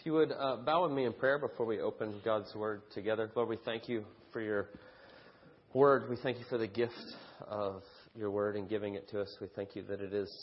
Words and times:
If 0.00 0.06
you 0.06 0.14
would 0.14 0.32
uh, 0.32 0.56
bow 0.56 0.84
with 0.84 0.92
me 0.92 1.04
in 1.04 1.12
prayer 1.12 1.38
before 1.38 1.66
we 1.66 1.78
open 1.78 2.22
God's 2.24 2.54
Word 2.54 2.80
together. 2.94 3.30
Lord, 3.36 3.50
we 3.50 3.58
thank 3.66 3.86
you 3.86 4.02
for 4.32 4.40
your 4.40 4.70
Word. 5.74 6.08
We 6.08 6.16
thank 6.16 6.38
you 6.38 6.46
for 6.48 6.56
the 6.56 6.66
gift 6.66 6.94
of 7.46 7.82
your 8.16 8.30
Word 8.30 8.56
and 8.56 8.66
giving 8.66 8.94
it 8.94 9.10
to 9.10 9.20
us. 9.20 9.36
We 9.42 9.48
thank 9.54 9.76
you 9.76 9.82
that 9.90 10.00
it 10.00 10.14
is 10.14 10.34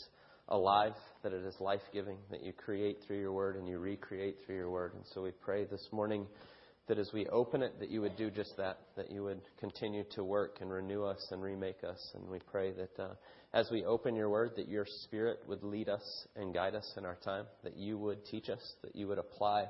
alive, 0.46 0.92
that 1.24 1.32
it 1.32 1.44
is 1.44 1.56
life 1.58 1.80
giving, 1.92 2.18
that 2.30 2.44
you 2.44 2.52
create 2.52 2.98
through 3.04 3.18
your 3.18 3.32
Word 3.32 3.56
and 3.56 3.66
you 3.66 3.80
recreate 3.80 4.36
through 4.46 4.54
your 4.54 4.70
Word. 4.70 4.94
And 4.94 5.02
so 5.12 5.22
we 5.22 5.32
pray 5.32 5.64
this 5.64 5.88
morning 5.90 6.28
that 6.86 7.00
as 7.00 7.10
we 7.12 7.26
open 7.26 7.60
it, 7.60 7.80
that 7.80 7.90
you 7.90 8.00
would 8.00 8.16
do 8.16 8.30
just 8.30 8.56
that, 8.58 8.78
that 8.96 9.10
you 9.10 9.24
would 9.24 9.40
continue 9.58 10.04
to 10.14 10.22
work 10.22 10.58
and 10.60 10.70
renew 10.70 11.02
us 11.02 11.26
and 11.32 11.42
remake 11.42 11.82
us. 11.82 12.12
And 12.14 12.28
we 12.28 12.38
pray 12.38 12.74
that 12.74 13.02
uh, 13.02 13.14
as 13.54 13.70
we 13.70 13.84
open 13.84 14.14
your 14.14 14.28
word, 14.28 14.52
that 14.56 14.68
your 14.68 14.86
spirit 15.04 15.38
would 15.48 15.62
lead 15.62 15.88
us 15.88 16.26
and 16.36 16.52
guide 16.52 16.74
us 16.74 16.94
in 16.96 17.04
our 17.04 17.16
time, 17.24 17.46
that 17.64 17.76
you 17.76 17.96
would 17.98 18.24
teach 18.26 18.48
us, 18.48 18.74
that 18.82 18.94
you 18.94 19.08
would 19.08 19.18
apply 19.18 19.66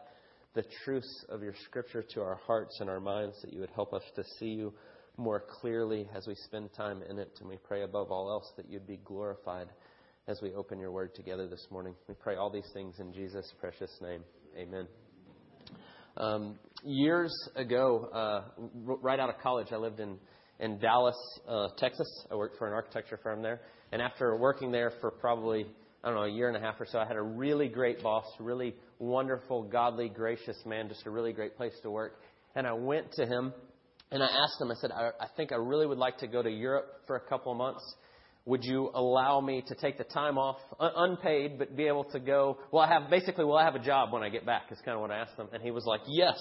the 0.55 0.65
truths 0.85 1.25
of 1.29 1.43
your 1.43 1.55
scripture 1.65 2.03
to 2.03 2.21
our 2.21 2.41
hearts 2.47 2.79
and 2.81 2.91
our 2.91 3.01
minds, 3.01 3.41
that 3.43 3.53
you 3.53 3.61
would 3.61 3.71
help 3.71 3.93
us 3.93 4.03
to 4.17 4.25
see 4.39 4.47
you 4.47 4.75
more 5.17 5.43
clearly 5.61 6.09
as 6.15 6.27
we 6.27 6.35
spend 6.35 6.73
time 6.75 7.03
in 7.09 7.19
it. 7.19 7.31
And 7.41 7.49
we 7.49 7.57
pray 7.57 7.83
above 7.83 8.11
all 8.11 8.31
else 8.31 8.53
that 8.57 8.69
you'd 8.69 8.87
be 8.87 8.99
glorified 9.05 9.69
as 10.27 10.41
we 10.43 10.53
open 10.55 10.79
your 10.79 10.91
word 10.91 11.15
together 11.15 11.47
this 11.47 11.67
morning. 11.71 11.95
We 12.09 12.15
pray 12.15 12.37
all 12.37 12.51
these 12.51 12.69
things 12.75 12.97
in 12.99 13.13
Jesus' 13.13 13.53
precious 13.61 13.91
name. 14.03 14.23
Amen. 14.57 14.87
Um, 16.17 16.59
years 16.85 17.33
ago, 17.55 18.09
uh, 18.13 18.43
right 18.85 19.21
out 19.21 19.29
of 19.29 19.39
college, 19.41 19.69
I 19.71 19.77
lived 19.77 20.01
in, 20.01 20.19
in 20.61 20.79
Dallas, 20.79 21.17
uh, 21.49 21.69
Texas. 21.79 22.09
I 22.31 22.35
worked 22.35 22.59
for 22.59 22.67
an 22.67 22.73
architecture 22.73 23.19
firm 23.23 23.43
there. 23.43 23.61
And 23.93 24.03
after 24.03 24.37
working 24.37 24.71
there 24.71 24.93
for 25.01 25.11
probably, 25.11 25.67
I 26.05 26.09
don't 26.09 26.17
know, 26.17 26.25
a 26.25 26.31
year 26.31 26.49
and 26.49 26.57
a 26.57 26.61
half 26.61 26.81
or 26.81 26.87
so, 26.87 26.99
I 26.99 27.07
had 27.07 27.17
a 27.17 27.23
really 27.23 27.69
great 27.69 28.03
boss, 28.03 28.25
really 28.39 28.75
wonderful, 28.99 29.63
godly, 29.63 30.09
gracious 30.09 30.57
man, 30.67 30.89
just 30.89 31.07
a 31.07 31.11
really 31.11 31.33
great 31.33 31.57
place 31.57 31.75
to 31.83 31.91
work. 31.91 32.21
And 32.55 32.67
I 32.67 32.73
went 32.73 33.13
to 33.13 33.27
him 33.27 33.53
and 34.11 34.23
I 34.23 34.27
asked 34.27 34.61
him, 34.61 34.71
I 34.71 34.75
said, 34.81 34.91
I, 34.91 35.11
I 35.21 35.27
think 35.37 35.53
I 35.53 35.57
really 35.57 35.87
would 35.87 35.99
like 35.99 36.19
to 36.19 36.27
go 36.27 36.43
to 36.43 36.51
Europe 36.51 37.03
for 37.07 37.17
a 37.17 37.21
couple 37.21 37.53
of 37.53 37.59
months 37.59 37.83
would 38.49 38.65
you 38.65 38.91
allow 38.95 39.43
me 39.43 39.63
to 39.67 39.75
take 39.75 39.99
the 39.99 40.05
time 40.05 40.39
off, 40.39 40.57
un- 40.81 40.93
unpaid, 40.97 41.59
but 41.59 41.77
be 41.77 41.87
able 41.87 42.05
to 42.05 42.19
go? 42.19 42.57
Well, 42.73 42.83
I 42.83 42.89
have 42.89 43.11
basically, 43.11 43.45
will 43.45 43.59
I 43.59 43.65
have 43.65 43.75
a 43.75 43.79
job 43.79 44.11
when 44.11 44.23
I 44.23 44.31
get 44.31 44.47
back? 44.47 44.73
Is 44.73 44.79
kind 44.87 44.95
of 44.95 45.03
what 45.03 45.11
I 45.11 45.19
asked 45.19 45.39
him, 45.39 45.49
and 45.53 45.63
he 45.63 45.71
was 45.71 45.85
like, 45.85 46.01
yes, 46.09 46.39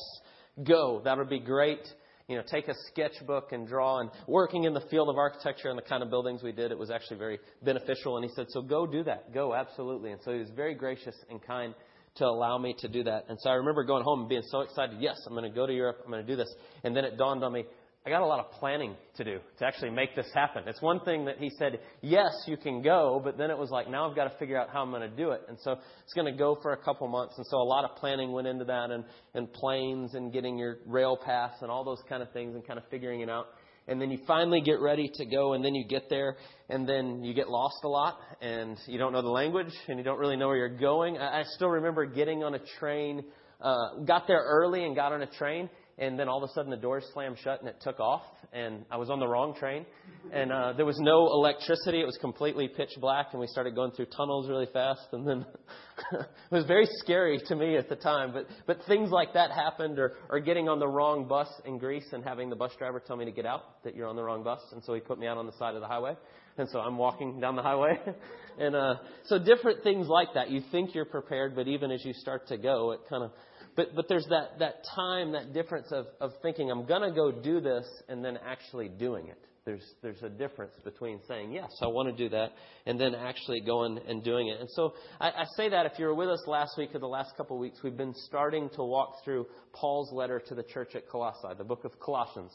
go. 0.64 1.02
That 1.04 1.18
would 1.18 1.30
be 1.30 1.42
great. 1.42 1.86
You 2.28 2.36
know, 2.36 2.44
take 2.52 2.68
a 2.68 2.74
sketchbook 2.88 3.54
and 3.54 3.68
draw. 3.68 4.00
And 4.00 4.10
working 4.28 4.66
in 4.66 4.74
the 4.74 4.84
field 4.92 5.08
of 5.10 5.18
architecture 5.18 5.70
and 5.70 5.78
the 5.78 5.84
kind 5.84 6.04
of 6.04 6.10
buildings 6.10 6.44
we 6.44 6.52
did, 6.52 6.72
it 6.72 6.78
was 6.78 6.92
actually 6.92 7.18
very 7.18 7.40
beneficial. 7.64 8.18
And 8.18 8.26
he 8.26 8.32
said, 8.36 8.48
so 8.50 8.62
go 8.62 8.86
do 8.86 9.04
that. 9.04 9.34
Go, 9.34 9.56
absolutely. 9.56 10.12
And 10.12 10.20
so 10.24 10.34
he 10.34 10.40
was 10.40 10.50
very 10.56 10.76
gracious 10.76 11.16
and 11.30 11.42
kind 11.42 11.74
to 12.16 12.26
allow 12.26 12.58
me 12.58 12.76
to 12.80 12.88
do 12.88 13.04
that. 13.04 13.26
And 13.30 13.38
so 13.40 13.50
I 13.50 13.54
remember 13.54 13.84
going 13.84 14.04
home 14.04 14.22
and 14.22 14.30
being 14.30 14.44
so 14.50 14.62
excited. 14.62 14.98
Yes, 15.00 15.16
I'm 15.26 15.34
going 15.34 15.50
to 15.50 15.56
go 15.56 15.66
to 15.66 15.74
Europe. 15.74 16.02
I'm 16.04 16.12
going 16.12 16.26
to 16.26 16.30
do 16.30 16.36
this. 16.36 16.54
And 16.84 16.96
then 16.96 17.06
it 17.06 17.18
dawned 17.18 17.44
on 17.44 17.54
me, 17.54 17.64
I 18.08 18.10
got 18.10 18.22
a 18.22 18.26
lot 18.26 18.40
of 18.40 18.50
planning 18.52 18.96
to 19.18 19.26
do 19.26 19.40
to 19.60 19.66
actually 19.66 19.90
make 19.90 20.16
this 20.16 20.30
happen. 20.34 20.64
It's 20.66 20.82
one 20.82 21.02
thing 21.02 21.26
that 21.26 21.40
he 21.40 21.50
said, 21.60 21.82
yes, 22.02 22.32
you 22.48 22.56
can 22.56 22.82
go, 22.82 23.20
but 23.22 23.38
then 23.38 23.52
it 23.52 23.58
was 23.58 23.70
like, 23.70 23.90
now 23.90 24.10
I've 24.10 24.16
got 24.16 24.32
to 24.32 24.38
figure 24.40 24.58
out 24.58 24.70
how 24.72 24.82
I'm 24.82 24.92
going 24.92 25.02
to 25.02 25.14
do 25.14 25.32
it. 25.32 25.42
And 25.50 25.58
so 25.60 25.74
it's 25.74 26.14
going 26.14 26.32
to 26.32 26.32
go 26.32 26.58
for 26.62 26.72
a 26.72 26.78
couple 26.78 27.06
months. 27.10 27.34
And 27.36 27.46
so 27.48 27.58
a 27.58 27.68
lot 27.68 27.84
of 27.84 27.98
planning 27.98 28.32
went 28.32 28.48
into 28.48 28.64
that 28.64 28.92
and, 28.92 29.04
and 29.34 29.52
planes 29.52 30.14
and 30.14 30.32
getting 30.32 30.58
your 30.58 30.78
rail 30.86 31.18
pass 31.18 31.52
and 31.62 31.70
all 31.70 31.84
those 31.84 32.02
kind 32.08 32.24
of 32.24 32.32
things 32.32 32.56
and 32.56 32.66
kind 32.66 32.80
of 32.80 32.86
figuring 32.90 33.20
it 33.20 33.30
out. 33.30 33.48
And 33.90 34.00
then 34.02 34.10
you 34.10 34.20
finally 34.26 34.62
get 34.62 34.80
ready 34.80 35.12
to 35.16 35.26
go 35.26 35.52
and 35.52 35.66
then 35.66 35.76
you 35.76 35.86
get 35.86 36.10
there 36.10 36.38
and 36.70 36.88
then 36.88 37.26
you 37.26 37.34
get 37.34 37.50
lost 37.50 37.80
a 37.84 37.90
lot 37.90 38.20
and 38.40 38.78
you 38.88 38.98
don't 39.00 39.12
know 39.12 39.22
the 39.22 39.28
language 39.28 39.74
and 39.90 39.98
you 39.98 40.06
don't 40.06 40.18
really 40.18 40.38
know 40.38 40.48
where 40.48 40.56
you're 40.56 40.78
going. 40.78 41.18
I, 41.18 41.42
I 41.42 41.44
still 41.56 41.72
remember 41.72 42.06
getting 42.06 42.42
on 42.42 42.54
a 42.54 42.60
train, 42.80 43.26
uh, 43.60 43.96
got 44.06 44.28
there 44.28 44.46
early 44.48 44.86
and 44.86 44.96
got 44.96 45.12
on 45.12 45.22
a 45.24 45.28
train 45.28 45.70
and 46.00 46.20
then 46.20 46.28
all 46.28 46.44
of 46.44 46.50
a 46.50 46.54
sudden 46.54 46.70
the 46.70 46.78
doors 46.78 47.04
slammed 47.14 47.38
shut 47.44 47.60
and 47.60 47.68
it 47.68 47.78
took 47.82 48.00
off 48.00 48.22
and 48.54 48.86
i 48.92 48.98
was 48.98 49.10
on 49.10 49.20
the 49.20 49.28
wrong 49.28 49.56
train. 49.56 49.86
And 50.32 50.52
uh, 50.52 50.74
there 50.74 50.86
was 50.86 51.00
no 51.00 51.28
electricity. 51.28 52.02
It 52.02 52.06
was 52.06 52.18
completely 52.20 52.68
pitch 52.68 52.92
black 53.00 53.28
and 53.32 53.40
we 53.40 53.48
started 53.48 53.76
going 53.76 53.92
through 53.92 54.08
tunnels 54.08 54.50
really 54.50 54.68
fast 54.72 55.08
and 55.12 55.28
then 55.28 55.46
it 56.12 56.52
was 56.52 56.66
very 56.66 56.88
scary 57.00 57.40
to 57.48 57.56
me 57.56 57.78
at 57.78 57.90
the 57.90 57.96
time. 57.96 58.34
But 58.34 58.48
but 58.66 58.80
things 58.88 59.10
like 59.10 59.34
that 59.34 59.52
happened 59.52 60.00
or 60.00 60.14
or 60.30 60.40
getting 60.40 60.70
on 60.70 60.80
the 60.80 60.88
wrong 60.88 61.28
bus 61.28 61.50
in 61.66 61.78
greece 61.78 62.08
and 62.12 62.24
having 62.24 62.50
the 62.50 62.56
bus 62.56 62.72
driver 62.78 63.00
tell 63.00 63.16
me 63.16 63.26
to 63.26 63.32
get 63.32 63.46
out 63.46 63.84
that 63.84 63.96
you're 63.96 64.08
on 64.08 64.16
the 64.16 64.24
wrong 64.24 64.44
bus. 64.44 64.62
And 64.72 64.84
so 64.84 64.94
he 64.94 65.00
put 65.00 65.18
me 65.20 65.28
out 65.28 65.38
on 65.38 65.46
the 65.46 65.54
side 65.54 65.76
of 65.76 65.82
the 65.82 65.88
highway 65.88 66.16
and 66.58 66.68
so 66.70 66.80
i'm 66.80 66.98
walking 66.98 67.40
down 67.40 67.56
the 67.56 67.64
highway. 67.64 68.00
And 68.60 68.76
uh 68.76 68.96
so 69.26 69.38
different 69.38 69.84
things 69.84 70.08
like 70.08 70.30
that. 70.34 70.50
You 70.50 70.64
think 70.72 70.96
you're 70.96 71.06
prepared 71.06 71.56
but 71.56 71.68
even 71.68 71.92
as 71.92 72.04
you 72.04 72.12
start 72.14 72.48
to 72.48 72.58
go 72.58 72.92
it 72.92 73.02
kind 73.08 73.24
of 73.24 73.32
but, 73.78 73.96
but 73.96 74.10
there's 74.10 74.26
that, 74.30 74.60
that 74.60 74.84
time, 74.94 75.32
that 75.32 75.54
difference 75.54 75.88
of, 75.92 76.08
of 76.20 76.32
thinking, 76.42 76.70
I'm 76.70 76.86
going 76.86 77.04
to 77.04 77.16
go 77.16 77.32
do 77.32 77.62
this, 77.62 77.86
and 78.10 78.26
then 78.26 78.38
actually 78.46 78.90
doing 78.90 79.28
it. 79.28 79.38
There's, 79.66 79.84
there's 80.02 80.24
a 80.24 80.30
difference 80.30 80.74
between 80.84 81.20
saying, 81.28 81.52
yes, 81.52 81.70
I 81.82 81.88
want 81.88 82.10
to 82.10 82.16
do 82.16 82.30
that, 82.30 82.54
and 82.86 83.00
then 83.00 83.14
actually 83.14 83.60
going 83.62 84.00
and 84.08 84.24
doing 84.24 84.48
it. 84.48 84.60
And 84.60 84.70
so 84.72 84.94
I, 85.20 85.28
I 85.28 85.44
say 85.56 85.70
that 85.70 85.86
if 85.86 86.00
you 86.00 86.06
were 86.06 86.16
with 86.16 86.30
us 86.30 86.42
last 86.48 86.78
week 86.78 86.96
or 86.96 87.00
the 87.00 87.08
last 87.08 87.36
couple 87.38 87.58
of 87.58 87.62
weeks, 87.62 87.80
we've 87.84 87.98
been 87.98 88.16
starting 88.16 88.70
to 88.76 88.84
walk 88.84 89.24
through 89.24 89.46
Paul's 89.74 90.12
letter 90.12 90.42
to 90.48 90.56
the 90.56 90.64
church 90.64 90.96
at 90.96 91.08
Colossae, 91.08 91.56
the 91.58 91.64
book 91.64 91.86
of 91.86 92.00
Colossians. 92.00 92.52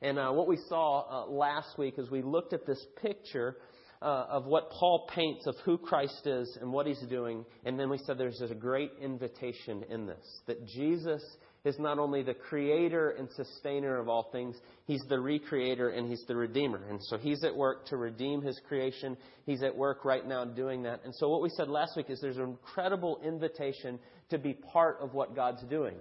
And 0.00 0.18
uh, 0.18 0.30
what 0.30 0.48
we 0.48 0.56
saw 0.68 1.26
uh, 1.26 1.30
last 1.30 1.78
week 1.78 1.94
is 1.98 2.10
we 2.10 2.22
looked 2.22 2.52
at 2.52 2.66
this 2.66 2.84
picture 3.02 3.56
uh, 4.02 4.26
of 4.28 4.46
what 4.46 4.70
Paul 4.70 5.08
paints 5.14 5.46
of 5.46 5.54
who 5.64 5.78
Christ 5.78 6.26
is 6.26 6.58
and 6.60 6.72
what 6.72 6.86
he's 6.86 7.02
doing. 7.08 7.44
And 7.64 7.78
then 7.78 7.88
we 7.88 7.98
said 7.98 8.18
there's 8.18 8.40
a 8.40 8.54
great 8.54 8.90
invitation 9.00 9.84
in 9.88 10.06
this 10.06 10.40
that 10.46 10.66
Jesus 10.66 11.22
is 11.64 11.78
not 11.78 11.98
only 11.98 12.22
the 12.22 12.34
creator 12.34 13.10
and 13.10 13.28
sustainer 13.36 13.98
of 13.98 14.08
all 14.08 14.28
things, 14.32 14.56
he's 14.86 15.02
the 15.08 15.14
recreator 15.14 15.96
and 15.96 16.08
he's 16.08 16.24
the 16.26 16.34
redeemer. 16.34 16.80
And 16.90 16.98
so 17.04 17.16
he's 17.16 17.44
at 17.44 17.54
work 17.54 17.86
to 17.86 17.96
redeem 17.96 18.42
his 18.42 18.60
creation. 18.66 19.16
He's 19.46 19.62
at 19.62 19.76
work 19.76 20.04
right 20.04 20.26
now 20.26 20.44
doing 20.44 20.82
that. 20.82 21.02
And 21.04 21.14
so 21.14 21.28
what 21.28 21.40
we 21.40 21.50
said 21.50 21.68
last 21.68 21.96
week 21.96 22.10
is 22.10 22.20
there's 22.20 22.38
an 22.38 22.42
incredible 22.42 23.20
invitation 23.24 24.00
to 24.30 24.38
be 24.38 24.54
part 24.54 24.98
of 25.00 25.14
what 25.14 25.36
God's 25.36 25.62
doing. 25.70 25.94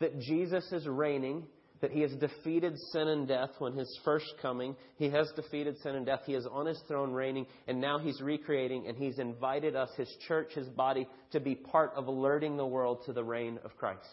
That 0.00 0.18
Jesus 0.18 0.70
is 0.72 0.88
reigning 0.88 1.44
that 1.84 1.92
he 1.92 2.00
has 2.00 2.12
defeated 2.12 2.74
sin 2.92 3.08
and 3.08 3.28
death 3.28 3.50
when 3.58 3.74
his 3.74 4.00
first 4.06 4.24
coming. 4.40 4.74
He 4.96 5.10
has 5.10 5.30
defeated 5.36 5.76
sin 5.82 5.96
and 5.96 6.06
death. 6.06 6.20
He 6.24 6.32
is 6.32 6.46
on 6.50 6.64
his 6.64 6.80
throne 6.88 7.12
reigning, 7.12 7.44
and 7.68 7.78
now 7.78 7.98
he's 7.98 8.22
recreating, 8.22 8.86
and 8.88 8.96
he's 8.96 9.18
invited 9.18 9.76
us, 9.76 9.90
his 9.98 10.08
church, 10.26 10.54
his 10.54 10.66
body, 10.70 11.06
to 11.32 11.40
be 11.40 11.54
part 11.54 11.92
of 11.94 12.06
alerting 12.06 12.56
the 12.56 12.64
world 12.64 13.02
to 13.04 13.12
the 13.12 13.22
reign 13.22 13.58
of 13.66 13.76
Christ. 13.76 14.08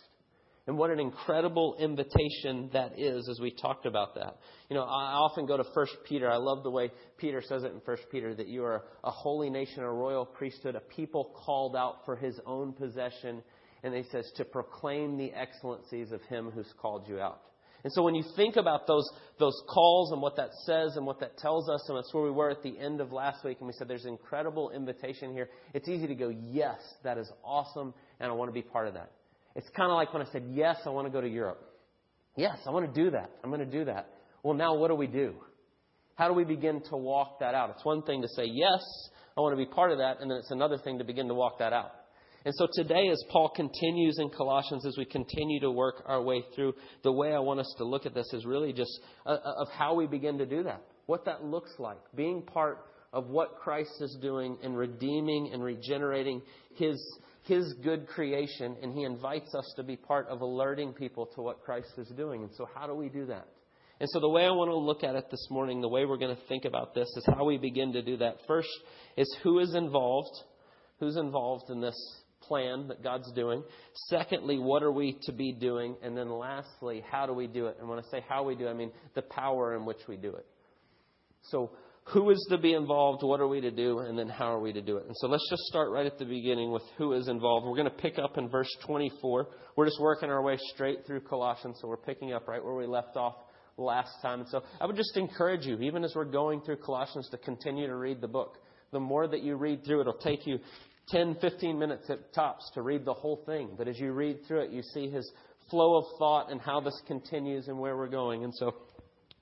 And 0.67 0.77
what 0.77 0.89
an 0.89 0.99
incredible 0.99 1.77
invitation 1.79 2.71
that 2.73 2.99
is 2.99 3.29
as 3.29 3.39
we 3.39 3.51
talked 3.51 3.85
about 3.85 4.15
that. 4.15 4.35
You 4.69 4.75
know, 4.75 4.83
I 4.83 5.13
often 5.13 5.45
go 5.45 5.55
to 5.55 5.63
1 5.63 5.87
Peter. 6.03 6.29
I 6.29 6.35
love 6.35 6.63
the 6.63 6.71
way 6.71 6.91
Peter 7.17 7.41
says 7.41 7.63
it 7.63 7.71
in 7.71 7.79
1 7.85 7.97
Peter 8.11 8.35
that 8.35 8.49
you 8.49 8.65
are 8.65 8.83
a 9.05 9.11
holy 9.11 9.49
nation, 9.49 9.79
a 9.79 9.89
royal 9.89 10.25
priesthood, 10.25 10.75
a 10.75 10.81
people 10.81 11.33
called 11.45 11.77
out 11.77 11.99
for 12.03 12.17
his 12.17 12.37
own 12.45 12.73
possession. 12.73 13.41
And 13.81 13.95
he 13.95 14.03
says, 14.11 14.29
to 14.35 14.43
proclaim 14.43 15.15
the 15.17 15.31
excellencies 15.31 16.11
of 16.11 16.21
him 16.23 16.51
who's 16.53 16.73
called 16.81 17.07
you 17.07 17.21
out. 17.21 17.43
And 17.83 17.91
so 17.93 18.03
when 18.03 18.13
you 18.13 18.23
think 18.35 18.57
about 18.57 18.85
those, 18.85 19.09
those 19.39 19.59
calls 19.67 20.11
and 20.11 20.21
what 20.21 20.35
that 20.37 20.49
says 20.65 20.95
and 20.95 21.05
what 21.05 21.19
that 21.19 21.37
tells 21.37 21.69
us, 21.69 21.83
and 21.87 21.97
that's 21.97 22.13
where 22.13 22.23
we 22.23 22.31
were 22.31 22.51
at 22.51 22.61
the 22.61 22.77
end 22.77 23.01
of 23.01 23.11
last 23.11 23.43
week, 23.43 23.57
and 23.59 23.67
we 23.67 23.73
said 23.73 23.87
there's 23.87 24.05
an 24.05 24.11
incredible 24.11 24.69
invitation 24.69 25.33
here, 25.33 25.49
it's 25.73 25.89
easy 25.89 26.07
to 26.07 26.15
go, 26.15 26.29
yes, 26.29 26.77
that 27.03 27.17
is 27.17 27.31
awesome, 27.43 27.93
and 28.19 28.31
I 28.31 28.35
want 28.35 28.49
to 28.49 28.53
be 28.53 28.61
part 28.61 28.87
of 28.87 28.93
that. 28.93 29.11
It's 29.55 29.69
kind 29.75 29.91
of 29.91 29.95
like 29.95 30.13
when 30.13 30.21
I 30.21 30.31
said, 30.31 30.43
yes, 30.51 30.77
I 30.85 30.89
want 30.89 31.07
to 31.07 31.11
go 31.11 31.21
to 31.21 31.27
Europe. 31.27 31.61
Yes, 32.35 32.57
I 32.65 32.69
want 32.69 32.93
to 32.93 33.03
do 33.03 33.11
that. 33.11 33.31
I'm 33.43 33.49
going 33.49 33.65
to 33.67 33.77
do 33.77 33.85
that. 33.85 34.07
Well, 34.43 34.53
now 34.53 34.75
what 34.75 34.87
do 34.89 34.95
we 34.95 35.07
do? 35.07 35.35
How 36.15 36.27
do 36.27 36.33
we 36.33 36.43
begin 36.43 36.81
to 36.89 36.97
walk 36.97 37.39
that 37.39 37.55
out? 37.55 37.71
It's 37.71 37.83
one 37.83 38.03
thing 38.03 38.21
to 38.21 38.27
say, 38.29 38.43
yes, 38.45 38.81
I 39.35 39.41
want 39.41 39.53
to 39.53 39.57
be 39.57 39.65
part 39.65 39.91
of 39.91 39.97
that, 39.97 40.19
and 40.21 40.29
then 40.29 40.37
it's 40.37 40.51
another 40.51 40.77
thing 40.77 40.99
to 40.99 41.03
begin 41.03 41.27
to 41.27 41.33
walk 41.33 41.59
that 41.59 41.73
out. 41.73 41.91
And 42.43 42.53
so 42.55 42.67
today, 42.73 43.09
as 43.09 43.23
Paul 43.29 43.49
continues 43.49 44.17
in 44.19 44.29
Colossians, 44.29 44.85
as 44.85 44.97
we 44.97 45.05
continue 45.05 45.59
to 45.59 45.71
work 45.71 46.03
our 46.07 46.21
way 46.21 46.43
through, 46.55 46.73
the 47.03 47.11
way 47.11 47.33
I 47.33 47.39
want 47.39 47.59
us 47.59 47.73
to 47.77 47.83
look 47.83 48.05
at 48.05 48.15
this 48.15 48.31
is 48.33 48.45
really 48.45 48.73
just 48.73 48.99
uh, 49.25 49.29
uh, 49.29 49.53
of 49.61 49.67
how 49.69 49.93
we 49.93 50.07
begin 50.07 50.39
to 50.39 50.45
do 50.45 50.63
that, 50.63 50.81
what 51.05 51.25
that 51.25 51.43
looks 51.43 51.71
like, 51.77 51.99
being 52.15 52.41
part 52.41 52.85
of 53.13 53.27
what 53.27 53.57
Christ 53.57 53.93
is 54.01 54.17
doing 54.21 54.57
in 54.63 54.73
redeeming 54.73 55.51
and 55.53 55.63
regenerating 55.63 56.41
His 56.75 56.99
his 57.43 57.73
good 57.83 58.07
creation, 58.07 58.75
and 58.81 58.93
he 58.93 59.03
invites 59.03 59.53
us 59.55 59.73
to 59.75 59.83
be 59.83 59.95
part 59.95 60.27
of 60.27 60.41
alerting 60.41 60.93
people 60.93 61.25
to 61.35 61.41
what 61.41 61.61
Christ 61.63 61.91
is 61.97 62.11
doing. 62.15 62.43
And 62.43 62.51
so, 62.55 62.67
how 62.73 62.85
do 62.87 62.93
we 62.93 63.09
do 63.09 63.25
that? 63.27 63.47
And 63.99 64.09
so, 64.11 64.19
the 64.19 64.29
way 64.29 64.45
I 64.45 64.51
want 64.51 64.69
to 64.69 64.77
look 64.77 65.03
at 65.03 65.15
it 65.15 65.25
this 65.31 65.47
morning, 65.49 65.81
the 65.81 65.89
way 65.89 66.05
we're 66.05 66.17
going 66.17 66.35
to 66.35 66.41
think 66.47 66.65
about 66.65 66.93
this, 66.93 67.07
is 67.17 67.25
how 67.27 67.45
we 67.45 67.57
begin 67.57 67.93
to 67.93 68.01
do 68.01 68.17
that. 68.17 68.37
First 68.47 68.69
is 69.17 69.35
who 69.43 69.59
is 69.59 69.73
involved, 69.73 70.35
who's 70.99 71.17
involved 71.17 71.69
in 71.69 71.81
this 71.81 71.95
plan 72.41 72.87
that 72.87 73.03
God's 73.03 73.31
doing. 73.33 73.63
Secondly, 74.09 74.59
what 74.59 74.83
are 74.83 74.91
we 74.91 75.17
to 75.23 75.31
be 75.31 75.53
doing? 75.53 75.95
And 76.03 76.17
then 76.17 76.29
lastly, 76.29 77.03
how 77.09 77.25
do 77.25 77.33
we 77.33 77.47
do 77.47 77.67
it? 77.67 77.77
And 77.79 77.89
when 77.89 77.99
I 77.99 78.03
say 78.11 78.23
how 78.27 78.43
we 78.43 78.55
do 78.55 78.67
I 78.67 78.73
mean 78.73 78.91
the 79.15 79.21
power 79.21 79.75
in 79.75 79.85
which 79.85 79.99
we 80.07 80.17
do 80.17 80.35
it. 80.35 80.45
So, 81.43 81.71
who 82.05 82.29
is 82.31 82.45
to 82.49 82.57
be 82.57 82.73
involved, 82.73 83.23
what 83.23 83.39
are 83.39 83.47
we 83.47 83.61
to 83.61 83.71
do, 83.71 83.99
and 83.99 84.17
then 84.17 84.27
how 84.27 84.53
are 84.53 84.59
we 84.59 84.73
to 84.73 84.81
do 84.81 84.97
it. 84.97 85.05
And 85.05 85.15
so 85.17 85.27
let's 85.27 85.47
just 85.49 85.61
start 85.63 85.91
right 85.91 86.05
at 86.05 86.17
the 86.17 86.25
beginning 86.25 86.71
with 86.71 86.81
who 86.97 87.13
is 87.13 87.27
involved. 87.27 87.67
We're 87.67 87.75
going 87.75 87.85
to 87.85 87.91
pick 87.91 88.17
up 88.17 88.37
in 88.37 88.49
verse 88.49 88.69
24. 88.85 89.47
We're 89.75 89.85
just 89.85 90.01
working 90.01 90.29
our 90.29 90.41
way 90.41 90.57
straight 90.73 91.05
through 91.05 91.21
Colossians, 91.21 91.77
so 91.79 91.87
we're 91.87 91.97
picking 91.97 92.33
up 92.33 92.47
right 92.47 92.63
where 92.63 92.73
we 92.73 92.87
left 92.87 93.15
off 93.17 93.35
last 93.77 94.11
time. 94.21 94.41
And 94.41 94.49
so 94.49 94.61
I 94.79 94.87
would 94.87 94.95
just 94.95 95.15
encourage 95.15 95.65
you, 95.65 95.77
even 95.79 96.03
as 96.03 96.13
we're 96.15 96.25
going 96.25 96.61
through 96.61 96.77
Colossians, 96.77 97.29
to 97.29 97.37
continue 97.37 97.87
to 97.87 97.95
read 97.95 98.19
the 98.19 98.27
book. 98.27 98.57
The 98.91 98.99
more 98.99 99.27
that 99.27 99.41
you 99.41 99.55
read 99.55 99.85
through, 99.85 100.01
it'll 100.01 100.13
take 100.13 100.45
you 100.45 100.59
10, 101.11 101.37
15 101.41 101.77
minutes 101.77 102.09
at 102.09 102.33
tops 102.33 102.69
to 102.73 102.81
read 102.81 103.05
the 103.05 103.13
whole 103.13 103.43
thing. 103.45 103.71
But 103.77 103.87
as 103.87 103.99
you 103.99 104.13
read 104.13 104.39
through 104.47 104.61
it, 104.61 104.71
you 104.71 104.81
see 104.81 105.09
his 105.09 105.31
flow 105.69 105.97
of 105.97 106.05
thought 106.17 106.51
and 106.51 106.59
how 106.59 106.79
this 106.81 106.99
continues 107.07 107.67
and 107.67 107.77
where 107.77 107.95
we're 107.95 108.07
going. 108.07 108.43
And 108.43 108.53
so 108.55 108.73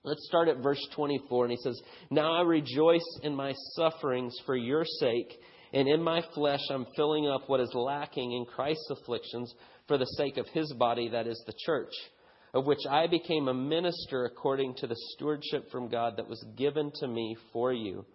Let's 0.03 0.25
start 0.27 0.47
at 0.47 0.63
verse 0.63 0.85
24. 0.95 1.45
And 1.45 1.51
he 1.51 1.57
says, 1.61 1.79
Now 2.09 2.33
I 2.33 2.41
rejoice 2.43 3.19
in 3.21 3.35
my 3.35 3.53
sufferings 3.75 4.35
for 4.45 4.55
your 4.55 4.85
sake, 4.85 5.39
and 5.73 5.87
in 5.87 6.01
my 6.01 6.23
flesh 6.33 6.61
I'm 6.69 6.85
filling 6.95 7.27
up 7.27 7.41
what 7.47 7.59
is 7.59 7.71
lacking 7.73 8.31
in 8.31 8.45
Christ's 8.45 8.89
afflictions 8.91 9.53
for 9.87 9.97
the 9.97 10.05
sake 10.17 10.37
of 10.37 10.47
his 10.47 10.71
body, 10.73 11.09
that 11.09 11.27
is 11.27 11.41
the 11.45 11.53
church, 11.65 11.91
of 12.53 12.65
which 12.65 12.79
I 12.89 13.07
became 13.07 13.49
a 13.49 13.53
minister 13.53 14.23
according 14.25 14.75
to 14.75 14.87
the 14.87 14.95
stewardship 15.15 15.69
from 15.69 15.89
God 15.89 16.13
that 16.15 16.29
was 16.29 16.43
given 16.55 16.91
to 17.01 17.07
me 17.07 17.35
for 17.51 17.73
you, 17.73 18.05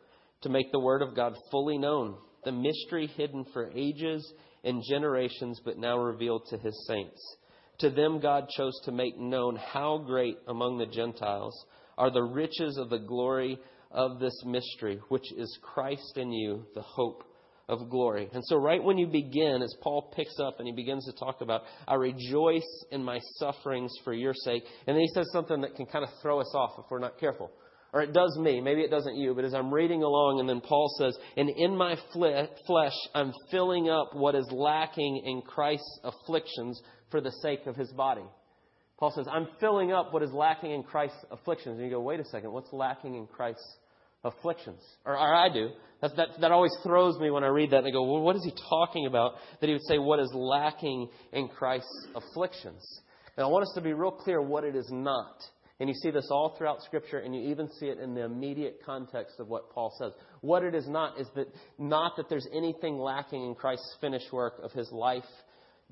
to 0.42 0.48
make 0.48 0.72
the 0.72 0.80
word 0.80 1.02
of 1.02 1.14
God 1.14 1.34
fully 1.50 1.76
known, 1.76 2.16
the 2.44 2.52
mystery 2.52 3.06
hidden 3.06 3.44
for 3.52 3.70
ages 3.74 4.32
and 4.62 4.82
generations, 4.88 5.60
but 5.64 5.78
now 5.78 5.98
revealed 5.98 6.46
to 6.50 6.58
his 6.58 6.86
saints. 6.86 7.36
To 7.80 7.90
them 7.90 8.20
God 8.20 8.48
chose 8.56 8.78
to 8.84 8.92
make 8.92 9.18
known 9.18 9.56
how 9.56 9.98
great 9.98 10.38
among 10.46 10.78
the 10.78 10.86
Gentiles 10.86 11.66
are 11.98 12.10
the 12.10 12.22
riches 12.22 12.78
of 12.78 12.90
the 12.90 12.98
glory 12.98 13.58
of 13.90 14.18
this 14.20 14.42
mystery, 14.44 15.00
which 15.08 15.32
is 15.32 15.58
Christ 15.62 16.16
in 16.16 16.32
you, 16.32 16.64
the 16.74 16.82
hope 16.82 17.24
of 17.68 17.88
glory. 17.88 18.28
And 18.32 18.44
so, 18.44 18.56
right 18.56 18.82
when 18.82 18.98
you 18.98 19.06
begin, 19.06 19.62
as 19.62 19.74
Paul 19.80 20.12
picks 20.14 20.38
up 20.38 20.56
and 20.58 20.66
he 20.68 20.74
begins 20.74 21.06
to 21.06 21.12
talk 21.12 21.40
about, 21.40 21.62
I 21.88 21.94
rejoice 21.94 22.84
in 22.90 23.02
my 23.02 23.20
sufferings 23.36 23.92
for 24.04 24.12
your 24.12 24.34
sake. 24.34 24.64
And 24.86 24.94
then 24.94 25.00
he 25.00 25.08
says 25.14 25.30
something 25.32 25.60
that 25.62 25.74
can 25.74 25.86
kind 25.86 26.04
of 26.04 26.10
throw 26.20 26.40
us 26.40 26.52
off 26.54 26.72
if 26.78 26.84
we're 26.90 26.98
not 26.98 27.18
careful. 27.18 27.50
Or 27.94 28.02
it 28.02 28.12
does 28.12 28.36
me. 28.36 28.60
Maybe 28.60 28.80
it 28.80 28.90
doesn't 28.90 29.14
you. 29.14 29.34
But 29.34 29.44
as 29.44 29.54
I'm 29.54 29.72
reading 29.72 30.02
along, 30.02 30.40
and 30.40 30.48
then 30.48 30.60
Paul 30.60 30.92
says, 30.98 31.16
And 31.36 31.48
in 31.48 31.76
my 31.76 31.96
flesh, 32.12 32.92
I'm 33.14 33.32
filling 33.52 33.88
up 33.88 34.10
what 34.14 34.34
is 34.34 34.48
lacking 34.50 35.22
in 35.24 35.42
Christ's 35.42 36.00
afflictions 36.02 36.82
for 37.12 37.20
the 37.20 37.30
sake 37.40 37.66
of 37.66 37.76
his 37.76 37.92
body. 37.92 38.24
Paul 38.98 39.12
says, 39.14 39.26
I'm 39.30 39.46
filling 39.60 39.92
up 39.92 40.12
what 40.12 40.24
is 40.24 40.32
lacking 40.32 40.72
in 40.72 40.82
Christ's 40.82 41.24
afflictions. 41.30 41.78
And 41.78 41.86
you 41.86 41.94
go, 41.94 42.00
wait 42.00 42.18
a 42.18 42.24
second, 42.24 42.50
what's 42.50 42.72
lacking 42.72 43.14
in 43.14 43.28
Christ's 43.28 43.76
afflictions? 44.24 44.80
Or, 45.04 45.12
or 45.12 45.32
I 45.32 45.48
do. 45.48 45.68
That, 46.02 46.16
that, 46.16 46.28
that 46.40 46.50
always 46.50 46.76
throws 46.82 47.16
me 47.20 47.30
when 47.30 47.44
I 47.44 47.48
read 47.48 47.70
that. 47.70 47.78
And 47.78 47.86
I 47.86 47.90
go, 47.92 48.02
well, 48.02 48.22
what 48.22 48.34
is 48.34 48.44
he 48.44 48.52
talking 48.68 49.06
about? 49.06 49.34
That 49.60 49.68
he 49.68 49.72
would 49.72 49.86
say, 49.86 49.98
what 49.98 50.18
is 50.18 50.32
lacking 50.34 51.10
in 51.32 51.46
Christ's 51.46 52.08
afflictions? 52.16 52.84
And 53.36 53.44
I 53.44 53.48
want 53.48 53.62
us 53.62 53.72
to 53.76 53.80
be 53.80 53.92
real 53.92 54.10
clear 54.10 54.42
what 54.42 54.64
it 54.64 54.74
is 54.74 54.88
not. 54.90 55.44
And 55.80 55.88
you 55.88 55.94
see 55.96 56.10
this 56.10 56.28
all 56.30 56.54
throughout 56.56 56.82
Scripture, 56.82 57.18
and 57.18 57.34
you 57.34 57.50
even 57.50 57.68
see 57.80 57.86
it 57.86 57.98
in 57.98 58.14
the 58.14 58.24
immediate 58.24 58.80
context 58.86 59.40
of 59.40 59.48
what 59.48 59.70
Paul 59.70 59.92
says. 59.98 60.12
What 60.40 60.62
it 60.62 60.74
is 60.74 60.88
not 60.88 61.18
is 61.18 61.26
that 61.34 61.48
not 61.78 62.16
that 62.16 62.28
there's 62.28 62.46
anything 62.54 62.98
lacking 62.98 63.44
in 63.44 63.54
Christ's 63.56 63.96
finished 64.00 64.32
work 64.32 64.60
of 64.62 64.70
his 64.72 64.90
life 64.92 65.24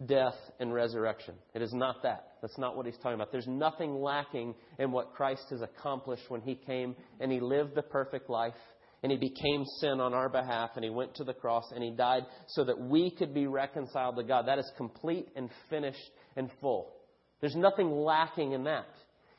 death, 0.06 0.36
and 0.58 0.72
resurrection. 0.72 1.34
It 1.54 1.62
is 1.62 1.72
not 1.72 2.02
that. 2.02 2.34
That's 2.40 2.58
not 2.58 2.76
what 2.76 2.86
he's 2.86 2.96
talking 2.96 3.14
about. 3.14 3.30
There's 3.30 3.46
nothing 3.46 3.94
lacking 3.94 4.54
in 4.78 4.90
what 4.90 5.12
Christ 5.14 5.44
has 5.50 5.62
accomplished 5.62 6.24
when 6.28 6.40
he 6.40 6.54
came 6.54 6.96
and 7.20 7.30
he 7.30 7.40
lived 7.40 7.74
the 7.74 7.82
perfect 7.82 8.28
life 8.28 8.54
and 9.02 9.10
he 9.12 9.18
became 9.18 9.64
sin 9.80 10.00
on 10.00 10.14
our 10.14 10.28
behalf 10.28 10.70
and 10.76 10.84
he 10.84 10.90
went 10.90 11.14
to 11.16 11.24
the 11.24 11.34
cross 11.34 11.64
and 11.74 11.82
he 11.82 11.90
died 11.90 12.22
so 12.48 12.64
that 12.64 12.78
we 12.78 13.10
could 13.10 13.34
be 13.34 13.46
reconciled 13.46 14.16
to 14.16 14.22
God. 14.22 14.46
That 14.46 14.58
is 14.58 14.70
complete 14.76 15.28
and 15.36 15.50
finished 15.70 16.10
and 16.36 16.50
full. 16.60 16.94
There's 17.40 17.56
nothing 17.56 17.90
lacking 17.90 18.52
in 18.52 18.64
that. 18.64 18.86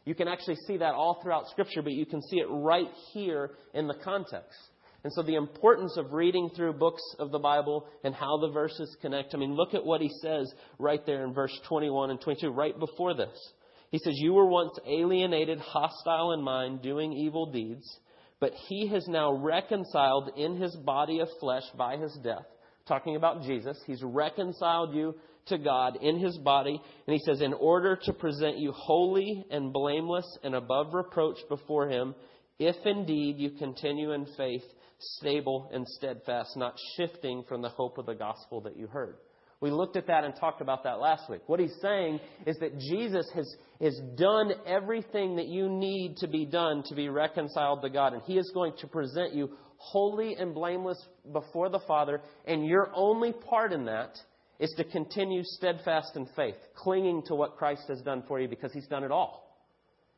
You 0.05 0.15
can 0.15 0.27
actually 0.27 0.57
see 0.67 0.77
that 0.77 0.94
all 0.94 1.19
throughout 1.21 1.50
Scripture, 1.50 1.81
but 1.81 1.94
you 1.94 2.05
can 2.05 2.21
see 2.21 2.38
it 2.38 2.47
right 2.50 2.89
here 3.13 3.51
in 3.73 3.88
the 3.88 3.95
context. 4.03 4.57
And 5.03 5.11
so, 5.13 5.21
the 5.21 5.35
importance 5.35 5.97
of 5.97 6.13
reading 6.13 6.50
through 6.55 6.73
books 6.73 7.03
of 7.19 7.31
the 7.31 7.39
Bible 7.39 7.85
and 8.03 8.15
how 8.15 8.38
the 8.38 8.51
verses 8.51 8.95
connect. 9.01 9.33
I 9.33 9.38
mean, 9.38 9.53
look 9.53 9.73
at 9.73 9.85
what 9.85 10.01
he 10.01 10.09
says 10.21 10.51
right 10.79 11.05
there 11.05 11.25
in 11.25 11.33
verse 11.33 11.57
21 11.67 12.11
and 12.11 12.21
22, 12.21 12.50
right 12.50 12.77
before 12.77 13.13
this. 13.13 13.38
He 13.91 14.00
says, 14.00 14.13
You 14.15 14.33
were 14.33 14.47
once 14.47 14.77
alienated, 14.88 15.59
hostile 15.59 16.31
in 16.31 16.41
mind, 16.41 16.81
doing 16.81 17.11
evil 17.11 17.51
deeds, 17.51 17.85
but 18.39 18.53
he 18.67 18.88
has 18.88 19.05
now 19.07 19.33
reconciled 19.33 20.31
in 20.38 20.55
his 20.55 20.75
body 20.77 21.19
of 21.19 21.27
flesh 21.39 21.63
by 21.77 21.97
his 21.97 22.17
death. 22.23 22.45
Talking 22.88 23.15
about 23.15 23.44
Jesus, 23.44 23.77
he's 23.85 24.01
reconciled 24.03 24.95
you 24.95 25.15
to 25.47 25.57
God 25.57 25.97
in 26.01 26.19
his 26.19 26.37
body. 26.37 26.81
And 27.07 27.13
he 27.13 27.21
says, 27.25 27.41
In 27.41 27.53
order 27.53 27.97
to 28.03 28.13
present 28.13 28.57
you 28.57 28.71
holy 28.71 29.45
and 29.49 29.73
blameless 29.73 30.25
and 30.43 30.55
above 30.55 30.93
reproach 30.93 31.37
before 31.49 31.89
him, 31.89 32.15
if 32.59 32.75
indeed 32.85 33.37
you 33.37 33.51
continue 33.51 34.11
in 34.11 34.25
faith 34.37 34.63
stable 34.99 35.69
and 35.73 35.87
steadfast, 35.87 36.55
not 36.55 36.75
shifting 36.95 37.43
from 37.47 37.61
the 37.61 37.69
hope 37.69 37.97
of 37.97 38.05
the 38.05 38.13
gospel 38.13 38.61
that 38.61 38.77
you 38.77 38.87
heard. 38.87 39.17
We 39.59 39.71
looked 39.71 39.95
at 39.95 40.07
that 40.07 40.25
and 40.25 40.35
talked 40.35 40.59
about 40.59 40.83
that 40.83 40.99
last 40.99 41.29
week. 41.29 41.41
What 41.47 41.61
he's 41.61 41.75
saying 41.81 42.19
is 42.45 42.57
that 42.59 42.77
Jesus 42.79 43.25
has, 43.33 43.55
has 43.79 43.97
done 44.17 44.51
everything 44.67 45.37
that 45.37 45.47
you 45.47 45.69
need 45.69 46.17
to 46.17 46.27
be 46.27 46.45
done 46.45 46.83
to 46.87 46.95
be 46.95 47.07
reconciled 47.07 47.81
to 47.81 47.89
God, 47.89 48.11
and 48.11 48.21
he 48.23 48.37
is 48.37 48.51
going 48.53 48.73
to 48.79 48.87
present 48.87 49.33
you 49.33 49.51
holy 49.77 50.35
and 50.35 50.53
blameless 50.53 51.01
before 51.31 51.69
the 51.69 51.79
Father, 51.87 52.21
and 52.45 52.65
your 52.65 52.91
only 52.93 53.31
part 53.31 53.71
in 53.71 53.85
that 53.85 54.17
is 54.59 54.73
to 54.77 54.83
continue 54.83 55.44
steadfast 55.44 56.15
in 56.15 56.27
faith, 56.35 56.55
clinging 56.75 57.23
to 57.27 57.35
what 57.35 57.57
Christ 57.57 57.83
has 57.88 58.01
done 58.01 58.23
for 58.27 58.39
you 58.39 58.47
because 58.47 58.71
he's 58.73 58.88
done 58.88 59.03
it 59.03 59.11
all. 59.11 59.44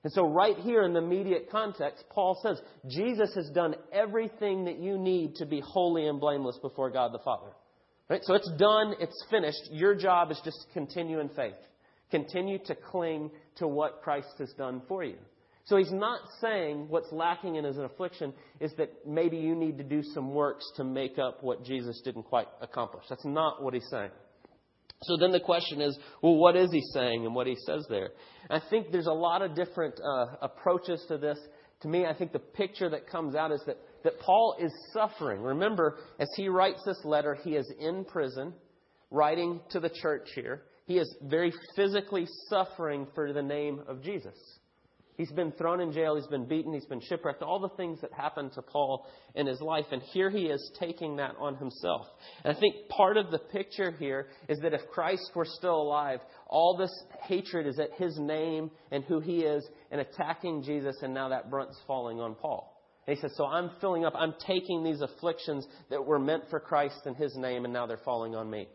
And 0.04 0.14
so, 0.14 0.28
right 0.28 0.56
here 0.58 0.84
in 0.84 0.94
the 0.94 1.00
immediate 1.00 1.50
context, 1.50 2.04
Paul 2.12 2.40
says, 2.44 2.62
Jesus 2.88 3.34
has 3.34 3.50
done 3.50 3.74
everything 3.92 4.66
that 4.66 4.78
you 4.78 5.00
need 5.00 5.36
to 5.38 5.48
be 5.48 5.62
holy 5.66 6.08
and 6.08 6.20
blameless 6.20 6.60
before 6.62 6.92
God 6.92 7.12
the 7.12 7.20
Father. 7.20 7.52
Right? 8.08 8.22
So 8.24 8.36
it's 8.36 8.52
done, 8.60 8.94
it's 9.00 9.26
finished. 9.32 9.72
Your 9.72 9.96
job 9.96 10.30
is 10.30 10.40
just 10.46 10.58
to 10.68 10.74
continue 10.74 11.20
in 11.20 11.30
faith. 11.30 11.56
Continue 12.12 12.60
to 12.66 12.76
cling 12.76 13.32
to 13.56 13.68
what 13.68 14.02
Christ 14.04 14.36
has 14.38 14.54
done 14.54 14.84
for 14.88 15.04
you. 15.04 15.18
So 15.66 15.78
he's 15.78 15.92
not 15.92 16.20
saying 16.40 16.86
what's 16.90 17.12
lacking 17.12 17.56
in 17.56 17.64
his 17.64 17.78
affliction 17.78 18.32
is 18.60 18.72
that 18.78 18.92
maybe 19.08 19.38
you 19.38 19.56
need 19.56 19.80
to 19.80 19.84
do 19.84 20.04
some 20.04 20.36
works 20.36 20.72
to 20.76 20.84
make 20.84 21.18
up 21.18 21.44
what 21.44 21.66
Jesus 21.66 22.00
didn't 22.06 22.24
quite 22.24 22.48
accomplish. 22.62 23.06
That's 23.10 23.26
not 23.26 23.64
what 23.64 23.74
he's 23.74 23.88
saying. 23.90 24.12
So 25.08 25.18
then 25.18 25.32
the 25.32 25.40
question 25.40 25.82
is, 25.82 25.98
well, 26.22 26.36
what 26.36 26.56
is 26.56 26.72
he 26.72 26.82
saying 26.94 27.26
and 27.26 27.36
what 27.36 27.48
he 27.48 27.56
says 27.66 27.86
there? 27.90 28.12
I 28.50 28.60
think 28.70 28.92
there's 28.92 29.08
a 29.08 29.14
lot 29.14 29.42
of 29.42 29.56
different 29.56 29.96
uh, 30.00 30.26
approaches 30.42 31.04
to 31.08 31.18
this. 31.18 31.40
To 31.82 31.88
me, 31.88 32.06
I 32.06 32.14
think 32.14 32.32
the 32.32 32.40
picture 32.40 32.90
that 32.90 33.10
comes 33.10 33.36
out 33.36 33.52
is 33.52 33.62
that, 33.68 33.78
that 34.04 34.20
Paul 34.20 34.56
is 34.60 34.72
suffering. 34.94 35.42
Remember, 35.42 35.98
as 36.20 36.30
he 36.36 36.48
writes 36.48 36.82
this 36.86 37.00
letter, 37.04 37.38
he 37.44 37.52
is 37.52 37.72
in 37.80 38.06
prison, 38.06 38.54
writing 39.12 39.60
to 39.72 39.80
the 39.80 39.90
church 39.90 40.30
here. 40.36 40.64
He 40.86 40.98
is 40.98 41.16
very 41.24 41.54
physically 41.76 42.28
suffering 42.50 43.08
for 43.16 43.34
the 43.34 43.42
name 43.42 43.82
of 43.88 44.04
Jesus. 44.04 44.36
He's 45.18 45.32
been 45.32 45.52
thrown 45.54 45.80
in 45.80 45.94
jail, 45.94 46.16
he's 46.16 46.28
been 46.28 46.46
beaten, 46.46 46.74
he's 46.74 46.86
been 46.86 47.02
shipwrecked, 47.02 47.42
all 47.42 47.60
the 47.60 47.76
things 47.78 48.02
that 48.02 48.12
happened 48.12 48.52
to 48.54 48.62
Paul 48.62 49.08
in 49.34 49.48
his 49.48 49.62
life. 49.62 49.86
And 49.92 50.02
here 50.02 50.30
he 50.30 50.48
is 50.48 50.72
taking 50.80 51.16
that 51.18 51.36
on 51.40 51.56
himself. 51.56 52.08
And 52.44 52.56
I 52.56 52.60
think 52.60 52.90
part 52.90 53.16
of 53.16 53.32
the 53.32 53.40
picture 53.40 53.92
here 53.92 54.28
is 54.50 54.60
that 54.60 54.74
if 54.74 54.82
Christ 54.92 55.32
were 55.34 55.46
still 55.46 55.82
alive, 55.82 56.20
all 56.48 56.76
this 56.78 56.92
hatred 57.24 57.66
is 57.66 57.80
at 57.80 57.94
his 57.98 58.18
name 58.20 58.72
and 58.92 59.06
who 59.06 59.22
he 59.22 59.40
is 59.40 59.66
and 59.90 60.02
attacking 60.02 60.64
Jesus, 60.64 60.98
and 61.02 61.14
now 61.14 61.30
that 61.30 61.50
brunt's 61.50 61.80
falling 61.88 62.20
on 62.20 62.36
Paul. 62.36 62.76
And 63.08 63.16
he 63.16 63.22
says, 63.22 63.32
So 63.38 63.46
I'm 63.46 63.72
filling 63.80 64.04
up, 64.04 64.14
I'm 64.18 64.34
taking 64.46 64.84
these 64.84 65.02
afflictions 65.02 65.66
that 65.90 66.06
were 66.06 66.20
meant 66.20 66.44
for 66.50 66.60
Christ 66.60 67.02
in 67.06 67.16
his 67.16 67.36
name, 67.38 67.64
and 67.64 67.74
now 67.74 67.86
they're 67.86 67.98
falling 68.04 68.36
on 68.36 68.50
me. 68.50 68.68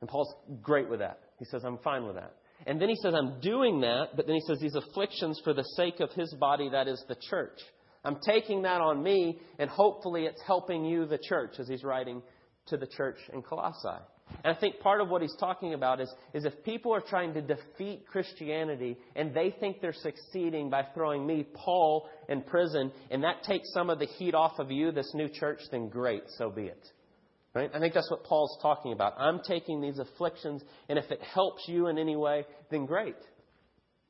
And 0.00 0.10
Paul's 0.10 0.34
great 0.62 0.88
with 0.88 1.00
that. 1.00 1.20
He 1.38 1.44
says, 1.44 1.62
I'm 1.64 1.78
fine 1.78 2.06
with 2.06 2.16
that. 2.16 2.34
And 2.66 2.80
then 2.80 2.88
he 2.88 2.96
says, 2.96 3.14
I'm 3.14 3.40
doing 3.40 3.80
that, 3.80 4.16
but 4.16 4.26
then 4.26 4.34
he 4.34 4.40
says, 4.46 4.58
these 4.60 4.74
afflictions 4.74 5.40
for 5.44 5.52
the 5.52 5.64
sake 5.76 6.00
of 6.00 6.10
his 6.12 6.32
body, 6.34 6.68
that 6.70 6.88
is 6.88 7.02
the 7.08 7.16
church. 7.28 7.58
I'm 8.04 8.18
taking 8.24 8.62
that 8.62 8.80
on 8.80 9.02
me, 9.02 9.40
and 9.58 9.68
hopefully 9.68 10.24
it's 10.24 10.40
helping 10.46 10.84
you, 10.84 11.06
the 11.06 11.18
church, 11.18 11.54
as 11.58 11.68
he's 11.68 11.84
writing 11.84 12.22
to 12.68 12.76
the 12.76 12.86
church 12.86 13.18
in 13.32 13.42
Colossae. 13.42 14.02
And 14.44 14.56
I 14.56 14.58
think 14.58 14.80
part 14.80 15.00
of 15.00 15.08
what 15.08 15.22
he's 15.22 15.36
talking 15.38 15.74
about 15.74 16.00
is, 16.00 16.12
is 16.34 16.44
if 16.44 16.64
people 16.64 16.92
are 16.92 17.00
trying 17.00 17.34
to 17.34 17.42
defeat 17.42 18.06
Christianity 18.08 18.96
and 19.14 19.32
they 19.32 19.54
think 19.60 19.80
they're 19.80 19.92
succeeding 19.92 20.68
by 20.68 20.84
throwing 20.94 21.26
me, 21.26 21.46
Paul, 21.54 22.08
in 22.28 22.42
prison, 22.42 22.90
and 23.10 23.22
that 23.22 23.44
takes 23.44 23.72
some 23.72 23.88
of 23.88 23.98
the 23.98 24.06
heat 24.06 24.34
off 24.34 24.58
of 24.58 24.70
you, 24.70 24.90
this 24.90 25.12
new 25.14 25.28
church, 25.28 25.60
then 25.70 25.88
great, 25.88 26.24
so 26.38 26.50
be 26.50 26.62
it. 26.62 26.88
Right? 27.56 27.70
I 27.72 27.80
think 27.80 27.94
that's 27.94 28.10
what 28.10 28.22
Paul's 28.22 28.58
talking 28.60 28.92
about. 28.92 29.14
I'm 29.16 29.40
taking 29.48 29.80
these 29.80 29.98
afflictions, 29.98 30.62
and 30.90 30.98
if 30.98 31.10
it 31.10 31.22
helps 31.22 31.62
you 31.66 31.86
in 31.86 31.96
any 31.96 32.14
way, 32.14 32.44
then 32.70 32.84
great. 32.84 33.16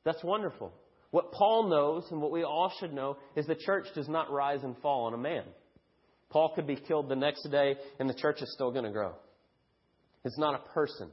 That's 0.03 0.21
wonderful. 0.21 0.73
What 1.11 1.31
Paul 1.31 1.69
knows 1.69 2.03
and 2.11 2.21
what 2.21 2.31
we 2.31 2.43
all 2.43 2.73
should 2.77 2.91
know 2.91 3.15
is 3.37 3.47
the 3.47 3.55
church 3.55 3.85
does 3.95 4.09
not 4.09 4.29
rise 4.29 4.63
and 4.63 4.77
fall 4.79 5.05
on 5.05 5.13
a 5.13 5.17
man. 5.17 5.45
Paul 6.29 6.51
could 6.55 6.67
be 6.67 6.75
killed 6.75 7.07
the 7.07 7.15
next 7.15 7.49
day 7.49 7.77
and 8.01 8.09
the 8.09 8.13
church 8.13 8.41
is 8.41 8.51
still 8.53 8.69
going 8.69 8.83
to 8.83 8.91
grow. 8.91 9.13
It's 10.25 10.37
not 10.37 10.53
a 10.53 10.73
person. 10.73 11.09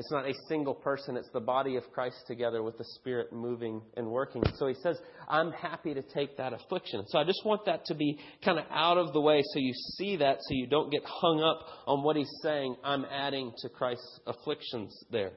It's 0.00 0.10
not 0.10 0.26
a 0.26 0.32
single 0.48 0.72
person. 0.72 1.14
It's 1.14 1.28
the 1.34 1.40
body 1.40 1.76
of 1.76 1.82
Christ 1.92 2.16
together 2.26 2.62
with 2.62 2.78
the 2.78 2.86
Spirit 2.94 3.34
moving 3.34 3.82
and 3.98 4.06
working. 4.06 4.42
So 4.54 4.66
he 4.66 4.72
says, 4.82 4.98
I'm 5.28 5.52
happy 5.52 5.92
to 5.92 6.00
take 6.00 6.38
that 6.38 6.54
affliction. 6.54 7.04
So 7.08 7.18
I 7.18 7.24
just 7.24 7.44
want 7.44 7.66
that 7.66 7.84
to 7.84 7.94
be 7.94 8.18
kind 8.42 8.58
of 8.58 8.64
out 8.70 8.96
of 8.96 9.12
the 9.12 9.20
way 9.20 9.42
so 9.42 9.58
you 9.58 9.74
see 9.98 10.16
that 10.16 10.38
so 10.40 10.54
you 10.54 10.66
don't 10.66 10.90
get 10.90 11.02
hung 11.04 11.42
up 11.42 11.66
on 11.86 12.02
what 12.02 12.16
he's 12.16 12.32
saying. 12.42 12.76
I'm 12.82 13.04
adding 13.04 13.52
to 13.58 13.68
Christ's 13.68 14.20
afflictions 14.26 14.96
there. 15.10 15.32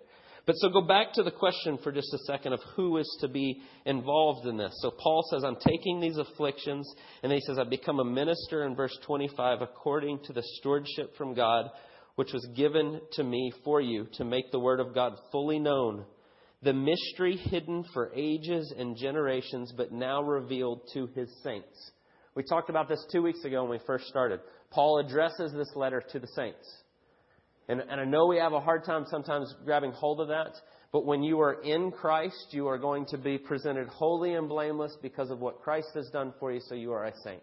But 0.46 0.56
so 0.56 0.70
go 0.70 0.88
back 0.88 1.12
to 1.16 1.24
the 1.24 1.32
question 1.32 1.78
for 1.84 1.92
just 1.92 2.14
a 2.14 2.20
second 2.20 2.54
of 2.54 2.62
who 2.78 2.96
is 3.00 3.18
to 3.20 3.28
be 3.28 3.62
involved 3.86 4.48
in 4.48 4.56
this. 4.56 4.74
So 4.78 4.92
Paul 4.92 5.26
says, 5.30 5.44
I'm 5.44 5.58
taking 5.58 6.00
these 6.00 6.18
afflictions, 6.18 6.90
and 7.22 7.34
he 7.34 7.42
says, 7.42 7.60
I've 7.60 7.70
become 7.70 8.00
a 8.00 8.06
minister 8.06 8.66
in 8.66 8.76
verse 8.76 8.98
25 9.06 9.62
according 9.62 10.20
to 10.24 10.32
the 10.32 10.44
stewardship 10.56 11.18
from 11.18 11.34
God, 11.34 11.70
which 12.16 12.34
was 12.34 12.48
given 12.56 13.02
to 13.14 13.24
me 13.24 13.52
for 13.64 13.82
you 13.82 14.08
to 14.14 14.26
make 14.26 14.52
the 14.52 14.60
word 14.60 14.80
of 14.80 14.94
God 14.94 15.14
fully 15.32 15.60
known. 15.60 16.06
The 16.62 16.74
mystery 16.74 17.36
hidden 17.36 17.84
for 17.94 18.12
ages 18.16 18.74
and 18.78 18.96
generations, 18.96 19.74
but 19.76 19.92
now 19.92 20.22
revealed 20.22 20.82
to 20.94 21.08
his 21.16 21.30
saints. 21.44 21.92
We 22.36 22.44
talked 22.44 22.70
about 22.70 22.88
this 22.88 23.06
two 23.12 23.22
weeks 23.22 23.44
ago 23.44 23.62
when 23.64 23.72
we 23.72 23.86
first 23.86 24.06
started. 24.08 24.40
Paul 24.72 25.00
addresses 25.00 25.52
this 25.54 25.72
letter 25.76 26.02
to 26.12 26.20
the 26.20 26.28
saints. 26.28 26.66
And, 27.68 27.80
and 27.80 28.00
I 28.00 28.06
know 28.06 28.26
we 28.26 28.38
have 28.38 28.54
a 28.54 28.60
hard 28.60 28.86
time 28.86 29.06
sometimes 29.10 29.54
grabbing 29.66 29.92
hold 29.92 30.20
of 30.20 30.28
that, 30.30 30.54
but 30.92 31.06
when 31.06 31.24
you 31.24 31.40
are 31.42 31.62
in 31.62 31.92
Christ, 31.92 32.48
you 32.52 32.68
are 32.68 32.78
going 32.78 33.06
to 33.08 33.18
be 33.18 33.38
presented 33.38 33.88
holy 33.88 34.34
and 34.36 34.50
blameless 34.50 34.96
because 35.02 35.30
of 35.32 35.40
what 35.40 35.62
Christ 35.62 35.90
has 35.96 36.10
done 36.12 36.34
for 36.40 36.52
you, 36.52 36.60
so 36.68 36.76
you 36.76 36.92
are 36.92 37.06
a 37.06 37.14
saint. 37.24 37.42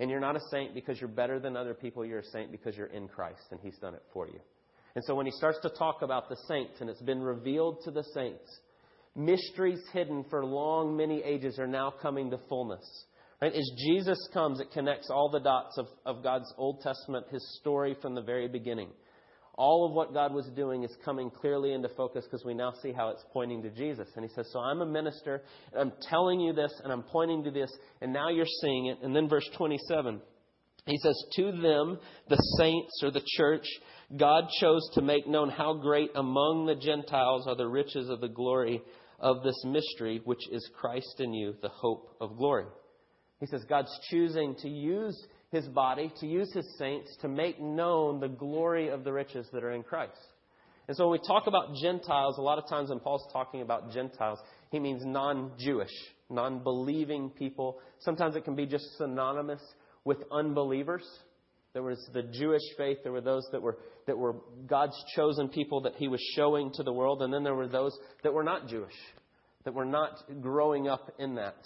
And 0.00 0.10
you're 0.10 0.20
not 0.20 0.36
a 0.36 0.40
saint 0.50 0.74
because 0.74 1.00
you're 1.00 1.08
better 1.08 1.38
than 1.38 1.56
other 1.56 1.74
people, 1.74 2.04
you're 2.04 2.20
a 2.20 2.24
saint 2.24 2.50
because 2.50 2.76
you're 2.76 2.86
in 2.86 3.08
Christ 3.08 3.46
and 3.50 3.60
He's 3.62 3.78
done 3.78 3.94
it 3.94 4.02
for 4.12 4.26
you. 4.26 4.40
And 4.94 5.04
so 5.04 5.14
when 5.14 5.26
he 5.26 5.32
starts 5.32 5.58
to 5.62 5.70
talk 5.70 6.02
about 6.02 6.28
the 6.28 6.36
saints, 6.48 6.80
and 6.80 6.88
it's 6.88 7.02
been 7.02 7.20
revealed 7.20 7.78
to 7.84 7.90
the 7.90 8.04
saints, 8.14 8.60
mysteries 9.16 9.80
hidden 9.92 10.24
for 10.30 10.44
long, 10.44 10.96
many 10.96 11.22
ages 11.22 11.58
are 11.58 11.66
now 11.66 11.92
coming 12.00 12.30
to 12.30 12.38
fullness. 12.48 12.84
Right? 13.42 13.52
As 13.52 13.70
Jesus 13.76 14.18
comes, 14.32 14.60
it 14.60 14.70
connects 14.72 15.10
all 15.10 15.30
the 15.30 15.40
dots 15.40 15.76
of, 15.78 15.86
of 16.06 16.22
God's 16.22 16.52
Old 16.56 16.80
Testament, 16.82 17.26
His 17.30 17.58
story 17.60 17.96
from 18.00 18.14
the 18.14 18.22
very 18.22 18.46
beginning 18.46 18.90
all 19.56 19.86
of 19.86 19.92
what 19.92 20.12
God 20.12 20.34
was 20.34 20.46
doing 20.56 20.82
is 20.82 20.96
coming 21.04 21.30
clearly 21.30 21.72
into 21.72 21.88
focus 21.90 22.24
because 22.24 22.44
we 22.44 22.54
now 22.54 22.72
see 22.82 22.92
how 22.92 23.10
it's 23.10 23.24
pointing 23.32 23.62
to 23.62 23.70
Jesus. 23.70 24.08
And 24.16 24.24
he 24.24 24.30
says, 24.34 24.48
So 24.52 24.58
I'm 24.58 24.80
a 24.80 24.86
minister, 24.86 25.42
and 25.72 25.80
I'm 25.80 25.92
telling 26.08 26.40
you 26.40 26.52
this, 26.52 26.72
and 26.82 26.92
I'm 26.92 27.02
pointing 27.02 27.44
to 27.44 27.50
this, 27.50 27.70
and 28.00 28.12
now 28.12 28.30
you're 28.30 28.46
seeing 28.60 28.86
it. 28.86 28.98
And 29.02 29.14
then 29.14 29.28
verse 29.28 29.48
27, 29.56 30.20
he 30.86 30.98
says, 30.98 31.24
To 31.36 31.52
them, 31.52 31.98
the 32.28 32.42
saints 32.58 33.00
or 33.02 33.10
the 33.10 33.24
church, 33.36 33.66
God 34.16 34.44
chose 34.60 34.88
to 34.94 35.02
make 35.02 35.26
known 35.26 35.50
how 35.50 35.74
great 35.74 36.10
among 36.14 36.66
the 36.66 36.74
Gentiles 36.74 37.46
are 37.46 37.56
the 37.56 37.68
riches 37.68 38.08
of 38.08 38.20
the 38.20 38.28
glory 38.28 38.82
of 39.20 39.42
this 39.42 39.64
mystery, 39.64 40.20
which 40.24 40.50
is 40.50 40.68
Christ 40.78 41.20
in 41.20 41.32
you, 41.32 41.54
the 41.62 41.68
hope 41.68 42.16
of 42.20 42.36
glory. 42.36 42.66
He 43.40 43.46
says, 43.46 43.64
God's 43.68 43.96
choosing 44.10 44.54
to 44.62 44.68
use 44.68 45.16
his 45.54 45.66
body, 45.68 46.12
to 46.20 46.26
use 46.26 46.52
his 46.52 46.66
saints 46.76 47.16
to 47.22 47.28
make 47.28 47.60
known 47.60 48.20
the 48.20 48.28
glory 48.28 48.88
of 48.88 49.04
the 49.04 49.12
riches 49.12 49.46
that 49.52 49.62
are 49.64 49.72
in 49.72 49.84
Christ. 49.84 50.18
And 50.88 50.96
so 50.96 51.08
when 51.08 51.18
we 51.20 51.26
talk 51.26 51.46
about 51.46 51.76
Gentiles, 51.80 52.36
a 52.36 52.42
lot 52.42 52.58
of 52.58 52.68
times 52.68 52.90
when 52.90 53.00
Paul's 53.00 53.26
talking 53.32 53.62
about 53.62 53.92
Gentiles, 53.92 54.38
he 54.70 54.78
means 54.78 55.02
non 55.04 55.52
Jewish, 55.58 55.92
non 56.28 56.62
believing 56.62 57.30
people. 57.30 57.78
Sometimes 58.00 58.36
it 58.36 58.44
can 58.44 58.54
be 58.54 58.66
just 58.66 58.84
synonymous 58.98 59.62
with 60.04 60.18
unbelievers. 60.30 61.04
There 61.72 61.82
was 61.82 61.98
the 62.12 62.22
Jewish 62.22 62.62
faith, 62.76 62.98
there 63.02 63.12
were 63.12 63.20
those 63.20 63.46
that 63.52 63.62
were, 63.62 63.78
that 64.06 64.18
were 64.18 64.36
God's 64.66 64.96
chosen 65.16 65.48
people 65.48 65.82
that 65.82 65.96
he 65.96 66.06
was 66.06 66.20
showing 66.36 66.70
to 66.74 66.82
the 66.82 66.92
world, 66.92 67.22
and 67.22 67.32
then 67.32 67.42
there 67.42 67.54
were 67.54 67.66
those 67.66 67.96
that 68.22 68.32
were 68.32 68.44
not 68.44 68.68
Jewish, 68.68 68.94
that 69.64 69.74
were 69.74 69.84
not 69.84 70.12
growing 70.40 70.86
up 70.86 71.12
in 71.18 71.36
that. 71.36 71.56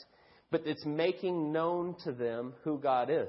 But 0.50 0.62
it's 0.64 0.86
making 0.86 1.52
known 1.52 1.96
to 2.04 2.12
them 2.12 2.54
who 2.64 2.78
God 2.78 3.10
is. 3.10 3.28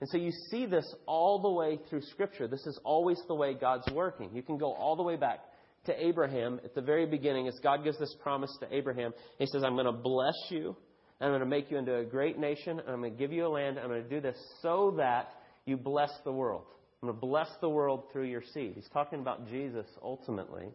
And 0.00 0.08
so 0.10 0.18
you 0.18 0.30
see 0.50 0.66
this 0.66 0.86
all 1.06 1.40
the 1.40 1.50
way 1.50 1.78
through 1.88 2.02
Scripture. 2.02 2.46
This 2.46 2.66
is 2.66 2.78
always 2.84 3.18
the 3.28 3.34
way 3.34 3.54
God's 3.54 3.90
working. 3.92 4.30
You 4.34 4.42
can 4.42 4.58
go 4.58 4.72
all 4.72 4.96
the 4.96 5.02
way 5.02 5.16
back 5.16 5.40
to 5.86 6.06
Abraham 6.06 6.60
at 6.64 6.74
the 6.74 6.82
very 6.82 7.06
beginning 7.06 7.48
as 7.48 7.58
God 7.62 7.82
gives 7.84 7.98
this 7.98 8.14
promise 8.22 8.50
to 8.60 8.74
Abraham. 8.74 9.14
He 9.38 9.46
says, 9.46 9.64
I'm 9.64 9.74
going 9.74 9.86
to 9.86 9.92
bless 9.92 10.34
you, 10.50 10.76
and 11.20 11.26
I'm 11.26 11.30
going 11.30 11.40
to 11.40 11.46
make 11.46 11.70
you 11.70 11.78
into 11.78 11.96
a 11.96 12.04
great 12.04 12.38
nation, 12.38 12.78
and 12.78 12.88
I'm 12.88 13.00
going 13.00 13.12
to 13.12 13.18
give 13.18 13.32
you 13.32 13.46
a 13.46 13.48
land, 13.48 13.78
and 13.78 13.86
I'm 13.86 13.90
going 13.90 14.02
to 14.02 14.08
do 14.08 14.20
this 14.20 14.36
so 14.60 14.94
that 14.98 15.30
you 15.64 15.76
bless 15.76 16.10
the 16.24 16.32
world. 16.32 16.64
I'm 17.02 17.08
going 17.08 17.18
to 17.18 17.26
bless 17.26 17.48
the 17.60 17.68
world 17.68 18.04
through 18.12 18.26
your 18.26 18.42
seed. 18.52 18.72
He's 18.74 18.88
talking 18.92 19.20
about 19.20 19.48
Jesus 19.48 19.86
ultimately. 20.02 20.66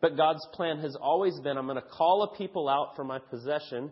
But 0.00 0.16
God's 0.16 0.46
plan 0.52 0.78
has 0.78 0.96
always 1.00 1.38
been 1.40 1.58
I'm 1.58 1.66
going 1.66 1.76
to 1.76 1.88
call 1.88 2.22
a 2.22 2.36
people 2.36 2.68
out 2.68 2.96
for 2.96 3.04
my 3.04 3.18
possession 3.18 3.90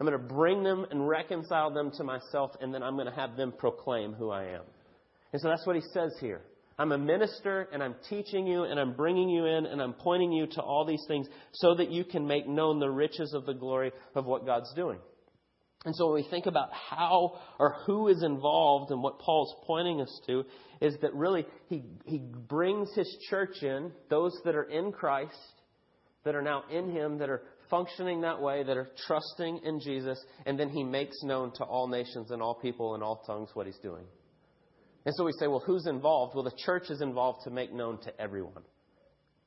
I'm 0.00 0.06
going 0.06 0.18
to 0.20 0.34
bring 0.34 0.62
them 0.62 0.86
and 0.90 1.08
reconcile 1.08 1.72
them 1.72 1.90
to 1.96 2.04
myself, 2.04 2.52
and 2.60 2.72
then 2.72 2.82
I'm 2.82 2.94
going 2.94 3.08
to 3.08 3.14
have 3.14 3.36
them 3.36 3.52
proclaim 3.56 4.12
who 4.12 4.30
I 4.30 4.44
am. 4.44 4.62
And 5.32 5.42
so 5.42 5.48
that's 5.48 5.66
what 5.66 5.76
he 5.76 5.82
says 5.92 6.12
here. 6.20 6.40
I'm 6.78 6.92
a 6.92 6.98
minister, 6.98 7.68
and 7.72 7.82
I'm 7.82 7.96
teaching 8.08 8.46
you, 8.46 8.62
and 8.62 8.78
I'm 8.78 8.92
bringing 8.92 9.28
you 9.28 9.46
in, 9.46 9.66
and 9.66 9.82
I'm 9.82 9.94
pointing 9.94 10.30
you 10.30 10.46
to 10.52 10.62
all 10.62 10.84
these 10.86 11.04
things 11.08 11.26
so 11.52 11.74
that 11.74 11.90
you 11.90 12.04
can 12.04 12.26
make 12.28 12.46
known 12.46 12.78
the 12.78 12.88
riches 12.88 13.34
of 13.34 13.44
the 13.46 13.54
glory 13.54 13.90
of 14.14 14.26
what 14.26 14.46
God's 14.46 14.72
doing. 14.74 15.00
And 15.84 15.94
so 15.96 16.06
when 16.06 16.22
we 16.22 16.30
think 16.30 16.46
about 16.46 16.70
how 16.72 17.38
or 17.58 17.76
who 17.86 18.08
is 18.08 18.22
involved 18.22 18.92
and 18.92 19.02
what 19.02 19.18
Paul's 19.18 19.54
pointing 19.66 20.00
us 20.00 20.20
to, 20.26 20.44
is 20.80 20.96
that 21.02 21.14
really 21.14 21.46
he, 21.68 21.82
he 22.04 22.18
brings 22.18 22.92
his 22.94 23.16
church 23.28 23.62
in, 23.62 23.90
those 24.08 24.36
that 24.44 24.54
are 24.54 24.64
in 24.64 24.92
Christ, 24.92 25.34
that 26.24 26.36
are 26.36 26.42
now 26.42 26.62
in 26.70 26.90
him, 26.90 27.18
that 27.18 27.30
are 27.30 27.42
functioning 27.70 28.22
that 28.22 28.40
way, 28.40 28.62
that 28.62 28.76
are 28.76 28.88
trusting 29.06 29.60
in 29.64 29.80
Jesus, 29.80 30.22
and 30.46 30.58
then 30.58 30.68
he 30.68 30.84
makes 30.84 31.22
known 31.22 31.52
to 31.56 31.64
all 31.64 31.88
nations 31.88 32.30
and 32.30 32.42
all 32.42 32.54
people 32.54 32.94
and 32.94 33.02
all 33.02 33.22
tongues 33.26 33.50
what 33.54 33.66
he's 33.66 33.78
doing. 33.78 34.04
And 35.04 35.14
so 35.14 35.24
we 35.24 35.32
say, 35.32 35.46
well, 35.46 35.62
who's 35.64 35.86
involved? 35.86 36.34
Well, 36.34 36.44
the 36.44 36.52
church 36.64 36.90
is 36.90 37.00
involved 37.00 37.44
to 37.44 37.50
make 37.50 37.72
known 37.72 37.98
to 38.02 38.20
everyone. 38.20 38.62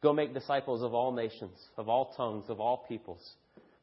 Go 0.01 0.13
make 0.13 0.33
disciples 0.33 0.81
of 0.81 0.93
all 0.93 1.11
nations, 1.11 1.57
of 1.77 1.87
all 1.87 2.13
tongues, 2.17 2.49
of 2.49 2.59
all 2.59 2.85
peoples. 2.87 3.35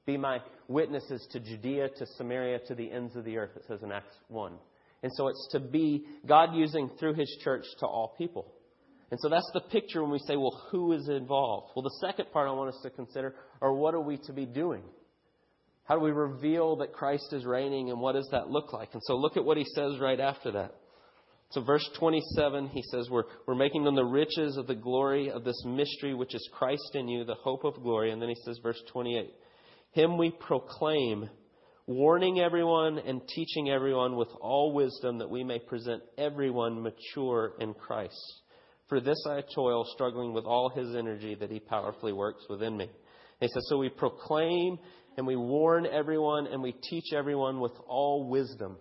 Be 0.04 0.16
my 0.16 0.40
witnesses 0.66 1.26
to 1.32 1.40
Judea, 1.40 1.90
to 1.98 2.06
Samaria, 2.16 2.60
to 2.66 2.74
the 2.74 2.90
ends 2.90 3.14
of 3.14 3.24
the 3.24 3.36
earth, 3.36 3.50
it 3.56 3.62
says 3.68 3.82
in 3.82 3.92
Acts 3.92 4.16
1. 4.28 4.52
And 5.02 5.12
so 5.14 5.28
it's 5.28 5.48
to 5.52 5.60
be 5.60 6.04
God 6.26 6.54
using 6.54 6.90
through 6.98 7.14
his 7.14 7.30
church 7.44 7.64
to 7.80 7.86
all 7.86 8.14
people. 8.18 8.52
And 9.10 9.18
so 9.20 9.28
that's 9.28 9.50
the 9.54 9.60
picture 9.60 10.02
when 10.02 10.12
we 10.12 10.18
say, 10.18 10.36
well, 10.36 10.66
who 10.70 10.92
is 10.92 11.08
involved? 11.08 11.72
Well, 11.74 11.82
the 11.82 12.06
second 12.06 12.30
part 12.30 12.48
I 12.48 12.52
want 12.52 12.74
us 12.74 12.80
to 12.82 12.90
consider 12.90 13.34
are 13.62 13.72
what 13.72 13.94
are 13.94 14.00
we 14.00 14.18
to 14.26 14.32
be 14.32 14.44
doing? 14.44 14.82
How 15.84 15.94
do 15.94 16.04
we 16.04 16.10
reveal 16.10 16.76
that 16.76 16.92
Christ 16.92 17.32
is 17.32 17.46
reigning 17.46 17.90
and 17.90 18.00
what 18.00 18.12
does 18.12 18.28
that 18.32 18.50
look 18.50 18.74
like? 18.74 18.90
And 18.92 19.02
so 19.04 19.16
look 19.16 19.38
at 19.38 19.44
what 19.44 19.56
he 19.56 19.64
says 19.74 19.98
right 19.98 20.20
after 20.20 20.52
that. 20.52 20.74
So, 21.50 21.62
verse 21.62 21.88
27, 21.98 22.68
he 22.68 22.82
says, 22.90 23.08
we're, 23.10 23.22
we're 23.46 23.54
making 23.54 23.84
them 23.84 23.94
the 23.94 24.04
riches 24.04 24.58
of 24.58 24.66
the 24.66 24.74
glory 24.74 25.30
of 25.30 25.44
this 25.44 25.64
mystery, 25.64 26.12
which 26.12 26.34
is 26.34 26.46
Christ 26.52 26.90
in 26.92 27.08
you, 27.08 27.24
the 27.24 27.36
hope 27.36 27.64
of 27.64 27.82
glory. 27.82 28.10
And 28.10 28.20
then 28.20 28.28
he 28.28 28.36
says, 28.44 28.60
verse 28.62 28.80
28, 28.92 29.32
Him 29.92 30.18
we 30.18 30.30
proclaim, 30.30 31.30
warning 31.86 32.38
everyone 32.38 32.98
and 32.98 33.26
teaching 33.26 33.70
everyone 33.70 34.16
with 34.16 34.28
all 34.42 34.74
wisdom 34.74 35.18
that 35.18 35.30
we 35.30 35.42
may 35.42 35.58
present 35.58 36.02
everyone 36.18 36.82
mature 36.82 37.54
in 37.60 37.72
Christ. 37.72 38.42
For 38.88 39.00
this 39.00 39.22
I 39.28 39.42
toil, 39.54 39.84
struggling 39.92 40.32
with 40.32 40.44
all 40.44 40.70
his 40.70 40.94
energy 40.96 41.34
that 41.34 41.50
he 41.50 41.60
powerfully 41.60 42.12
works 42.12 42.44
within 42.48 42.76
me. 42.76 42.88
He 43.40 43.48
says, 43.48 43.66
So 43.68 43.78
we 43.78 43.90
proclaim 43.90 44.78
and 45.16 45.26
we 45.26 45.36
warn 45.36 45.86
everyone 45.86 46.46
and 46.46 46.62
we 46.62 46.72
teach 46.72 47.12
everyone 47.12 47.60
with 47.60 47.72
all 47.86 48.28
wisdom. 48.28 48.76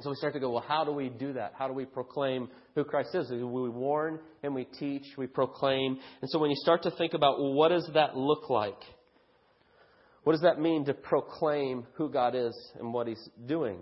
So 0.00 0.10
we 0.10 0.16
start 0.16 0.34
to 0.34 0.40
go, 0.40 0.50
well, 0.50 0.64
how 0.66 0.84
do 0.84 0.90
we 0.90 1.08
do 1.08 1.34
that? 1.34 1.52
How 1.56 1.68
do 1.68 1.72
we 1.72 1.84
proclaim 1.84 2.48
who 2.74 2.84
Christ 2.84 3.14
is? 3.14 3.30
We 3.30 3.38
warn 3.44 4.18
and 4.42 4.54
we 4.54 4.64
teach, 4.64 5.04
we 5.16 5.28
proclaim. 5.28 5.98
And 6.20 6.28
so 6.30 6.38
when 6.38 6.50
you 6.50 6.56
start 6.56 6.82
to 6.82 6.90
think 6.90 7.14
about, 7.14 7.38
well, 7.38 7.52
what 7.52 7.68
does 7.68 7.88
that 7.94 8.16
look 8.16 8.50
like? 8.50 8.80
What 10.24 10.32
does 10.32 10.42
that 10.42 10.58
mean 10.58 10.84
to 10.86 10.94
proclaim 10.94 11.86
who 11.94 12.10
God 12.10 12.34
is 12.34 12.54
and 12.78 12.92
what 12.92 13.06
He's 13.06 13.28
doing? 13.46 13.78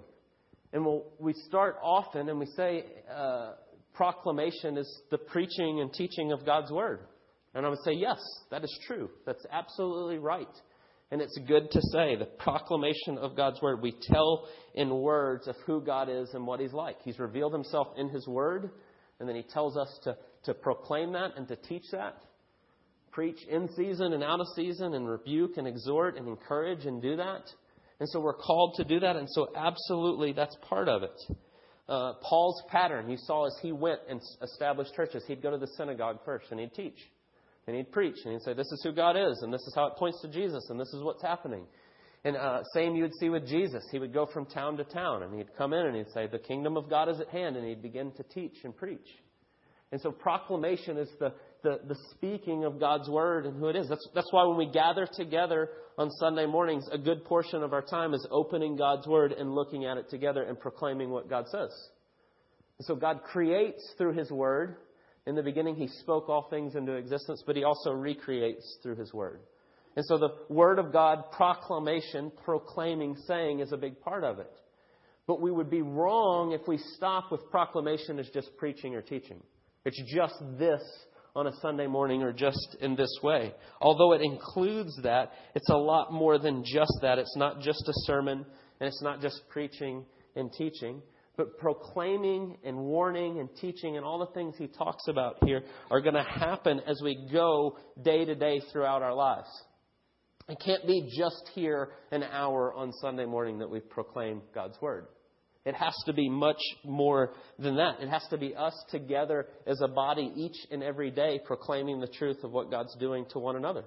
And 0.72 0.84
we'll, 0.84 1.04
we 1.18 1.32
start 1.48 1.76
often 1.82 2.28
and 2.28 2.38
we 2.38 2.46
say, 2.46 2.84
uh, 3.10 3.52
proclamation 3.94 4.78
is 4.78 5.02
the 5.10 5.18
preaching 5.18 5.80
and 5.80 5.92
teaching 5.92 6.32
of 6.32 6.44
God's 6.46 6.70
Word. 6.70 7.00
And 7.54 7.66
I 7.66 7.68
would 7.68 7.82
say, 7.84 7.92
yes, 7.92 8.18
that 8.50 8.64
is 8.64 8.80
true. 8.86 9.10
That's 9.26 9.44
absolutely 9.52 10.18
right. 10.18 10.46
And 11.10 11.20
it's 11.20 11.38
good 11.46 11.70
to 11.70 11.80
say 11.92 12.16
the 12.16 12.24
proclamation 12.24 13.18
of 13.18 13.36
God's 13.36 13.60
Word. 13.60 13.82
We 13.82 13.94
tell 14.00 14.48
in 14.74 14.88
words 15.02 15.46
of 15.46 15.56
who 15.66 15.82
God 15.82 16.08
is 16.08 16.30
and 16.32 16.46
what 16.46 16.60
He's 16.60 16.72
like. 16.72 16.96
He's 17.04 17.18
revealed 17.18 17.52
Himself 17.52 17.88
in 17.98 18.08
His 18.08 18.26
Word, 18.26 18.70
and 19.20 19.28
then 19.28 19.36
He 19.36 19.42
tells 19.42 19.76
us 19.76 20.00
to, 20.04 20.16
to 20.44 20.54
proclaim 20.54 21.12
that 21.12 21.32
and 21.36 21.46
to 21.48 21.56
teach 21.56 21.84
that. 21.92 22.16
preach 23.12 23.38
in 23.48 23.68
season 23.76 24.14
and 24.14 24.24
out 24.24 24.40
of 24.40 24.46
season 24.56 24.94
and 24.94 25.08
rebuke 25.08 25.58
and 25.58 25.68
exhort 25.68 26.16
and 26.16 26.26
encourage 26.26 26.86
and 26.86 27.00
do 27.00 27.16
that. 27.16 27.42
And 28.00 28.08
so 28.08 28.20
we're 28.20 28.34
called 28.34 28.74
to 28.78 28.84
do 28.84 28.98
that. 29.00 29.16
And 29.16 29.28
so, 29.30 29.52
absolutely, 29.54 30.32
that's 30.32 30.56
part 30.68 30.88
of 30.88 31.02
it. 31.02 31.36
Uh, 31.88 32.14
Paul's 32.22 32.62
pattern, 32.68 33.10
you 33.10 33.16
saw 33.16 33.46
as 33.46 33.56
he 33.60 33.72
went 33.72 34.00
and 34.08 34.20
established 34.40 34.94
churches, 34.94 35.24
he'd 35.26 35.42
go 35.42 35.50
to 35.50 35.58
the 35.58 35.66
synagogue 35.76 36.18
first 36.24 36.46
and 36.50 36.60
he'd 36.60 36.74
teach. 36.74 36.98
And 37.66 37.76
he'd 37.76 37.92
preach 37.92 38.16
and 38.24 38.32
he'd 38.32 38.42
say, 38.42 38.54
This 38.54 38.70
is 38.72 38.82
who 38.82 38.92
God 38.92 39.16
is, 39.16 39.40
and 39.42 39.52
this 39.52 39.62
is 39.62 39.74
how 39.74 39.86
it 39.86 39.96
points 39.96 40.20
to 40.22 40.28
Jesus, 40.28 40.66
and 40.70 40.80
this 40.80 40.92
is 40.92 41.02
what's 41.02 41.22
happening. 41.22 41.64
And 42.24 42.36
uh, 42.36 42.62
same 42.72 42.94
you 42.94 43.02
would 43.02 43.14
see 43.14 43.28
with 43.28 43.46
Jesus. 43.48 43.84
He 43.90 43.98
would 43.98 44.12
go 44.12 44.26
from 44.26 44.46
town 44.46 44.76
to 44.76 44.84
town 44.84 45.24
and 45.24 45.34
he'd 45.34 45.56
come 45.56 45.72
in 45.72 45.86
and 45.86 45.96
he'd 45.96 46.10
say, 46.14 46.28
The 46.28 46.38
kingdom 46.38 46.76
of 46.76 46.88
God 46.88 47.08
is 47.08 47.20
at 47.20 47.28
hand, 47.28 47.56
and 47.56 47.66
he'd 47.66 47.82
begin 47.82 48.12
to 48.12 48.22
teach 48.22 48.54
and 48.64 48.76
preach. 48.76 49.08
And 49.90 50.00
so 50.00 50.10
proclamation 50.10 50.96
is 50.96 51.08
the, 51.18 51.34
the, 51.62 51.80
the 51.86 51.96
speaking 52.10 52.64
of 52.64 52.80
God's 52.80 53.08
word 53.08 53.46
and 53.46 53.58
who 53.58 53.68
it 53.68 53.76
is. 53.76 53.88
That's, 53.88 54.06
that's 54.14 54.32
why 54.32 54.44
when 54.44 54.56
we 54.56 54.70
gather 54.70 55.06
together 55.06 55.70
on 55.98 56.10
Sunday 56.12 56.46
mornings, 56.46 56.88
a 56.90 56.98
good 56.98 57.24
portion 57.24 57.62
of 57.62 57.72
our 57.72 57.82
time 57.82 58.14
is 58.14 58.26
opening 58.30 58.76
God's 58.76 59.06
word 59.06 59.32
and 59.32 59.54
looking 59.54 59.84
at 59.84 59.96
it 59.96 60.10
together 60.10 60.42
and 60.42 60.58
proclaiming 60.58 61.10
what 61.10 61.28
God 61.28 61.46
says. 61.48 61.70
And 62.78 62.86
so 62.86 62.94
God 62.94 63.22
creates 63.24 63.82
through 63.98 64.14
his 64.14 64.30
word. 64.30 64.76
In 65.26 65.36
the 65.36 65.42
beginning, 65.42 65.76
he 65.76 65.86
spoke 65.86 66.28
all 66.28 66.48
things 66.50 66.74
into 66.74 66.94
existence, 66.94 67.42
but 67.46 67.56
he 67.56 67.64
also 67.64 67.92
recreates 67.92 68.78
through 68.82 68.96
his 68.96 69.12
word. 69.12 69.40
And 69.94 70.04
so 70.06 70.18
the 70.18 70.30
word 70.48 70.78
of 70.78 70.92
God, 70.92 71.30
proclamation, 71.32 72.32
proclaiming, 72.44 73.16
saying 73.26 73.60
is 73.60 73.72
a 73.72 73.76
big 73.76 74.00
part 74.00 74.24
of 74.24 74.38
it. 74.38 74.50
But 75.26 75.40
we 75.40 75.52
would 75.52 75.70
be 75.70 75.82
wrong 75.82 76.52
if 76.52 76.66
we 76.66 76.78
stop 76.96 77.30
with 77.30 77.48
proclamation 77.50 78.18
as 78.18 78.28
just 78.30 78.56
preaching 78.56 78.94
or 78.94 79.02
teaching. 79.02 79.40
It's 79.84 80.00
just 80.12 80.34
this 80.58 80.82
on 81.34 81.46
a 81.46 81.52
Sunday 81.62 81.86
morning 81.86 82.22
or 82.22 82.32
just 82.32 82.76
in 82.80 82.94
this 82.94 83.18
way. 83.22 83.54
Although 83.80 84.12
it 84.12 84.20
includes 84.20 85.00
that, 85.02 85.32
it's 85.54 85.70
a 85.70 85.76
lot 85.76 86.12
more 86.12 86.38
than 86.38 86.62
just 86.64 86.92
that. 87.00 87.18
It's 87.18 87.36
not 87.36 87.60
just 87.60 87.88
a 87.88 87.92
sermon 88.04 88.44
and 88.80 88.88
it's 88.88 89.02
not 89.02 89.20
just 89.22 89.40
preaching 89.48 90.04
and 90.36 90.52
teaching, 90.52 91.00
but 91.36 91.56
proclaiming 91.58 92.58
and 92.64 92.76
warning 92.76 93.40
and 93.40 93.48
teaching 93.60 93.96
and 93.96 94.04
all 94.04 94.18
the 94.18 94.32
things 94.34 94.54
he 94.58 94.66
talks 94.66 95.08
about 95.08 95.36
here 95.44 95.62
are 95.90 96.02
going 96.02 96.14
to 96.14 96.22
happen 96.22 96.80
as 96.86 97.00
we 97.02 97.28
go 97.32 97.78
day 98.02 98.24
to 98.24 98.34
day 98.34 98.60
throughout 98.70 99.02
our 99.02 99.14
lives. 99.14 99.48
It 100.48 100.58
can't 100.62 100.86
be 100.86 101.08
just 101.16 101.50
here 101.54 101.90
an 102.10 102.24
hour 102.24 102.74
on 102.74 102.92
Sunday 103.00 103.24
morning 103.24 103.58
that 103.60 103.70
we 103.70 103.80
proclaim 103.80 104.42
God's 104.54 104.76
Word. 104.82 105.06
It 105.64 105.74
has 105.76 105.94
to 106.06 106.12
be 106.12 106.28
much 106.28 106.60
more 106.84 107.34
than 107.58 107.76
that. 107.76 108.00
It 108.00 108.08
has 108.08 108.26
to 108.30 108.38
be 108.38 108.54
us 108.54 108.74
together 108.90 109.46
as 109.66 109.80
a 109.80 109.88
body 109.88 110.32
each 110.34 110.56
and 110.72 110.82
every 110.82 111.10
day 111.10 111.40
proclaiming 111.44 112.00
the 112.00 112.08
truth 112.08 112.42
of 112.42 112.50
what 112.50 112.70
God's 112.70 112.96
doing 112.96 113.26
to 113.30 113.38
one 113.38 113.56
another. 113.56 113.84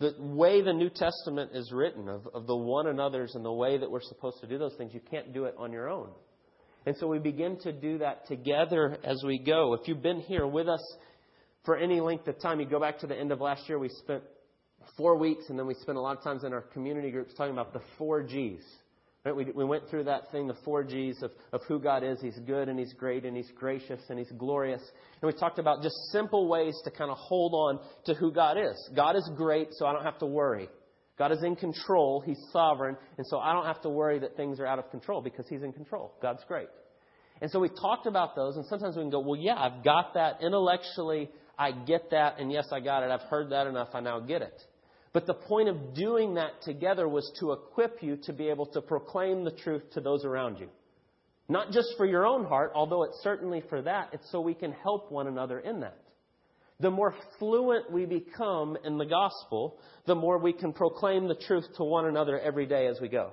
The 0.00 0.14
way 0.18 0.62
the 0.62 0.72
New 0.72 0.90
Testament 0.90 1.52
is 1.54 1.70
written, 1.72 2.08
of, 2.08 2.26
of 2.34 2.48
the 2.48 2.56
one 2.56 2.88
another's 2.88 3.36
and 3.36 3.44
the 3.44 3.52
way 3.52 3.78
that 3.78 3.88
we're 3.88 4.02
supposed 4.02 4.40
to 4.40 4.48
do 4.48 4.58
those 4.58 4.74
things, 4.76 4.92
you 4.92 5.00
can't 5.08 5.32
do 5.32 5.44
it 5.44 5.54
on 5.56 5.70
your 5.70 5.88
own. 5.88 6.10
And 6.86 6.96
so 6.96 7.06
we 7.06 7.20
begin 7.20 7.58
to 7.60 7.72
do 7.72 7.98
that 7.98 8.26
together 8.26 8.98
as 9.04 9.22
we 9.24 9.38
go. 9.38 9.74
If 9.74 9.86
you've 9.86 10.02
been 10.02 10.20
here 10.20 10.46
with 10.46 10.68
us 10.68 10.82
for 11.64 11.76
any 11.76 12.00
length 12.00 12.26
of 12.26 12.40
time, 12.40 12.58
you 12.58 12.66
go 12.66 12.80
back 12.80 12.98
to 12.98 13.06
the 13.06 13.16
end 13.16 13.30
of 13.30 13.40
last 13.40 13.68
year, 13.68 13.78
we 13.78 13.88
spent 13.88 14.24
four 14.96 15.16
weeks, 15.16 15.44
and 15.48 15.58
then 15.58 15.66
we 15.66 15.74
spent 15.74 15.96
a 15.96 16.00
lot 16.00 16.18
of 16.18 16.24
times 16.24 16.42
in 16.42 16.52
our 16.52 16.60
community 16.60 17.12
groups 17.12 17.32
talking 17.34 17.52
about 17.52 17.72
the 17.72 17.80
four 17.96 18.22
G's. 18.24 18.64
Right? 19.24 19.34
We, 19.34 19.44
we 19.54 19.64
went 19.64 19.88
through 19.88 20.04
that 20.04 20.30
thing, 20.32 20.46
the 20.46 20.56
four 20.64 20.84
G's 20.84 21.22
of, 21.22 21.30
of 21.52 21.62
who 21.66 21.78
God 21.78 22.04
is. 22.04 22.20
He's 22.20 22.38
good 22.46 22.68
and 22.68 22.78
He's 22.78 22.92
great 22.92 23.24
and 23.24 23.36
He's 23.36 23.50
gracious 23.56 24.00
and 24.10 24.18
He's 24.18 24.30
glorious. 24.32 24.82
And 25.22 25.32
we 25.32 25.38
talked 25.38 25.58
about 25.58 25.82
just 25.82 25.96
simple 26.12 26.46
ways 26.46 26.74
to 26.84 26.90
kind 26.90 27.10
of 27.10 27.16
hold 27.16 27.54
on 27.54 27.80
to 28.04 28.14
who 28.14 28.30
God 28.30 28.58
is. 28.58 28.90
God 28.94 29.16
is 29.16 29.28
great, 29.34 29.68
so 29.72 29.86
I 29.86 29.92
don't 29.92 30.04
have 30.04 30.18
to 30.18 30.26
worry. 30.26 30.68
God 31.18 31.32
is 31.32 31.42
in 31.42 31.56
control. 31.56 32.22
He's 32.24 32.38
sovereign. 32.52 32.96
And 33.16 33.26
so 33.26 33.38
I 33.38 33.54
don't 33.54 33.66
have 33.66 33.80
to 33.82 33.88
worry 33.88 34.18
that 34.18 34.36
things 34.36 34.60
are 34.60 34.66
out 34.66 34.78
of 34.78 34.90
control 34.90 35.22
because 35.22 35.46
He's 35.48 35.62
in 35.62 35.72
control. 35.72 36.12
God's 36.20 36.42
great. 36.46 36.68
And 37.40 37.50
so 37.50 37.60
we 37.60 37.68
talked 37.68 38.06
about 38.06 38.36
those, 38.36 38.56
and 38.56 38.66
sometimes 38.66 38.96
we 38.96 39.02
can 39.02 39.10
go, 39.10 39.20
well, 39.20 39.40
yeah, 39.40 39.56
I've 39.56 39.82
got 39.82 40.14
that 40.14 40.42
intellectually. 40.42 41.30
I 41.58 41.72
get 41.72 42.10
that, 42.10 42.38
and 42.38 42.52
yes, 42.52 42.66
I 42.72 42.80
got 42.80 43.02
it. 43.02 43.10
I've 43.10 43.28
heard 43.28 43.50
that 43.50 43.66
enough. 43.66 43.88
I 43.94 44.00
now 44.00 44.20
get 44.20 44.42
it. 44.42 44.62
But 45.14 45.26
the 45.26 45.34
point 45.34 45.68
of 45.68 45.94
doing 45.94 46.34
that 46.34 46.60
together 46.62 47.08
was 47.08 47.32
to 47.38 47.52
equip 47.52 48.02
you 48.02 48.18
to 48.24 48.32
be 48.32 48.48
able 48.48 48.66
to 48.66 48.82
proclaim 48.82 49.44
the 49.44 49.52
truth 49.52 49.84
to 49.92 50.00
those 50.00 50.24
around 50.24 50.58
you. 50.58 50.68
Not 51.48 51.70
just 51.70 51.94
for 51.96 52.04
your 52.04 52.26
own 52.26 52.44
heart, 52.44 52.72
although 52.74 53.04
it's 53.04 53.22
certainly 53.22 53.62
for 53.68 53.80
that, 53.82 54.08
it's 54.12 54.28
so 54.32 54.40
we 54.40 54.54
can 54.54 54.72
help 54.72 55.12
one 55.12 55.28
another 55.28 55.60
in 55.60 55.80
that. 55.80 55.98
The 56.80 56.90
more 56.90 57.14
fluent 57.38 57.92
we 57.92 58.06
become 58.06 58.76
in 58.84 58.98
the 58.98 59.06
gospel, 59.06 59.78
the 60.06 60.16
more 60.16 60.38
we 60.38 60.52
can 60.52 60.72
proclaim 60.72 61.28
the 61.28 61.36
truth 61.46 61.64
to 61.76 61.84
one 61.84 62.06
another 62.06 62.40
every 62.40 62.66
day 62.66 62.88
as 62.88 62.98
we 63.00 63.08
go. 63.08 63.30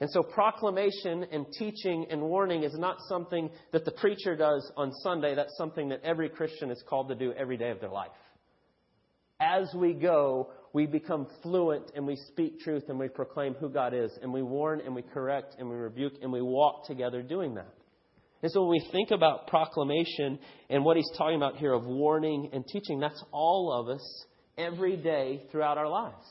And 0.00 0.08
so 0.10 0.22
proclamation 0.22 1.24
and 1.32 1.46
teaching 1.58 2.06
and 2.08 2.22
warning 2.22 2.62
is 2.62 2.74
not 2.78 2.98
something 3.08 3.50
that 3.72 3.84
the 3.84 3.90
preacher 3.90 4.36
does 4.36 4.70
on 4.76 4.92
Sunday. 5.02 5.34
That's 5.34 5.56
something 5.56 5.88
that 5.88 6.02
every 6.04 6.28
Christian 6.28 6.70
is 6.70 6.82
called 6.88 7.08
to 7.08 7.16
do 7.16 7.32
every 7.32 7.56
day 7.56 7.70
of 7.70 7.80
their 7.80 7.90
life. 7.90 8.10
As 9.40 9.68
we 9.74 9.92
go, 9.92 10.50
we 10.74 10.86
become 10.86 11.28
fluent 11.40 11.92
and 11.94 12.04
we 12.04 12.16
speak 12.16 12.58
truth 12.58 12.82
and 12.88 12.98
we 12.98 13.08
proclaim 13.08 13.54
who 13.54 13.70
God 13.70 13.94
is 13.94 14.10
and 14.20 14.32
we 14.32 14.42
warn 14.42 14.80
and 14.80 14.92
we 14.92 15.02
correct 15.02 15.54
and 15.58 15.70
we 15.70 15.76
rebuke 15.76 16.14
and 16.20 16.30
we 16.30 16.42
walk 16.42 16.86
together 16.86 17.22
doing 17.22 17.54
that. 17.54 17.72
And 18.42 18.50
so 18.50 18.62
when 18.62 18.70
we 18.70 18.88
think 18.90 19.12
about 19.12 19.46
proclamation 19.46 20.38
and 20.68 20.84
what 20.84 20.96
he's 20.96 21.10
talking 21.16 21.36
about 21.36 21.56
here 21.56 21.72
of 21.72 21.86
warning 21.86 22.50
and 22.52 22.66
teaching, 22.66 22.98
that's 22.98 23.22
all 23.30 23.72
of 23.72 23.88
us 23.88 24.24
every 24.58 24.96
day 24.96 25.44
throughout 25.52 25.78
our 25.78 25.88
lives. 25.88 26.26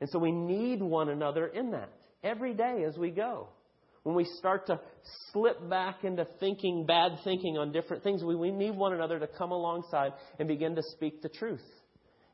And 0.00 0.08
so 0.08 0.20
we 0.20 0.30
need 0.30 0.80
one 0.80 1.08
another 1.08 1.48
in 1.48 1.72
that 1.72 1.90
every 2.22 2.54
day 2.54 2.84
as 2.88 2.96
we 2.96 3.10
go. 3.10 3.48
When 4.04 4.14
we 4.14 4.24
start 4.38 4.68
to 4.68 4.80
slip 5.32 5.68
back 5.68 6.04
into 6.04 6.26
thinking, 6.38 6.86
bad 6.86 7.18
thinking 7.24 7.58
on 7.58 7.72
different 7.72 8.04
things, 8.04 8.22
we, 8.22 8.36
we 8.36 8.52
need 8.52 8.76
one 8.76 8.94
another 8.94 9.18
to 9.18 9.26
come 9.26 9.50
alongside 9.50 10.12
and 10.38 10.46
begin 10.46 10.76
to 10.76 10.82
speak 10.94 11.22
the 11.22 11.28
truth. 11.28 11.60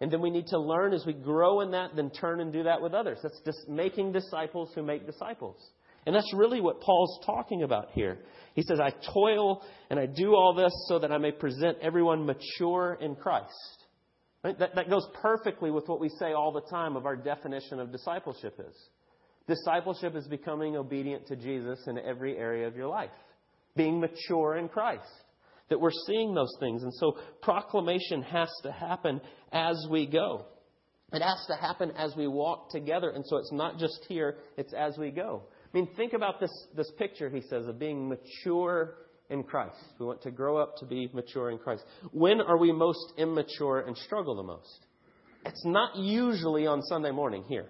And 0.04 0.12
then 0.12 0.20
we 0.20 0.28
need 0.28 0.48
to 0.48 0.58
learn 0.58 0.92
as 0.92 1.06
we 1.06 1.14
grow 1.14 1.62
in 1.62 1.70
that, 1.70 1.96
then 1.96 2.10
turn 2.10 2.42
and 2.42 2.52
do 2.52 2.64
that 2.64 2.82
with 2.82 2.92
others. 2.92 3.20
That's 3.22 3.40
just 3.42 3.66
making 3.70 4.12
disciples 4.12 4.70
who 4.74 4.82
make 4.82 5.06
disciples. 5.06 5.56
And 6.04 6.14
that's 6.14 6.30
really 6.34 6.60
what 6.60 6.82
Paul's 6.82 7.24
talking 7.24 7.62
about 7.62 7.88
here. 7.92 8.18
He 8.54 8.60
says, 8.60 8.80
I 8.80 8.92
toil 9.14 9.62
and 9.88 9.98
I 9.98 10.04
do 10.04 10.34
all 10.34 10.52
this 10.52 10.74
so 10.88 10.98
that 10.98 11.10
I 11.10 11.16
may 11.16 11.32
present 11.32 11.78
everyone 11.80 12.26
mature 12.26 12.98
in 13.00 13.16
Christ. 13.16 13.48
Right? 14.44 14.58
That, 14.58 14.74
that 14.74 14.90
goes 14.90 15.08
perfectly 15.22 15.70
with 15.70 15.88
what 15.88 16.00
we 16.00 16.10
say 16.10 16.34
all 16.34 16.52
the 16.52 16.68
time 16.70 16.96
of 16.96 17.06
our 17.06 17.16
definition 17.16 17.80
of 17.80 17.90
discipleship 17.90 18.56
is. 18.58 18.76
Discipleship 19.48 20.16
is 20.16 20.26
becoming 20.26 20.76
obedient 20.76 21.28
to 21.28 21.36
Jesus 21.36 21.78
in 21.86 21.98
every 21.98 22.36
area 22.36 22.68
of 22.68 22.76
your 22.76 22.88
life, 22.88 23.08
being 23.74 24.00
mature 24.00 24.56
in 24.56 24.68
Christ 24.68 25.08
that 25.68 25.80
we're 25.80 25.90
seeing 26.06 26.34
those 26.34 26.54
things. 26.60 26.82
And 26.82 26.92
so 26.94 27.18
proclamation 27.42 28.22
has 28.22 28.50
to 28.62 28.72
happen 28.72 29.20
as 29.52 29.86
we 29.90 30.06
go. 30.06 30.46
It 31.12 31.22
has 31.22 31.44
to 31.48 31.54
happen 31.54 31.92
as 31.96 32.14
we 32.16 32.26
walk 32.26 32.70
together. 32.70 33.10
And 33.10 33.24
so 33.26 33.36
it's 33.36 33.52
not 33.52 33.78
just 33.78 34.04
here, 34.08 34.36
it's 34.56 34.72
as 34.72 34.98
we 34.98 35.10
go. 35.10 35.42
I 35.72 35.76
mean, 35.76 35.88
think 35.96 36.12
about 36.12 36.40
this, 36.40 36.52
this 36.76 36.90
picture, 36.98 37.28
he 37.28 37.40
says, 37.42 37.66
of 37.66 37.78
being 37.78 38.08
mature 38.08 38.96
in 39.30 39.42
Christ. 39.42 39.76
We 39.98 40.06
want 40.06 40.22
to 40.22 40.30
grow 40.30 40.56
up 40.56 40.76
to 40.78 40.86
be 40.86 41.08
mature 41.12 41.50
in 41.50 41.58
Christ. 41.58 41.84
When 42.12 42.40
are 42.40 42.58
we 42.58 42.72
most 42.72 43.12
immature 43.16 43.80
and 43.80 43.96
struggle 43.96 44.36
the 44.36 44.42
most? 44.42 44.86
It's 45.46 45.64
not 45.64 45.96
usually 45.96 46.66
on 46.66 46.82
Sunday 46.82 47.10
morning 47.10 47.44
here. 47.48 47.66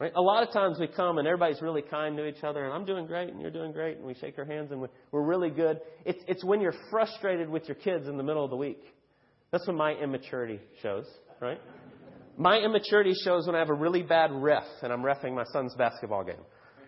Right? 0.00 0.12
A 0.16 0.20
lot 0.22 0.42
of 0.42 0.50
times 0.50 0.78
we 0.80 0.88
come 0.88 1.18
and 1.18 1.28
everybody's 1.28 1.60
really 1.60 1.82
kind 1.82 2.16
to 2.16 2.26
each 2.26 2.42
other, 2.42 2.64
and 2.64 2.72
I'm 2.72 2.86
doing 2.86 3.06
great, 3.06 3.28
and 3.28 3.38
you're 3.38 3.50
doing 3.50 3.70
great, 3.70 3.98
and 3.98 4.06
we 4.06 4.14
shake 4.14 4.38
our 4.38 4.46
hands, 4.46 4.72
and 4.72 4.80
we're 5.12 5.22
really 5.22 5.50
good. 5.50 5.78
It's, 6.06 6.22
it's 6.26 6.42
when 6.42 6.62
you're 6.62 6.74
frustrated 6.90 7.50
with 7.50 7.68
your 7.68 7.74
kids 7.74 8.08
in 8.08 8.16
the 8.16 8.22
middle 8.22 8.42
of 8.42 8.48
the 8.48 8.56
week. 8.56 8.82
That's 9.50 9.66
when 9.66 9.76
my 9.76 9.92
immaturity 9.92 10.58
shows, 10.82 11.04
right? 11.38 11.60
My 12.38 12.56
immaturity 12.56 13.12
shows 13.24 13.46
when 13.46 13.54
I 13.54 13.58
have 13.58 13.68
a 13.68 13.74
really 13.74 14.02
bad 14.02 14.30
ref, 14.32 14.64
and 14.82 14.90
I'm 14.90 15.02
refing 15.02 15.34
my 15.34 15.44
son's 15.52 15.74
basketball 15.74 16.24
game, 16.24 16.42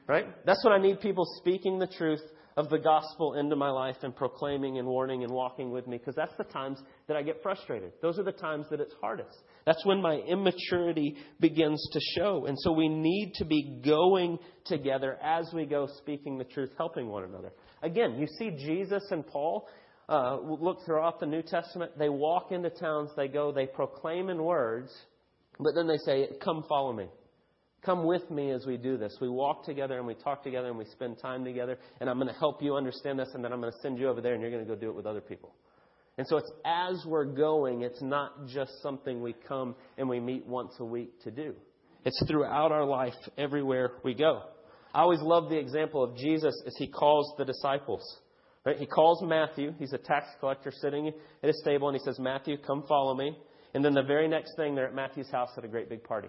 right? 0.07 0.25
That's 0.47 0.65
when 0.65 0.73
I 0.73 0.79
need 0.79 1.01
people 1.01 1.27
speaking 1.37 1.79
the 1.79 1.89
truth 1.89 2.23
of 2.57 2.69
the 2.69 2.79
gospel 2.79 3.35
into 3.35 3.57
my 3.57 3.71
life 3.71 3.97
and 4.03 4.15
proclaiming 4.15 4.79
and 4.79 4.87
warning 4.87 5.25
and 5.25 5.33
walking 5.33 5.71
with 5.71 5.87
me 5.87 5.99
because 5.99 6.15
that's 6.15 6.37
the 6.37 6.45
times 6.45 6.79
that 7.09 7.17
I 7.17 7.23
get 7.23 7.43
frustrated. 7.43 7.93
Those 8.03 8.19
are 8.19 8.23
the 8.25 8.33
times 8.33 8.67
that 8.71 8.81
it's 8.81 8.95
hardest. 9.01 9.37
That's 9.65 9.85
when 9.87 10.03
my 10.03 10.17
immaturity 10.17 11.17
begins 11.41 11.83
to 11.93 12.01
show. 12.17 12.47
And 12.47 12.59
so 12.61 12.73
we 12.73 12.89
need 12.89 13.33
to 13.37 13.45
be 13.45 13.81
going 13.85 14.39
together 14.67 15.19
as 15.23 15.51
we 15.55 15.65
go, 15.65 15.89
speaking 15.99 16.39
the 16.39 16.45
truth, 16.45 16.71
helping 16.77 17.09
one 17.09 17.25
another. 17.25 17.53
Again, 17.83 18.17
you 18.19 18.27
see 18.39 18.51
Jesus 18.51 19.03
and 19.11 19.27
Paul. 19.27 19.69
Uh, 20.09 20.37
look 20.41 20.85
throughout 20.85 21.21
the 21.21 21.27
New 21.27 21.43
Testament. 21.43 21.93
They 21.97 22.09
walk 22.09 22.51
into 22.51 22.69
towns, 22.69 23.11
they 23.17 23.29
go, 23.29 23.53
they 23.53 23.67
proclaim 23.67 24.29
in 24.29 24.43
words, 24.43 24.93
but 25.59 25.75
then 25.75 25.87
they 25.87 25.97
say, 25.99 26.29
Come 26.43 26.65
follow 26.69 26.93
me. 26.93 27.07
Come 27.85 28.05
with 28.05 28.31
me 28.31 28.51
as 28.53 28.65
we 28.65 28.77
do 28.77 28.97
this. 28.97 29.17
We 29.21 29.29
walk 29.29 29.65
together 29.65 29.99
and 29.99 30.07
we 30.07 30.15
talk 30.15 30.45
together 30.45 30.69
and 30.69 30.79
we 30.79 30.85
spend 30.85 31.19
time 31.19 31.45
together, 31.45 31.79
and 32.01 32.09
I'm 32.09 32.17
going 32.17 32.33
to 32.33 32.39
help 32.39 32.63
you 32.63 32.77
understand 32.77 33.19
this, 33.19 33.31
and 33.35 33.45
then 33.45 33.53
I'm 33.53 33.61
going 33.61 33.73
to 33.73 33.79
send 33.81 33.99
you 33.99 34.09
over 34.09 34.21
there, 34.21 34.35
and 34.35 34.41
you're 34.41 34.53
going 34.53 34.65
to 34.65 34.69
go 34.69 34.79
do 34.79 34.89
it 34.89 34.95
with 34.95 35.07
other 35.07 35.21
people. 35.21 35.53
And 36.19 36.27
so 36.29 36.37
it's 36.37 36.51
as 36.65 37.05
we're 37.07 37.25
going, 37.25 37.83
it's 37.83 38.03
not 38.03 38.47
just 38.47 38.71
something 38.83 39.23
we 39.23 39.35
come 39.49 39.75
and 39.97 40.09
we 40.09 40.21
meet 40.21 40.47
once 40.47 40.75
a 40.79 40.85
week 40.85 41.21
to 41.23 41.31
do. 41.31 41.55
It's 42.05 42.23
throughout 42.29 42.71
our 42.71 42.85
life, 42.85 43.15
everywhere 43.39 43.93
we 44.05 44.15
go. 44.15 44.43
I 44.95 45.01
always 45.01 45.23
love 45.23 45.49
the 45.49 45.59
example 45.59 46.05
of 46.05 46.17
Jesus 46.17 46.55
as 46.67 46.75
he 46.77 46.87
calls 46.87 47.33
the 47.39 47.45
disciples. 47.45 48.03
Right? 48.65 48.77
He 48.77 48.87
calls 48.87 49.23
Matthew. 49.23 49.73
He's 49.79 49.93
a 49.93 49.99
tax 49.99 50.27
collector 50.39 50.71
sitting 50.71 51.09
at 51.09 51.15
his 51.43 51.61
table, 51.65 51.89
and 51.89 51.97
he 51.97 52.05
says, 52.05 52.19
Matthew, 52.19 52.59
come 52.59 52.85
follow 52.87 53.15
me. 53.15 53.37
And 53.75 53.85
then 53.85 53.95
the 53.95 54.03
very 54.03 54.29
next 54.29 54.55
thing, 54.57 54.75
they're 54.75 54.89
at 54.89 54.95
Matthew's 54.95 55.31
house 55.31 55.49
at 55.57 55.65
a 55.65 55.69
great 55.69 55.89
big 55.89 56.05
party. 56.05 56.29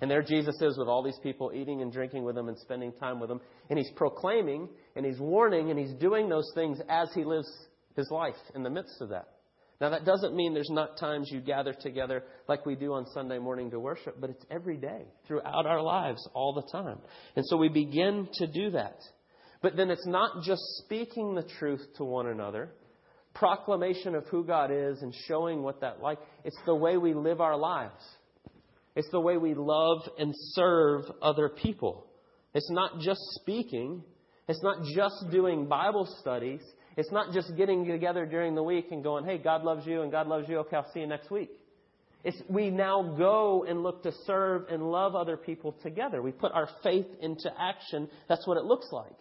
And 0.00 0.10
there 0.10 0.22
Jesus 0.22 0.56
is 0.62 0.78
with 0.78 0.88
all 0.88 1.02
these 1.02 1.18
people 1.22 1.52
eating 1.54 1.82
and 1.82 1.92
drinking 1.92 2.24
with 2.24 2.34
them 2.34 2.48
and 2.48 2.58
spending 2.58 2.92
time 2.92 3.20
with 3.20 3.28
them. 3.28 3.40
And 3.68 3.78
he's 3.78 3.90
proclaiming 3.96 4.68
and 4.96 5.04
he's 5.04 5.18
warning 5.18 5.70
and 5.70 5.78
he's 5.78 5.92
doing 5.94 6.28
those 6.28 6.50
things 6.54 6.78
as 6.88 7.10
he 7.14 7.24
lives 7.24 7.50
his 7.96 8.10
life 8.10 8.36
in 8.54 8.62
the 8.62 8.70
midst 8.70 9.00
of 9.00 9.10
that. 9.10 9.28
Now, 9.80 9.90
that 9.90 10.04
doesn't 10.04 10.36
mean 10.36 10.52
there's 10.52 10.70
not 10.70 10.98
times 10.98 11.30
you 11.32 11.40
gather 11.40 11.72
together 11.72 12.22
like 12.48 12.66
we 12.66 12.74
do 12.74 12.92
on 12.92 13.06
Sunday 13.14 13.38
morning 13.38 13.70
to 13.70 13.80
worship, 13.80 14.16
but 14.20 14.28
it's 14.28 14.44
every 14.50 14.76
day, 14.76 15.04
throughout 15.26 15.66
our 15.66 15.82
lives, 15.82 16.26
all 16.34 16.52
the 16.52 16.70
time. 16.70 16.98
And 17.34 17.46
so 17.46 17.56
we 17.56 17.70
begin 17.70 18.28
to 18.34 18.46
do 18.46 18.72
that. 18.72 18.98
But 19.62 19.76
then 19.76 19.90
it's 19.90 20.06
not 20.06 20.42
just 20.44 20.60
speaking 20.84 21.34
the 21.34 21.48
truth 21.58 21.80
to 21.96 22.04
one 22.04 22.26
another, 22.26 22.70
proclamation 23.34 24.14
of 24.14 24.26
who 24.26 24.44
God 24.44 24.70
is 24.70 25.00
and 25.00 25.14
showing 25.26 25.62
what 25.62 25.80
that 25.80 26.00
like. 26.00 26.18
It's 26.44 26.58
the 26.66 26.74
way 26.74 26.98
we 26.98 27.14
live 27.14 27.40
our 27.40 27.56
lives. 27.56 28.02
It's 28.96 29.10
the 29.10 29.20
way 29.20 29.36
we 29.36 29.54
love 29.54 30.02
and 30.18 30.34
serve 30.52 31.04
other 31.22 31.48
people. 31.48 32.06
It's 32.54 32.70
not 32.70 33.00
just 33.00 33.20
speaking. 33.40 34.02
It's 34.48 34.62
not 34.62 34.84
just 34.94 35.30
doing 35.30 35.66
Bible 35.66 36.08
studies. 36.20 36.60
It's 36.96 37.12
not 37.12 37.32
just 37.32 37.56
getting 37.56 37.86
together 37.86 38.26
during 38.26 38.54
the 38.54 38.62
week 38.62 38.88
and 38.90 39.02
going, 39.02 39.24
hey, 39.24 39.38
God 39.38 39.62
loves 39.62 39.86
you 39.86 40.02
and 40.02 40.10
God 40.10 40.26
loves 40.26 40.48
you. 40.48 40.58
Okay, 40.58 40.76
I'll 40.76 40.90
see 40.92 41.00
you 41.00 41.06
next 41.06 41.30
week. 41.30 41.50
It's 42.24 42.40
we 42.48 42.70
now 42.70 43.14
go 43.16 43.64
and 43.66 43.82
look 43.82 44.02
to 44.02 44.12
serve 44.26 44.64
and 44.68 44.82
love 44.82 45.14
other 45.14 45.36
people 45.36 45.72
together. 45.82 46.20
We 46.20 46.32
put 46.32 46.52
our 46.52 46.68
faith 46.82 47.06
into 47.20 47.50
action. 47.58 48.08
That's 48.28 48.46
what 48.46 48.58
it 48.58 48.64
looks 48.64 48.88
like. 48.92 49.14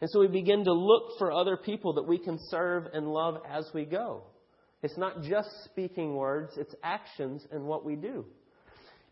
And 0.00 0.10
so 0.10 0.20
we 0.20 0.26
begin 0.26 0.64
to 0.64 0.72
look 0.72 1.18
for 1.18 1.32
other 1.32 1.56
people 1.56 1.94
that 1.94 2.06
we 2.06 2.18
can 2.18 2.38
serve 2.50 2.86
and 2.92 3.06
love 3.06 3.38
as 3.48 3.66
we 3.72 3.84
go. 3.84 4.24
It's 4.82 4.98
not 4.98 5.22
just 5.22 5.48
speaking 5.64 6.14
words, 6.16 6.58
it's 6.58 6.74
actions 6.82 7.46
and 7.50 7.64
what 7.64 7.86
we 7.86 7.96
do. 7.96 8.26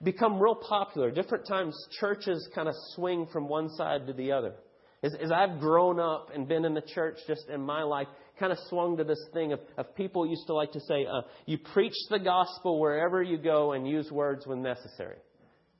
Become 0.03 0.41
real 0.41 0.57
popular. 0.57 1.11
Different 1.11 1.47
times 1.47 1.77
churches 2.01 2.49
kind 2.55 2.69
of 2.69 2.75
swing 2.95 3.27
from 3.33 3.49
one 3.49 3.69
side 3.71 4.07
to 4.07 4.13
the 4.13 4.33
other. 4.33 4.55
As, 5.03 5.15
as 5.21 5.33
I've 5.33 5.61
grown 5.61 5.99
up 6.01 6.31
and 6.35 6.47
been 6.47 6.65
in 6.65 6.75
the 6.75 6.83
church 6.83 7.19
just 7.27 7.49
in 7.49 7.61
my 7.61 7.83
life, 7.83 8.07
kind 8.39 8.53
of 8.53 8.59
swung 8.69 8.97
to 8.97 9.05
this 9.05 9.23
thing 9.33 9.53
of, 9.53 9.61
of 9.77 9.95
people 9.97 10.27
used 10.27 10.47
to 10.47 10.55
like 10.55 10.73
to 10.73 10.81
say, 10.81 11.07
uh, 11.07 11.23
you 11.47 11.59
preach 11.59 11.95
the 12.11 12.19
gospel 12.19 12.81
wherever 12.81 13.23
you 13.23 13.39
go 13.39 13.73
and 13.73 13.87
use 13.87 14.11
words 14.11 14.47
when 14.47 14.63
necessary. 14.63 15.17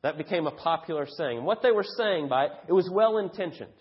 That 0.03 0.19
became 0.19 0.47
a 0.47 0.51
popular 0.51 1.07
saying. 1.07 1.45
What 1.45 1.63
they 1.63 1.71
were 1.71 1.87
saying 1.97 2.29
by 2.29 2.47
it, 2.47 2.53
it 2.69 2.73
was 2.73 2.89
well 2.93 3.19
intentioned. 3.19 3.73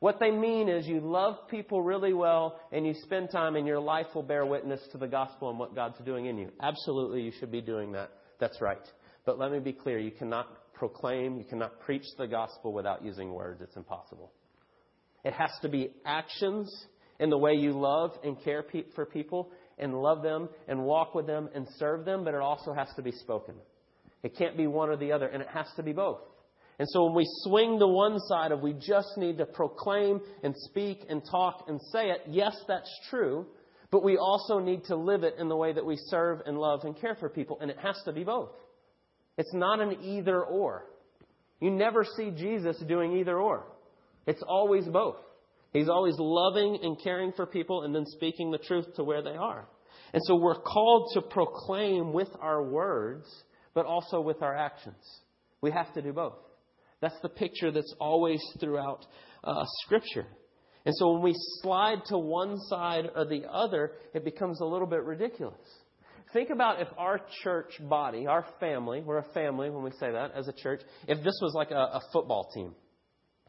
What 0.00 0.20
they 0.20 0.30
mean 0.30 0.68
is 0.68 0.86
you 0.86 1.00
love 1.00 1.48
people 1.48 1.82
really 1.82 2.12
well 2.12 2.60
and 2.72 2.86
you 2.86 2.94
spend 3.02 3.30
time 3.30 3.56
and 3.56 3.66
your 3.66 3.80
life 3.80 4.06
will 4.14 4.22
bear 4.22 4.44
witness 4.44 4.80
to 4.92 4.98
the 4.98 5.08
gospel 5.08 5.50
and 5.50 5.58
what 5.58 5.74
God's 5.74 5.98
doing 6.04 6.26
in 6.26 6.36
you. 6.36 6.50
Absolutely, 6.60 7.22
you 7.22 7.32
should 7.38 7.50
be 7.50 7.60
doing 7.60 7.92
that. 7.92 8.10
That's 8.38 8.60
right. 8.60 8.78
But 9.24 9.38
let 9.38 9.52
me 9.52 9.58
be 9.58 9.72
clear 9.72 9.98
you 9.98 10.10
cannot 10.10 10.48
proclaim, 10.74 11.38
you 11.38 11.44
cannot 11.44 11.80
preach 11.80 12.04
the 12.18 12.26
gospel 12.26 12.72
without 12.72 13.04
using 13.04 13.32
words. 13.32 13.62
It's 13.62 13.76
impossible. 13.76 14.32
It 15.24 15.32
has 15.32 15.50
to 15.62 15.68
be 15.68 15.90
actions 16.04 16.86
in 17.18 17.30
the 17.30 17.38
way 17.38 17.54
you 17.54 17.72
love 17.72 18.12
and 18.22 18.42
care 18.42 18.64
for 18.94 19.06
people 19.06 19.50
and 19.78 19.94
love 19.94 20.22
them 20.22 20.48
and 20.68 20.84
walk 20.84 21.14
with 21.14 21.26
them 21.26 21.48
and 21.54 21.66
serve 21.78 22.04
them, 22.04 22.24
but 22.24 22.34
it 22.34 22.40
also 22.40 22.72
has 22.72 22.88
to 22.96 23.02
be 23.02 23.12
spoken. 23.12 23.54
It 24.22 24.36
can't 24.36 24.56
be 24.56 24.66
one 24.66 24.88
or 24.88 24.96
the 24.96 25.12
other, 25.12 25.26
and 25.26 25.42
it 25.42 25.48
has 25.48 25.66
to 25.76 25.82
be 25.82 25.92
both. 25.92 26.20
And 26.78 26.88
so 26.90 27.04
when 27.04 27.14
we 27.14 27.26
swing 27.44 27.78
to 27.78 27.86
one 27.86 28.18
side 28.28 28.50
of 28.50 28.60
we 28.60 28.72
just 28.72 29.16
need 29.16 29.38
to 29.38 29.46
proclaim 29.46 30.20
and 30.42 30.54
speak 30.56 31.04
and 31.08 31.22
talk 31.30 31.64
and 31.68 31.80
say 31.92 32.10
it, 32.10 32.22
yes, 32.28 32.56
that's 32.66 32.90
true, 33.10 33.46
but 33.90 34.02
we 34.02 34.16
also 34.16 34.58
need 34.58 34.84
to 34.86 34.96
live 34.96 35.22
it 35.22 35.36
in 35.38 35.48
the 35.48 35.56
way 35.56 35.72
that 35.72 35.86
we 35.86 35.96
serve 36.08 36.40
and 36.46 36.58
love 36.58 36.80
and 36.84 37.00
care 37.00 37.14
for 37.14 37.28
people, 37.28 37.58
and 37.60 37.70
it 37.70 37.78
has 37.78 37.96
to 38.06 38.12
be 38.12 38.24
both. 38.24 38.50
It's 39.36 39.52
not 39.52 39.80
an 39.80 40.02
either 40.02 40.42
or. 40.42 40.86
You 41.60 41.70
never 41.70 42.04
see 42.04 42.30
Jesus 42.30 42.76
doing 42.86 43.16
either 43.16 43.38
or. 43.38 43.66
It's 44.26 44.42
always 44.46 44.86
both. 44.86 45.16
He's 45.72 45.88
always 45.88 46.14
loving 46.18 46.78
and 46.82 46.96
caring 47.02 47.32
for 47.32 47.46
people 47.46 47.82
and 47.82 47.94
then 47.94 48.04
speaking 48.06 48.50
the 48.50 48.58
truth 48.58 48.86
to 48.96 49.04
where 49.04 49.22
they 49.22 49.36
are. 49.36 49.66
And 50.12 50.22
so 50.24 50.36
we're 50.36 50.60
called 50.60 51.10
to 51.14 51.22
proclaim 51.22 52.12
with 52.12 52.28
our 52.40 52.62
words, 52.62 53.26
but 53.74 53.84
also 53.84 54.20
with 54.20 54.40
our 54.42 54.56
actions. 54.56 55.02
We 55.60 55.72
have 55.72 55.92
to 55.94 56.02
do 56.02 56.12
both. 56.12 56.36
That's 57.00 57.20
the 57.22 57.28
picture 57.28 57.72
that's 57.72 57.94
always 58.00 58.40
throughout 58.60 59.04
uh, 59.42 59.64
Scripture. 59.84 60.26
And 60.86 60.94
so 60.94 61.12
when 61.12 61.22
we 61.22 61.34
slide 61.62 62.04
to 62.06 62.18
one 62.18 62.58
side 62.68 63.06
or 63.14 63.24
the 63.24 63.42
other, 63.50 63.92
it 64.14 64.24
becomes 64.24 64.60
a 64.60 64.64
little 64.64 64.86
bit 64.86 65.02
ridiculous. 65.02 65.58
Think 66.34 66.50
about 66.50 66.80
if 66.80 66.88
our 66.98 67.20
church 67.44 67.72
body, 67.88 68.26
our 68.26 68.44
family, 68.58 69.00
we're 69.00 69.18
a 69.18 69.32
family 69.32 69.70
when 69.70 69.84
we 69.84 69.92
say 69.92 70.10
that 70.10 70.32
as 70.34 70.48
a 70.48 70.52
church, 70.52 70.80
if 71.06 71.18
this 71.18 71.38
was 71.40 71.54
like 71.54 71.70
a, 71.70 71.74
a 71.74 72.00
football 72.12 72.50
team. 72.52 72.74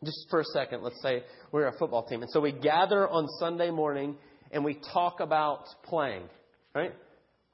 Just 0.04 0.28
for 0.30 0.42
a 0.42 0.44
second, 0.46 0.84
let's 0.84 1.02
say 1.02 1.24
we're 1.52 1.66
a 1.66 1.78
football 1.80 2.06
team. 2.06 2.22
And 2.22 2.30
so 2.30 2.40
we 2.40 2.52
gather 2.52 3.10
on 3.10 3.28
Sunday 3.40 3.72
morning 3.72 4.16
and 4.52 4.64
we 4.64 4.78
talk 4.94 5.20
about 5.20 5.64
playing, 5.84 6.30
right? 6.76 6.94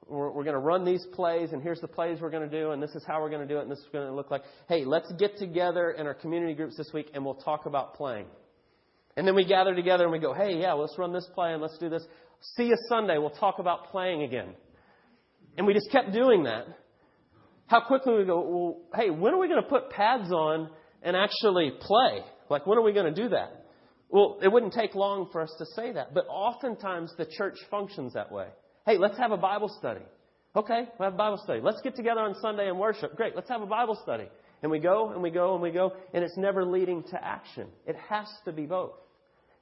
We're, 0.06 0.30
we're 0.32 0.44
going 0.44 0.54
to 0.54 0.60
run 0.60 0.84
these 0.84 1.06
plays, 1.14 1.52
and 1.52 1.62
here's 1.62 1.80
the 1.80 1.88
plays 1.88 2.20
we're 2.20 2.30
going 2.30 2.48
to 2.48 2.60
do, 2.60 2.72
and 2.72 2.82
this 2.82 2.90
is 2.90 3.02
how 3.06 3.22
we're 3.22 3.30
going 3.30 3.48
to 3.48 3.52
do 3.52 3.58
it, 3.58 3.62
and 3.62 3.70
this 3.70 3.78
is 3.78 3.86
going 3.90 4.06
to 4.06 4.12
look 4.12 4.30
like. 4.30 4.42
Hey, 4.68 4.84
let's 4.84 5.10
get 5.18 5.38
together 5.38 5.92
in 5.92 6.06
our 6.06 6.14
community 6.14 6.52
groups 6.52 6.76
this 6.76 6.90
week, 6.92 7.06
and 7.14 7.24
we'll 7.24 7.36
talk 7.36 7.64
about 7.64 7.94
playing. 7.94 8.26
And 9.16 9.26
then 9.26 9.34
we 9.34 9.46
gather 9.46 9.74
together 9.74 10.04
and 10.04 10.12
we 10.12 10.18
go, 10.18 10.34
hey, 10.34 10.60
yeah, 10.60 10.74
let's 10.74 10.98
run 10.98 11.14
this 11.14 11.28
play 11.34 11.54
and 11.54 11.62
let's 11.62 11.78
do 11.78 11.88
this. 11.88 12.04
See 12.56 12.64
you 12.64 12.76
Sunday. 12.88 13.16
We'll 13.16 13.30
talk 13.30 13.60
about 13.60 13.90
playing 13.90 14.22
again. 14.22 14.54
And 15.56 15.66
we 15.66 15.74
just 15.74 15.90
kept 15.90 16.12
doing 16.12 16.44
that. 16.44 16.66
How 17.66 17.80
quickly 17.80 18.14
we 18.18 18.24
go, 18.24 18.40
well, 18.40 18.80
hey, 18.94 19.10
when 19.10 19.34
are 19.34 19.38
we 19.38 19.48
going 19.48 19.62
to 19.62 19.68
put 19.68 19.90
pads 19.90 20.30
on 20.30 20.70
and 21.02 21.16
actually 21.16 21.72
play? 21.80 22.20
Like, 22.50 22.66
when 22.66 22.78
are 22.78 22.82
we 22.82 22.92
going 22.92 23.12
to 23.12 23.22
do 23.22 23.30
that? 23.30 23.66
Well, 24.08 24.38
it 24.42 24.48
wouldn't 24.48 24.74
take 24.74 24.94
long 24.94 25.30
for 25.32 25.40
us 25.40 25.54
to 25.58 25.64
say 25.74 25.92
that. 25.92 26.12
But 26.12 26.26
oftentimes 26.28 27.14
the 27.16 27.26
church 27.26 27.56
functions 27.70 28.12
that 28.12 28.30
way. 28.30 28.48
Hey, 28.84 28.98
let's 28.98 29.16
have 29.16 29.30
a 29.30 29.38
Bible 29.38 29.74
study. 29.78 30.02
Okay, 30.54 30.86
we'll 30.98 31.06
have 31.06 31.14
a 31.14 31.16
Bible 31.16 31.40
study. 31.42 31.60
Let's 31.62 31.80
get 31.80 31.96
together 31.96 32.20
on 32.20 32.34
Sunday 32.42 32.68
and 32.68 32.78
worship. 32.78 33.16
Great, 33.16 33.34
let's 33.34 33.48
have 33.48 33.62
a 33.62 33.66
Bible 33.66 33.98
study. 34.02 34.28
And 34.62 34.70
we 34.70 34.80
go 34.80 35.12
and 35.12 35.22
we 35.22 35.30
go 35.30 35.54
and 35.54 35.62
we 35.62 35.70
go, 35.70 35.92
and 36.12 36.22
it's 36.22 36.36
never 36.36 36.64
leading 36.64 37.02
to 37.04 37.24
action. 37.24 37.68
It 37.86 37.96
has 38.10 38.26
to 38.44 38.52
be 38.52 38.66
both. 38.66 38.92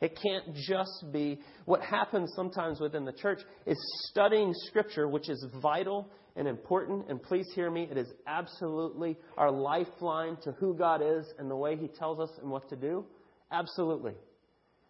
It 0.00 0.18
can't 0.22 0.54
just 0.54 1.12
be 1.12 1.40
what 1.66 1.82
happens 1.82 2.32
sometimes 2.34 2.80
within 2.80 3.04
the 3.04 3.12
church 3.12 3.40
is 3.66 3.78
studying 4.10 4.54
Scripture, 4.66 5.08
which 5.08 5.28
is 5.28 5.44
vital 5.60 6.08
and 6.36 6.48
important. 6.48 7.10
And 7.10 7.22
please 7.22 7.46
hear 7.54 7.70
me, 7.70 7.86
it 7.90 7.98
is 7.98 8.08
absolutely 8.26 9.18
our 9.36 9.50
lifeline 9.50 10.36
to 10.44 10.52
who 10.52 10.74
God 10.74 11.02
is 11.02 11.26
and 11.38 11.50
the 11.50 11.56
way 11.56 11.76
He 11.76 11.88
tells 11.88 12.18
us 12.18 12.30
and 12.40 12.50
what 12.50 12.68
to 12.70 12.76
do. 12.76 13.04
Absolutely. 13.52 14.14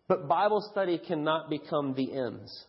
But 0.06 0.28
Bible 0.28 0.60
study 0.70 0.98
cannot 0.98 1.50
become 1.50 1.94
the 1.94 2.12
ends. 2.12 2.66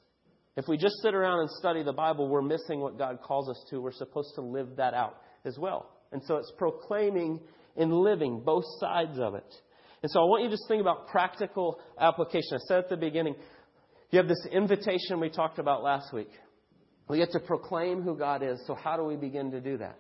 If 0.58 0.68
we 0.68 0.78
just 0.78 0.96
sit 1.02 1.14
around 1.14 1.42
and 1.42 1.50
study 1.52 1.84
the 1.84 1.94
Bible, 1.94 2.28
we're 2.28 2.42
missing 2.42 2.80
what 2.80 2.98
God 2.98 3.20
calls 3.22 3.50
us 3.50 3.64
to. 3.70 3.80
We're 3.80 3.92
supposed 3.92 4.36
to 4.36 4.42
live 4.42 4.78
that 4.78 4.94
out 4.94 5.18
as 5.46 5.58
well. 5.58 5.92
And 6.12 6.22
so 6.24 6.38
it's 6.38 6.52
proclaiming 6.58 7.40
and 7.78 7.94
living 7.94 8.42
both 8.44 8.66
sides 8.80 9.18
of 9.18 9.36
it. 9.36 9.54
And 10.04 10.12
so 10.12 10.20
I 10.20 10.24
want 10.24 10.44
you 10.44 10.50
to 10.50 10.56
just 10.56 10.68
think 10.68 10.82
about 10.82 11.08
practical 11.08 11.80
application. 12.00 12.54
I 12.54 12.58
said 12.68 12.80
at 12.80 12.90
the 12.90 12.98
beginning, 12.98 13.36
you 14.10 14.18
have 14.18 14.28
this 14.28 14.46
invitation 14.52 15.20
we 15.20 15.30
talked 15.30 15.60
about 15.60 15.84
last 15.84 16.12
week. 16.14 16.32
We 17.08 17.18
get 17.18 17.32
to 17.32 17.40
proclaim 17.40 18.02
who 18.02 18.18
God 18.18 18.42
is. 18.42 18.62
So 18.66 18.74
how 18.74 18.98
do 18.98 19.04
we 19.04 19.16
begin 19.16 19.52
to 19.52 19.62
do 19.62 19.78
that? 19.78 19.98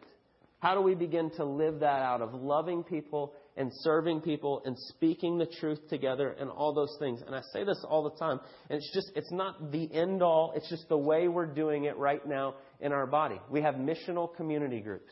How 0.59 0.75
do 0.75 0.81
we 0.81 0.93
begin 0.93 1.31
to 1.37 1.45
live 1.45 1.79
that 1.79 2.01
out 2.03 2.21
of 2.21 2.35
loving 2.35 2.83
people 2.83 3.33
and 3.57 3.71
serving 3.81 4.21
people 4.21 4.61
and 4.63 4.77
speaking 4.77 5.37
the 5.37 5.47
truth 5.59 5.79
together 5.89 6.35
and 6.39 6.49
all 6.49 6.73
those 6.73 6.95
things? 6.99 7.21
And 7.25 7.35
I 7.35 7.41
say 7.51 7.63
this 7.63 7.83
all 7.87 8.03
the 8.03 8.17
time. 8.17 8.39
And 8.69 8.77
it's 8.77 8.93
just, 8.93 9.11
it's 9.15 9.31
not 9.31 9.71
the 9.71 9.91
end 9.91 10.21
all. 10.21 10.53
It's 10.55 10.69
just 10.69 10.87
the 10.87 10.97
way 10.97 11.27
we're 11.27 11.47
doing 11.47 11.85
it 11.85 11.97
right 11.97 12.25
now 12.27 12.55
in 12.79 12.91
our 12.91 13.07
body. 13.07 13.41
We 13.49 13.61
have 13.61 13.75
missional 13.75 14.35
community 14.35 14.81
groups. 14.81 15.11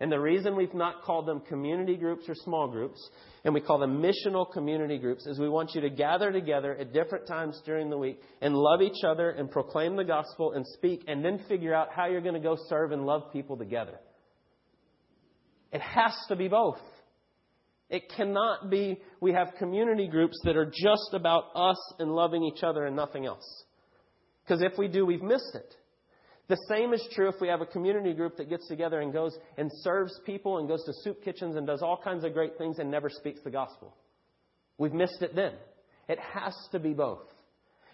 And 0.00 0.10
the 0.10 0.18
reason 0.18 0.56
we've 0.56 0.72
not 0.72 1.02
called 1.02 1.26
them 1.26 1.40
community 1.40 1.94
groups 1.94 2.26
or 2.26 2.34
small 2.34 2.68
groups, 2.68 2.98
and 3.44 3.52
we 3.52 3.60
call 3.60 3.78
them 3.78 4.02
missional 4.02 4.50
community 4.50 4.96
groups, 4.96 5.26
is 5.26 5.38
we 5.38 5.48
want 5.48 5.74
you 5.74 5.82
to 5.82 5.90
gather 5.90 6.32
together 6.32 6.74
at 6.74 6.94
different 6.94 7.26
times 7.26 7.60
during 7.66 7.90
the 7.90 7.98
week 7.98 8.18
and 8.40 8.54
love 8.54 8.80
each 8.80 9.04
other 9.06 9.30
and 9.30 9.50
proclaim 9.50 9.96
the 9.96 10.04
gospel 10.04 10.52
and 10.52 10.66
speak, 10.66 11.04
and 11.06 11.22
then 11.22 11.44
figure 11.48 11.74
out 11.74 11.88
how 11.94 12.06
you're 12.06 12.22
going 12.22 12.34
to 12.34 12.40
go 12.40 12.56
serve 12.68 12.92
and 12.92 13.04
love 13.04 13.30
people 13.30 13.58
together. 13.58 14.00
It 15.70 15.82
has 15.82 16.14
to 16.28 16.36
be 16.36 16.48
both. 16.48 16.80
It 17.90 18.10
cannot 18.16 18.70
be 18.70 19.00
we 19.20 19.32
have 19.32 19.48
community 19.58 20.08
groups 20.08 20.40
that 20.44 20.56
are 20.56 20.66
just 20.66 21.12
about 21.12 21.44
us 21.54 21.78
and 21.98 22.10
loving 22.10 22.44
each 22.44 22.62
other 22.62 22.86
and 22.86 22.96
nothing 22.96 23.26
else. 23.26 23.64
Because 24.44 24.62
if 24.62 24.78
we 24.78 24.88
do, 24.88 25.04
we've 25.04 25.22
missed 25.22 25.54
it. 25.54 25.74
The 26.50 26.58
same 26.68 26.92
is 26.92 27.08
true 27.12 27.28
if 27.28 27.36
we 27.40 27.46
have 27.46 27.60
a 27.60 27.66
community 27.66 28.12
group 28.12 28.36
that 28.38 28.48
gets 28.48 28.66
together 28.66 29.00
and 29.00 29.12
goes 29.12 29.38
and 29.56 29.70
serves 29.82 30.12
people 30.26 30.58
and 30.58 30.66
goes 30.66 30.82
to 30.84 30.92
soup 31.04 31.22
kitchens 31.22 31.54
and 31.54 31.64
does 31.64 31.80
all 31.80 31.96
kinds 32.02 32.24
of 32.24 32.32
great 32.32 32.58
things 32.58 32.80
and 32.80 32.90
never 32.90 33.08
speaks 33.08 33.40
the 33.44 33.52
gospel. 33.52 33.94
We've 34.76 34.92
missed 34.92 35.22
it 35.22 35.36
then. 35.36 35.52
It 36.08 36.18
has 36.18 36.56
to 36.72 36.80
be 36.80 36.92
both. 36.92 37.22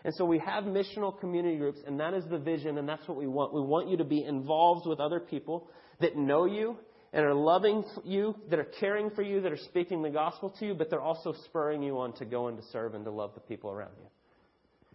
And 0.07 0.15
so 0.15 0.25
we 0.25 0.39
have 0.39 0.65
missional 0.65 1.21
community 1.21 1.59
groups, 1.59 1.81
and 1.87 2.01
that 2.01 2.15
is 2.15 2.25
the 2.31 2.39
vision, 2.39 2.79
and 2.79 2.89
that's 2.89 3.07
what 3.07 3.19
we 3.19 3.27
want. 3.27 3.53
We 3.53 3.61
want 3.61 3.91
you 3.91 3.99
to 3.99 4.05
be 4.05 4.25
involved 4.25 4.87
with 4.89 5.01
other 5.01 5.21
people 5.21 5.69
that 6.01 6.17
know 6.17 6.47
you 6.47 6.79
and 7.13 7.27
are 7.27 7.35
loving 7.35 7.85
you, 8.05 8.37
that 8.49 8.59
are 8.59 8.69
caring 8.81 9.11
for 9.11 9.21
you, 9.21 9.43
that 9.43 9.53
are 9.53 9.59
speaking 9.59 10.01
the 10.01 10.09
gospel 10.09 10.49
to 10.61 10.67
you, 10.67 10.73
but 10.73 10.89
they're 10.89 10.99
also 11.03 11.35
spurring 11.45 11.83
you 11.83 11.99
on 11.99 12.15
to 12.15 12.25
go 12.25 12.49
and 12.49 12.57
to 12.57 12.65
serve 12.73 12.95
and 12.95 13.05
to 13.05 13.11
love 13.11 13.33
the 13.35 13.41
people 13.41 13.71
around 13.71 13.93
you. 14.01 14.09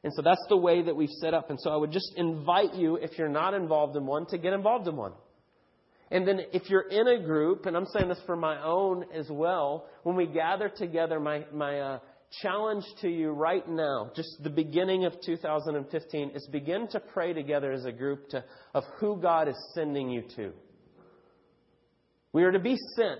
And 0.04 0.12
so 0.14 0.22
that's 0.22 0.44
the 0.50 0.58
way 0.58 0.82
that 0.82 0.96
we've 0.96 1.10
set 1.10 1.34
up. 1.34 1.50
And 1.50 1.60
so 1.60 1.70
I 1.70 1.76
would 1.76 1.92
just 1.92 2.14
invite 2.16 2.74
you, 2.74 2.96
if 2.96 3.18
you're 3.18 3.30
not 3.30 3.54
involved 3.54 3.96
in 3.96 4.06
one, 4.06 4.26
to 4.28 4.38
get 4.38 4.54
involved 4.54 4.88
in 4.88 4.96
one. 4.96 5.14
And 6.10 6.28
then 6.28 6.42
if 6.52 6.70
you're 6.70 6.90
in 6.90 7.08
a 7.08 7.24
group, 7.24 7.66
and 7.66 7.78
I'm 7.78 7.86
saying 7.86 8.10
this 8.10 8.20
for 8.26 8.36
my 8.36 8.62
own 8.64 9.06
as 9.14 9.30
well, 9.30 9.86
when 10.04 10.16
we 10.16 10.26
gather 10.26 10.70
together, 10.70 11.20
my, 11.20 11.46
my 11.54 11.80
uh, 11.80 12.00
challenge 12.42 12.84
to 13.02 13.10
you 13.10 13.32
right 13.32 13.68
now, 13.68 14.12
just 14.16 14.42
the 14.44 14.50
beginning 14.50 15.06
of 15.06 15.14
2015, 15.26 16.32
is 16.32 16.48
begin 16.52 16.88
to 16.90 17.00
pray 17.00 17.34
together 17.34 17.72
as 17.72 17.86
a 17.86 17.92
group 17.92 18.28
to, 18.30 18.44
of 18.74 18.84
who 19.00 19.22
God 19.22 19.48
is 19.48 19.72
sending 19.74 20.10
you 20.10 20.24
to. 20.36 20.52
We 22.34 22.44
are 22.44 22.52
to 22.52 22.60
be 22.60 22.78
sent. 22.96 23.20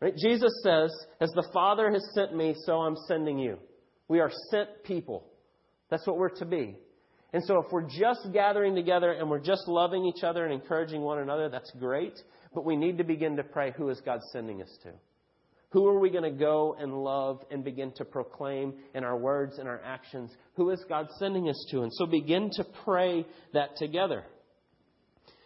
Right? 0.00 0.14
Jesus 0.16 0.52
says, 0.62 0.90
As 1.20 1.30
the 1.30 1.48
Father 1.52 1.90
has 1.90 2.06
sent 2.14 2.34
me, 2.34 2.54
so 2.64 2.78
I'm 2.78 2.96
sending 3.06 3.38
you. 3.38 3.58
We 4.08 4.20
are 4.20 4.30
sent 4.50 4.84
people. 4.84 5.24
That's 5.90 6.06
what 6.06 6.18
we're 6.18 6.36
to 6.36 6.44
be. 6.44 6.76
And 7.32 7.44
so 7.44 7.58
if 7.58 7.70
we're 7.70 7.88
just 7.88 8.32
gathering 8.32 8.74
together 8.74 9.12
and 9.12 9.28
we're 9.28 9.38
just 9.40 9.68
loving 9.68 10.06
each 10.06 10.24
other 10.24 10.44
and 10.44 10.52
encouraging 10.52 11.02
one 11.02 11.18
another, 11.18 11.48
that's 11.48 11.70
great. 11.78 12.18
But 12.54 12.64
we 12.64 12.76
need 12.76 12.98
to 12.98 13.04
begin 13.04 13.36
to 13.36 13.42
pray 13.42 13.72
who 13.76 13.90
is 13.90 14.00
God 14.00 14.20
sending 14.32 14.62
us 14.62 14.78
to? 14.84 14.90
Who 15.70 15.86
are 15.86 15.98
we 15.98 16.08
going 16.08 16.24
to 16.24 16.30
go 16.30 16.74
and 16.78 16.94
love 16.94 17.42
and 17.50 17.62
begin 17.62 17.92
to 17.96 18.04
proclaim 18.06 18.72
in 18.94 19.04
our 19.04 19.18
words 19.18 19.58
and 19.58 19.68
our 19.68 19.82
actions? 19.84 20.30
Who 20.54 20.70
is 20.70 20.82
God 20.88 21.08
sending 21.18 21.50
us 21.50 21.66
to? 21.70 21.82
And 21.82 21.92
so 21.92 22.06
begin 22.06 22.48
to 22.54 22.64
pray 22.84 23.26
that 23.52 23.76
together. 23.76 24.24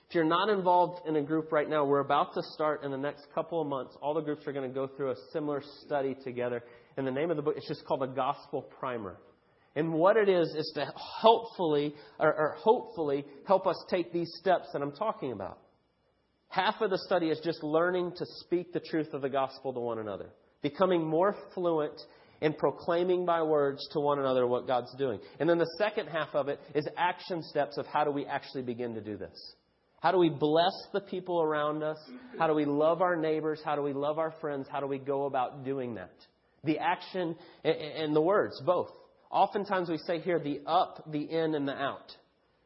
If 0.09 0.15
you're 0.15 0.25
not 0.25 0.49
involved 0.49 1.09
in 1.09 1.17
a 1.17 1.23
group 1.23 1.51
right 1.51 1.69
now, 1.69 1.85
we're 1.85 2.01
about 2.01 2.35
to 2.35 2.43
start 2.55 2.85
in 2.85 2.93
the 2.93 2.99
next 2.99 3.27
couple 3.35 3.61
of 3.61 3.67
months. 3.67 3.97
All 4.01 4.15
the 4.15 4.21
groups 4.21 4.47
are 4.47 4.53
going 4.53 4.69
to 4.69 4.75
go 4.75 4.87
through 4.87 5.11
a 5.11 5.17
similar 5.33 5.63
study 5.85 6.15
together. 6.23 6.63
And 6.97 7.05
the 7.05 7.11
name 7.11 7.31
of 7.31 7.37
the 7.37 7.43
book, 7.43 7.55
it's 7.57 7.67
just 7.67 7.85
called 7.85 8.03
the 8.03 8.07
Gospel 8.07 8.63
Primer. 8.79 9.17
And 9.75 9.93
what 9.93 10.17
it 10.17 10.29
is, 10.29 10.49
is 10.49 10.71
to 10.75 10.93
hopefully, 10.95 11.95
or, 12.19 12.33
or 12.33 12.57
hopefully, 12.59 13.25
help 13.47 13.67
us 13.67 13.77
take 13.89 14.13
these 14.13 14.31
steps 14.39 14.69
that 14.73 14.83
I'm 14.83 14.93
talking 14.93 15.33
about. 15.33 15.59
Half 16.49 16.83
of 16.83 16.91
the 16.91 16.99
study 16.99 17.29
is 17.29 17.41
just 17.43 17.63
learning 17.63 18.13
to 18.17 18.27
speak 18.41 18.73
the 18.73 18.81
truth 18.81 19.15
of 19.15 19.23
the 19.23 19.31
gospel 19.31 19.73
to 19.73 19.81
one 19.81 19.99
another, 19.99 20.29
becoming 20.61 21.03
more 21.03 21.35
fluent 21.55 21.99
in 22.43 22.53
proclaiming 22.53 23.25
by 23.25 23.41
words 23.43 23.89
to 23.93 24.01
one 24.01 24.19
another 24.19 24.47
what 24.47 24.67
God's 24.67 24.95
doing. 24.99 25.21
And 25.41 25.49
then 25.49 25.59
the 25.59 25.75
second 25.79 26.09
half 26.09 26.35
of 26.35 26.49
it 26.49 26.61
is 26.75 26.87
action 26.99 27.43
steps 27.43 27.79
of 27.79 27.87
how 27.87 28.05
do 28.05 28.11
we 28.11 28.27
actually 28.27 28.63
begin 28.63 28.95
to 28.95 29.01
do 29.01 29.17
this. 29.17 29.55
How 30.03 30.11
do 30.11 30.19
we 30.19 30.29
bless 30.29 30.75
the 30.93 31.01
people 31.01 31.41
around 31.41 31.85
us? 31.85 31.97
How 32.37 32.49
do 32.49 32.55
we 32.55 32.65
love 32.65 33.01
our 33.01 33.17
neighbors? 33.17 33.61
How 33.65 33.77
do 33.77 33.83
we 33.83 33.93
love 33.93 34.19
our 34.19 34.35
friends? 34.41 34.67
How 34.71 34.81
do 34.81 34.87
we 34.89 34.99
go 34.99 35.27
about 35.27 35.65
doing 35.65 35.95
that? 35.95 36.13
The 36.65 36.81
action 36.81 37.37
and 37.65 38.15
the 38.15 38.21
words, 38.21 38.61
both. 38.67 38.91
Oftentimes 39.33 39.89
we 39.89 39.99
say 39.99 40.21
here 40.21 40.39
the 40.39 40.61
up, 40.67 41.11
the 41.11 41.23
in, 41.23 41.55
and 41.55 41.67
the 41.67 41.73
out. 41.73 42.15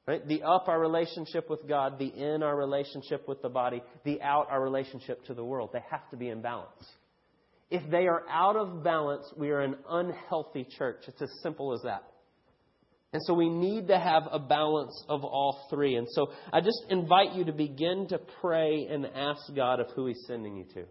Right? 0.06 0.26
The 0.26 0.42
up, 0.42 0.68
our 0.68 0.78
relationship 0.78 1.48
with 1.48 1.66
God. 1.66 1.98
The 1.98 2.06
in, 2.06 2.42
our 2.42 2.56
relationship 2.56 3.28
with 3.28 3.40
the 3.40 3.48
body. 3.48 3.82
The 4.04 4.20
out, 4.20 4.48
our 4.50 4.62
relationship 4.62 5.24
to 5.26 5.34
the 5.34 5.44
world. 5.44 5.70
They 5.72 5.82
have 5.90 6.08
to 6.10 6.16
be 6.16 6.28
in 6.28 6.42
balance. 6.42 6.84
If 7.70 7.88
they 7.90 8.06
are 8.06 8.22
out 8.28 8.56
of 8.56 8.84
balance, 8.84 9.24
we 9.36 9.50
are 9.50 9.60
an 9.60 9.76
unhealthy 9.88 10.66
church. 10.78 11.02
It's 11.08 11.22
as 11.22 11.30
simple 11.42 11.72
as 11.72 11.82
that. 11.82 12.04
And 13.12 13.22
so 13.24 13.34
we 13.34 13.48
need 13.48 13.88
to 13.88 13.98
have 13.98 14.24
a 14.30 14.38
balance 14.38 15.04
of 15.08 15.24
all 15.24 15.66
three. 15.70 15.96
And 15.96 16.06
so 16.10 16.32
I 16.52 16.60
just 16.60 16.84
invite 16.90 17.32
you 17.32 17.44
to 17.44 17.52
begin 17.52 18.06
to 18.10 18.18
pray 18.40 18.86
and 18.90 19.06
ask 19.06 19.40
God 19.54 19.80
of 19.80 19.86
who 19.94 20.06
He's 20.06 20.22
sending 20.26 20.56
you 20.56 20.64
to. 20.74 20.84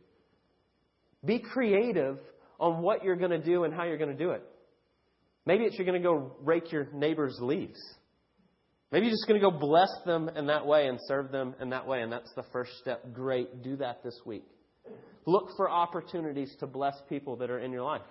Be 1.23 1.39
creative 1.39 2.17
on 2.59 2.81
what 2.81 3.03
you're 3.03 3.15
going 3.15 3.31
to 3.31 3.43
do 3.43 3.63
and 3.63 3.73
how 3.73 3.83
you're 3.83 3.97
going 3.97 4.15
to 4.15 4.23
do 4.23 4.31
it. 4.31 4.43
Maybe 5.45 5.65
it's 5.65 5.77
you're 5.77 5.85
going 5.85 6.01
to 6.01 6.07
go 6.07 6.35
rake 6.41 6.71
your 6.71 6.87
neighbor's 6.93 7.37
leaves. 7.39 7.79
Maybe 8.91 9.07
you're 9.07 9.13
just 9.13 9.27
going 9.27 9.39
to 9.39 9.51
go 9.51 9.51
bless 9.51 9.89
them 10.05 10.29
in 10.29 10.47
that 10.47 10.65
way 10.65 10.87
and 10.87 10.99
serve 11.07 11.31
them 11.31 11.55
in 11.59 11.69
that 11.71 11.87
way, 11.87 12.01
and 12.01 12.11
that's 12.11 12.31
the 12.35 12.45
first 12.51 12.71
step. 12.79 13.13
Great. 13.13 13.61
Do 13.61 13.75
that 13.77 14.03
this 14.03 14.19
week. 14.25 14.43
Look 15.25 15.49
for 15.57 15.69
opportunities 15.69 16.55
to 16.59 16.67
bless 16.67 16.95
people 17.09 17.35
that 17.37 17.49
are 17.49 17.59
in 17.59 17.71
your 17.71 17.83
life. 17.83 18.01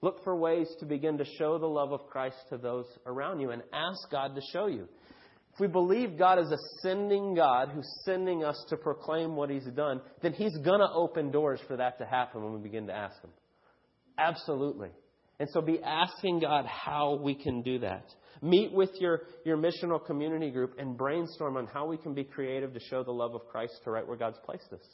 Look 0.00 0.24
for 0.24 0.34
ways 0.34 0.68
to 0.80 0.86
begin 0.86 1.18
to 1.18 1.24
show 1.38 1.58
the 1.58 1.66
love 1.66 1.92
of 1.92 2.06
Christ 2.08 2.36
to 2.50 2.58
those 2.58 2.86
around 3.06 3.40
you 3.40 3.50
and 3.50 3.62
ask 3.72 4.10
God 4.10 4.34
to 4.34 4.40
show 4.52 4.66
you. 4.66 4.88
If 5.54 5.60
we 5.60 5.68
believe 5.68 6.18
God 6.18 6.38
is 6.38 6.50
a 6.50 6.56
sending 6.80 7.34
God 7.34 7.70
who's 7.72 7.88
sending 8.04 8.42
us 8.42 8.64
to 8.70 8.76
proclaim 8.76 9.36
what 9.36 9.50
He's 9.50 9.66
done, 9.76 10.00
then 10.22 10.32
He's 10.32 10.56
going 10.64 10.80
to 10.80 10.88
open 10.92 11.30
doors 11.30 11.60
for 11.68 11.76
that 11.76 11.98
to 11.98 12.06
happen 12.06 12.42
when 12.42 12.54
we 12.54 12.60
begin 12.60 12.86
to 12.86 12.94
ask 12.94 13.22
Him. 13.22 13.30
Absolutely. 14.18 14.88
And 15.38 15.48
so 15.50 15.60
be 15.60 15.80
asking 15.82 16.40
God 16.40 16.66
how 16.66 17.14
we 17.14 17.34
can 17.34 17.62
do 17.62 17.80
that. 17.80 18.04
Meet 18.40 18.72
with 18.72 18.90
your, 19.00 19.22
your 19.44 19.56
missional 19.56 20.04
community 20.04 20.50
group 20.50 20.74
and 20.78 20.96
brainstorm 20.96 21.56
on 21.56 21.66
how 21.66 21.86
we 21.86 21.96
can 21.96 22.14
be 22.14 22.24
creative 22.24 22.74
to 22.74 22.80
show 22.80 23.02
the 23.02 23.12
love 23.12 23.34
of 23.34 23.46
Christ 23.48 23.74
to 23.84 23.90
right 23.90 24.06
where 24.06 24.16
God's 24.16 24.38
placed 24.44 24.72
us. 24.72 24.84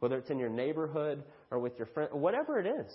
Whether 0.00 0.18
it's 0.18 0.30
in 0.30 0.38
your 0.38 0.48
neighborhood 0.48 1.22
or 1.50 1.58
with 1.60 1.78
your 1.78 1.86
friend, 1.86 2.10
whatever 2.12 2.58
it 2.58 2.66
is. 2.66 2.92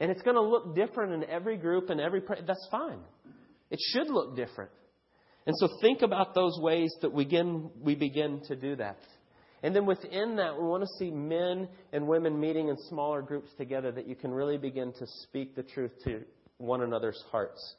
And 0.00 0.10
it's 0.10 0.22
going 0.22 0.36
to 0.36 0.42
look 0.42 0.74
different 0.74 1.12
in 1.12 1.30
every 1.30 1.56
group 1.56 1.90
and 1.90 2.00
every, 2.00 2.22
that's 2.46 2.66
fine. 2.70 3.00
It 3.70 3.78
should 3.92 4.08
look 4.08 4.36
different. 4.36 4.70
And 5.46 5.54
so 5.58 5.68
think 5.80 6.02
about 6.02 6.34
those 6.34 6.58
ways 6.60 6.94
that 7.02 7.12
we 7.12 7.24
begin, 7.24 7.70
we 7.80 7.94
begin 7.94 8.40
to 8.48 8.56
do 8.56 8.76
that. 8.76 8.98
And 9.64 9.74
then 9.74 9.86
within 9.86 10.36
that, 10.36 10.60
we 10.60 10.68
want 10.68 10.82
to 10.82 10.98
see 10.98 11.10
men 11.10 11.68
and 11.94 12.06
women 12.06 12.38
meeting 12.38 12.68
in 12.68 12.76
smaller 12.90 13.22
groups 13.22 13.48
together 13.56 13.90
that 13.92 14.06
you 14.06 14.14
can 14.14 14.30
really 14.30 14.58
begin 14.58 14.92
to 14.92 15.06
speak 15.22 15.56
the 15.56 15.62
truth 15.62 15.92
to 16.04 16.20
one 16.58 16.82
another's 16.82 17.20
hearts. 17.32 17.76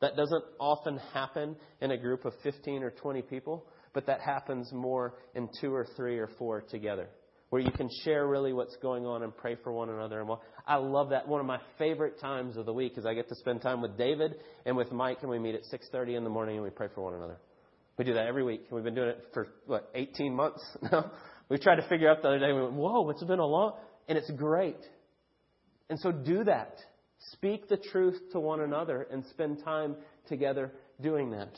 That 0.00 0.16
doesn't 0.16 0.42
often 0.58 0.98
happen 1.14 1.54
in 1.80 1.92
a 1.92 1.96
group 1.96 2.24
of 2.24 2.32
15 2.42 2.82
or 2.82 2.90
20 2.90 3.22
people, 3.22 3.66
but 3.94 4.04
that 4.06 4.20
happens 4.20 4.72
more 4.72 5.14
in 5.36 5.48
two 5.60 5.72
or 5.72 5.86
three 5.96 6.18
or 6.18 6.28
four 6.40 6.60
together, 6.60 7.08
where 7.50 7.62
you 7.62 7.70
can 7.70 7.88
share 8.04 8.26
really 8.26 8.52
what's 8.52 8.76
going 8.82 9.06
on 9.06 9.22
and 9.22 9.36
pray 9.36 9.56
for 9.62 9.72
one 9.72 9.90
another. 9.90 10.20
And 10.20 10.30
I 10.66 10.74
love 10.74 11.10
that. 11.10 11.28
One 11.28 11.38
of 11.38 11.46
my 11.46 11.60
favorite 11.78 12.18
times 12.20 12.56
of 12.56 12.66
the 12.66 12.74
week 12.74 12.98
is 12.98 13.06
I 13.06 13.14
get 13.14 13.28
to 13.28 13.36
spend 13.36 13.62
time 13.62 13.80
with 13.80 13.96
David 13.96 14.34
and 14.66 14.76
with 14.76 14.90
Mike, 14.90 15.18
and 15.22 15.30
we 15.30 15.38
meet 15.38 15.54
at 15.54 15.62
6:30 15.66 16.16
in 16.16 16.24
the 16.24 16.30
morning 16.30 16.56
and 16.56 16.64
we 16.64 16.70
pray 16.70 16.88
for 16.92 17.02
one 17.02 17.14
another. 17.14 17.38
We 17.98 18.04
do 18.04 18.14
that 18.14 18.26
every 18.26 18.44
week. 18.44 18.62
We've 18.70 18.84
been 18.84 18.94
doing 18.94 19.08
it 19.08 19.24
for, 19.34 19.48
what, 19.66 19.90
18 19.94 20.34
months 20.34 20.64
now? 20.92 21.10
We 21.48 21.58
tried 21.58 21.76
to 21.76 21.88
figure 21.88 22.08
out 22.08 22.22
the 22.22 22.28
other 22.28 22.38
day, 22.38 22.52
we 22.52 22.62
went, 22.62 22.74
whoa, 22.74 23.08
it's 23.10 23.24
been 23.24 23.38
a 23.38 23.46
long, 23.46 23.72
and 24.06 24.16
it's 24.16 24.30
great. 24.32 24.78
And 25.90 25.98
so 25.98 26.12
do 26.12 26.44
that. 26.44 26.76
Speak 27.32 27.68
the 27.68 27.76
truth 27.76 28.20
to 28.32 28.40
one 28.40 28.60
another 28.60 29.06
and 29.10 29.24
spend 29.26 29.64
time 29.64 29.96
together 30.28 30.72
doing 31.00 31.30
that. 31.32 31.52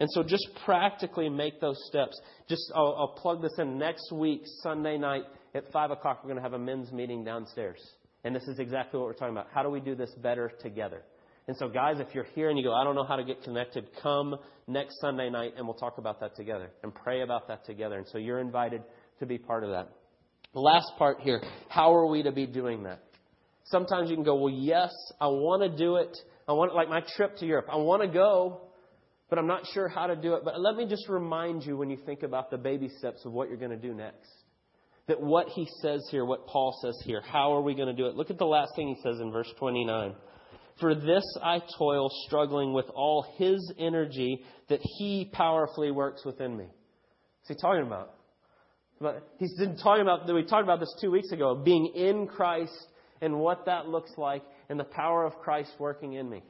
And 0.00 0.08
so 0.12 0.22
just 0.22 0.48
practically 0.64 1.28
make 1.28 1.60
those 1.60 1.78
steps. 1.88 2.18
Just, 2.48 2.72
I'll, 2.74 2.96
I'll 2.98 3.14
plug 3.20 3.42
this 3.42 3.52
in. 3.58 3.78
Next 3.78 4.10
week, 4.12 4.42
Sunday 4.62 4.96
night 4.96 5.24
at 5.54 5.70
5 5.72 5.90
o'clock, 5.90 6.20
we're 6.22 6.30
going 6.30 6.36
to 6.36 6.42
have 6.42 6.54
a 6.54 6.58
men's 6.58 6.90
meeting 6.90 7.24
downstairs. 7.24 7.78
And 8.24 8.34
this 8.34 8.44
is 8.44 8.58
exactly 8.58 8.98
what 8.98 9.06
we're 9.06 9.14
talking 9.14 9.34
about. 9.34 9.48
How 9.52 9.62
do 9.62 9.68
we 9.68 9.80
do 9.80 9.94
this 9.94 10.10
better 10.22 10.52
together? 10.62 11.02
And 11.48 11.56
so, 11.56 11.68
guys, 11.68 11.98
if 11.98 12.14
you're 12.14 12.26
here 12.34 12.50
and 12.50 12.58
you 12.58 12.64
go, 12.64 12.72
I 12.72 12.84
don't 12.84 12.94
know 12.94 13.04
how 13.04 13.16
to 13.16 13.24
get 13.24 13.42
connected, 13.42 13.88
come 14.02 14.36
next 14.68 15.00
Sunday 15.00 15.28
night 15.28 15.54
and 15.56 15.66
we'll 15.66 15.76
talk 15.76 15.98
about 15.98 16.20
that 16.20 16.36
together 16.36 16.70
and 16.82 16.94
pray 16.94 17.22
about 17.22 17.48
that 17.48 17.64
together. 17.64 17.96
And 17.96 18.06
so 18.08 18.18
you're 18.18 18.38
invited 18.38 18.82
to 19.18 19.26
be 19.26 19.38
part 19.38 19.64
of 19.64 19.70
that. 19.70 19.88
The 20.54 20.60
last 20.60 20.92
part 20.98 21.20
here 21.20 21.42
how 21.68 21.94
are 21.94 22.06
we 22.06 22.22
to 22.22 22.32
be 22.32 22.46
doing 22.46 22.84
that? 22.84 23.02
Sometimes 23.64 24.10
you 24.10 24.16
can 24.16 24.24
go, 24.24 24.36
well, 24.36 24.52
yes, 24.52 24.90
I 25.20 25.28
want 25.28 25.62
to 25.62 25.76
do 25.76 25.96
it. 25.96 26.16
I 26.48 26.52
want, 26.52 26.74
like 26.74 26.88
my 26.88 27.02
trip 27.16 27.36
to 27.38 27.46
Europe, 27.46 27.66
I 27.72 27.76
want 27.76 28.02
to 28.02 28.08
go, 28.08 28.62
but 29.30 29.38
I'm 29.38 29.46
not 29.46 29.62
sure 29.72 29.88
how 29.88 30.08
to 30.08 30.16
do 30.16 30.34
it. 30.34 30.42
But 30.44 30.60
let 30.60 30.76
me 30.76 30.86
just 30.86 31.08
remind 31.08 31.64
you 31.64 31.76
when 31.76 31.88
you 31.88 31.96
think 32.04 32.22
about 32.22 32.50
the 32.50 32.58
baby 32.58 32.88
steps 32.98 33.24
of 33.24 33.32
what 33.32 33.48
you're 33.48 33.58
going 33.58 33.70
to 33.70 33.76
do 33.76 33.94
next. 33.94 34.28
That 35.08 35.20
what 35.20 35.48
he 35.48 35.68
says 35.80 36.06
here, 36.10 36.24
what 36.24 36.46
Paul 36.46 36.78
says 36.82 37.00
here, 37.04 37.22
how 37.22 37.54
are 37.54 37.62
we 37.62 37.74
going 37.74 37.88
to 37.88 37.94
do 37.94 38.06
it? 38.06 38.14
Look 38.14 38.30
at 38.30 38.38
the 38.38 38.46
last 38.46 38.72
thing 38.76 38.88
he 38.88 39.02
says 39.02 39.20
in 39.20 39.32
verse 39.32 39.50
29. 39.58 40.14
For 40.80 40.94
this 40.94 41.24
I 41.42 41.60
toil, 41.78 42.10
struggling 42.26 42.72
with 42.72 42.86
all 42.94 43.26
his 43.36 43.72
energy 43.78 44.42
that 44.68 44.80
he 44.98 45.30
powerfully 45.32 45.90
works 45.90 46.24
within 46.24 46.56
me. 46.56 46.64
What's 46.64 47.48
he 47.48 47.54
talking 47.54 47.86
about? 47.86 48.14
He's 49.38 49.56
been 49.58 49.76
talking 49.76 50.02
about, 50.02 50.32
we 50.32 50.44
talked 50.44 50.62
about 50.62 50.80
this 50.80 50.94
two 51.00 51.10
weeks 51.10 51.32
ago, 51.32 51.54
being 51.56 51.92
in 51.94 52.26
Christ 52.26 52.86
and 53.20 53.38
what 53.38 53.66
that 53.66 53.88
looks 53.88 54.12
like 54.16 54.42
and 54.68 54.78
the 54.78 54.84
power 54.84 55.24
of 55.24 55.34
Christ 55.40 55.72
working 55.78 56.14
in 56.14 56.30
me. 56.30 56.42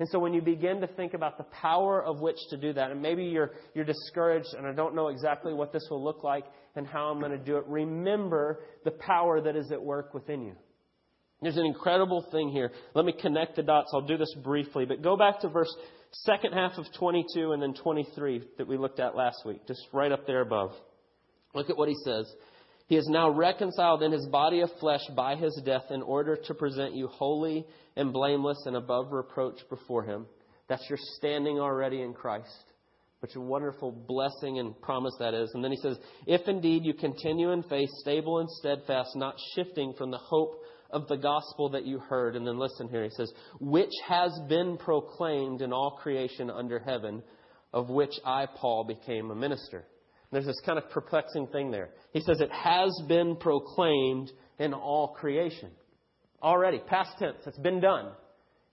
And 0.00 0.08
so 0.08 0.18
when 0.18 0.34
you 0.34 0.42
begin 0.42 0.80
to 0.80 0.88
think 0.88 1.14
about 1.14 1.38
the 1.38 1.44
power 1.44 2.02
of 2.02 2.20
which 2.20 2.36
to 2.50 2.56
do 2.56 2.72
that, 2.72 2.90
and 2.90 3.00
maybe 3.00 3.24
you're, 3.24 3.52
you're 3.74 3.84
discouraged 3.84 4.48
and 4.56 4.66
I 4.66 4.72
don't 4.72 4.96
know 4.96 5.08
exactly 5.08 5.54
what 5.54 5.72
this 5.72 5.86
will 5.90 6.02
look 6.02 6.24
like 6.24 6.44
and 6.74 6.86
how 6.86 7.06
I'm 7.06 7.20
going 7.20 7.32
to 7.32 7.38
do 7.38 7.56
it, 7.56 7.64
remember 7.68 8.60
the 8.84 8.90
power 8.90 9.40
that 9.40 9.54
is 9.54 9.70
at 9.70 9.80
work 9.80 10.12
within 10.12 10.42
you. 10.42 10.54
There's 11.42 11.56
an 11.56 11.66
incredible 11.66 12.24
thing 12.30 12.50
here. 12.50 12.70
Let 12.94 13.04
me 13.04 13.12
connect 13.20 13.56
the 13.56 13.62
dots. 13.62 13.90
I'll 13.92 14.06
do 14.06 14.16
this 14.16 14.32
briefly, 14.42 14.84
but 14.84 15.02
go 15.02 15.16
back 15.16 15.40
to 15.40 15.48
verse 15.48 15.74
second 16.12 16.52
half 16.52 16.72
of 16.78 16.86
22 16.98 17.52
and 17.52 17.62
then 17.62 17.74
23 17.74 18.42
that 18.58 18.68
we 18.68 18.76
looked 18.76 19.00
at 19.00 19.16
last 19.16 19.44
week, 19.44 19.66
just 19.66 19.80
right 19.92 20.12
up 20.12 20.26
there 20.26 20.42
above. 20.42 20.72
Look 21.54 21.68
at 21.68 21.76
what 21.76 21.88
he 21.88 21.96
says. 22.04 22.32
He 22.86 22.96
is 22.96 23.08
now 23.08 23.30
reconciled 23.30 24.02
in 24.02 24.12
his 24.12 24.26
body 24.26 24.60
of 24.60 24.70
flesh 24.78 25.02
by 25.16 25.36
his 25.36 25.58
death 25.64 25.84
in 25.90 26.02
order 26.02 26.36
to 26.36 26.54
present 26.54 26.94
you 26.94 27.08
holy 27.08 27.66
and 27.96 28.12
blameless 28.12 28.62
and 28.66 28.76
above 28.76 29.12
reproach 29.12 29.60
before 29.70 30.04
him. 30.04 30.26
That's 30.68 30.84
your 30.88 30.98
standing 31.16 31.58
already 31.58 32.02
in 32.02 32.12
Christ. 32.12 32.64
Which 33.20 33.36
a 33.36 33.40
wonderful 33.40 33.92
blessing 33.92 34.58
and 34.58 34.80
promise 34.80 35.14
that 35.20 35.32
is. 35.32 35.50
And 35.54 35.62
then 35.62 35.70
he 35.70 35.76
says, 35.76 35.96
If 36.26 36.48
indeed 36.48 36.84
you 36.84 36.92
continue 36.92 37.52
in 37.52 37.62
faith, 37.62 37.88
stable 38.00 38.40
and 38.40 38.50
steadfast, 38.50 39.10
not 39.14 39.36
shifting 39.54 39.94
from 39.96 40.10
the 40.10 40.18
hope 40.18 40.61
of 40.92 41.08
the 41.08 41.16
gospel 41.16 41.70
that 41.70 41.86
you 41.86 41.98
heard. 41.98 42.36
And 42.36 42.46
then 42.46 42.58
listen 42.58 42.88
here, 42.88 43.04
he 43.04 43.10
says, 43.10 43.32
Which 43.60 43.92
has 44.06 44.38
been 44.48 44.76
proclaimed 44.76 45.62
in 45.62 45.72
all 45.72 45.98
creation 46.02 46.50
under 46.50 46.78
heaven, 46.78 47.22
of 47.72 47.88
which 47.88 48.12
I, 48.24 48.46
Paul, 48.46 48.84
became 48.84 49.30
a 49.30 49.34
minister. 49.34 49.84
There's 50.30 50.46
this 50.46 50.60
kind 50.64 50.78
of 50.78 50.88
perplexing 50.90 51.48
thing 51.48 51.70
there. 51.70 51.90
He 52.12 52.20
says 52.20 52.40
it 52.40 52.50
has 52.50 52.90
been 53.06 53.36
proclaimed 53.36 54.30
in 54.58 54.72
all 54.72 55.08
creation. 55.08 55.70
Already, 56.42 56.78
past 56.78 57.18
tense, 57.18 57.36
it's 57.46 57.58
been 57.58 57.80
done. 57.80 58.12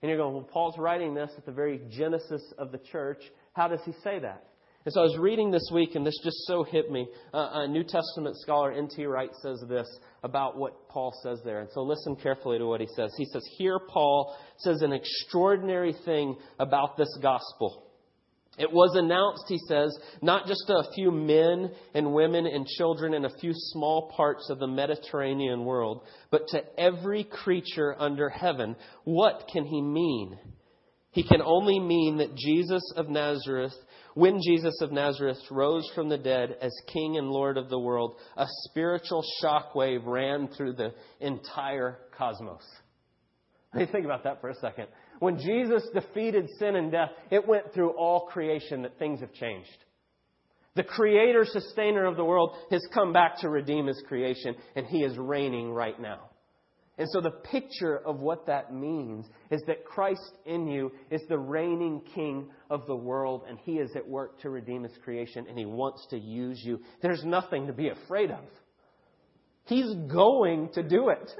And 0.02 0.08
you're 0.08 0.18
going, 0.18 0.34
well, 0.34 0.48
Paul's 0.50 0.78
writing 0.78 1.14
this 1.14 1.30
at 1.36 1.44
the 1.44 1.52
very 1.52 1.80
genesis 1.90 2.42
of 2.58 2.72
the 2.72 2.80
church. 2.90 3.22
How 3.52 3.68
does 3.68 3.80
he 3.84 3.92
say 4.02 4.18
that? 4.20 4.44
And 4.86 4.94
so 4.94 5.00
I 5.00 5.04
was 5.04 5.18
reading 5.18 5.50
this 5.50 5.68
week, 5.72 5.94
and 5.94 6.06
this 6.06 6.18
just 6.24 6.46
so 6.46 6.64
hit 6.64 6.90
me. 6.90 7.06
Uh, 7.34 7.50
a 7.52 7.68
New 7.68 7.84
Testament 7.84 8.36
scholar, 8.38 8.72
N.T. 8.72 9.04
Wright, 9.04 9.30
says 9.42 9.62
this 9.68 9.86
about 10.22 10.56
what 10.56 10.88
Paul 10.88 11.12
says 11.22 11.38
there. 11.44 11.60
And 11.60 11.68
so 11.74 11.82
listen 11.82 12.16
carefully 12.16 12.56
to 12.58 12.66
what 12.66 12.80
he 12.80 12.88
says. 12.96 13.12
He 13.18 13.26
says, 13.26 13.46
Here, 13.58 13.78
Paul 13.78 14.34
says 14.58 14.80
an 14.80 14.92
extraordinary 14.92 15.94
thing 16.06 16.36
about 16.58 16.96
this 16.96 17.14
gospel. 17.20 17.90
It 18.58 18.72
was 18.72 18.94
announced, 18.96 19.44
he 19.48 19.58
says, 19.68 19.96
not 20.22 20.46
just 20.46 20.64
to 20.66 20.74
a 20.74 20.92
few 20.94 21.10
men 21.10 21.70
and 21.94 22.12
women 22.12 22.46
and 22.46 22.66
children 22.66 23.14
in 23.14 23.24
a 23.24 23.38
few 23.38 23.52
small 23.54 24.10
parts 24.16 24.50
of 24.50 24.58
the 24.58 24.66
Mediterranean 24.66 25.64
world, 25.64 26.02
but 26.30 26.48
to 26.48 26.62
every 26.78 27.24
creature 27.24 27.94
under 27.98 28.28
heaven. 28.28 28.76
What 29.04 29.48
can 29.52 29.64
he 29.64 29.80
mean? 29.80 30.38
He 31.12 31.22
can 31.22 31.42
only 31.42 31.78
mean 31.80 32.18
that 32.18 32.36
Jesus 32.36 32.82
of 32.96 33.08
Nazareth, 33.08 33.74
when 34.20 34.38
Jesus 34.46 34.78
of 34.82 34.92
Nazareth 34.92 35.38
rose 35.50 35.90
from 35.94 36.10
the 36.10 36.18
dead 36.18 36.54
as 36.60 36.72
King 36.92 37.16
and 37.16 37.30
Lord 37.30 37.56
of 37.56 37.70
the 37.70 37.78
world, 37.78 38.16
a 38.36 38.46
spiritual 38.64 39.24
shockwave 39.42 40.04
ran 40.04 40.48
through 40.48 40.74
the 40.74 40.92
entire 41.20 41.96
cosmos. 42.18 42.62
Let 43.72 43.80
me 43.80 43.86
think 43.90 44.04
about 44.04 44.24
that 44.24 44.42
for 44.42 44.50
a 44.50 44.54
second. 44.56 44.88
When 45.20 45.38
Jesus 45.38 45.82
defeated 45.94 46.50
sin 46.58 46.76
and 46.76 46.92
death, 46.92 47.10
it 47.30 47.48
went 47.48 47.72
through 47.72 47.96
all 47.96 48.26
creation 48.26 48.82
that 48.82 48.98
things 48.98 49.20
have 49.20 49.32
changed. 49.32 49.70
The 50.76 50.84
creator, 50.84 51.46
sustainer 51.46 52.04
of 52.04 52.16
the 52.16 52.24
world 52.24 52.56
has 52.70 52.86
come 52.92 53.14
back 53.14 53.38
to 53.38 53.48
redeem 53.48 53.86
his 53.86 54.02
creation, 54.06 54.54
and 54.76 54.86
he 54.86 54.98
is 54.98 55.16
reigning 55.16 55.72
right 55.72 55.98
now. 55.98 56.29
And 57.00 57.08
so 57.12 57.22
the 57.22 57.30
picture 57.30 57.96
of 57.96 58.20
what 58.20 58.44
that 58.44 58.74
means 58.74 59.24
is 59.50 59.62
that 59.66 59.86
Christ 59.86 60.34
in 60.44 60.66
you 60.66 60.92
is 61.10 61.22
the 61.30 61.38
reigning 61.38 62.02
king 62.14 62.50
of 62.68 62.86
the 62.86 62.94
world, 62.94 63.44
and 63.48 63.58
he 63.64 63.78
is 63.78 63.90
at 63.96 64.06
work 64.06 64.38
to 64.42 64.50
redeem 64.50 64.82
his 64.82 64.92
creation, 65.02 65.46
and 65.48 65.58
he 65.58 65.64
wants 65.64 66.06
to 66.10 66.18
use 66.18 66.60
you. 66.62 66.78
There's 67.00 67.24
nothing 67.24 67.68
to 67.68 67.72
be 67.72 67.88
afraid 67.88 68.30
of. 68.30 68.44
He's 69.64 69.94
going 70.12 70.68
to 70.74 70.82
do 70.82 71.08
it. 71.08 71.32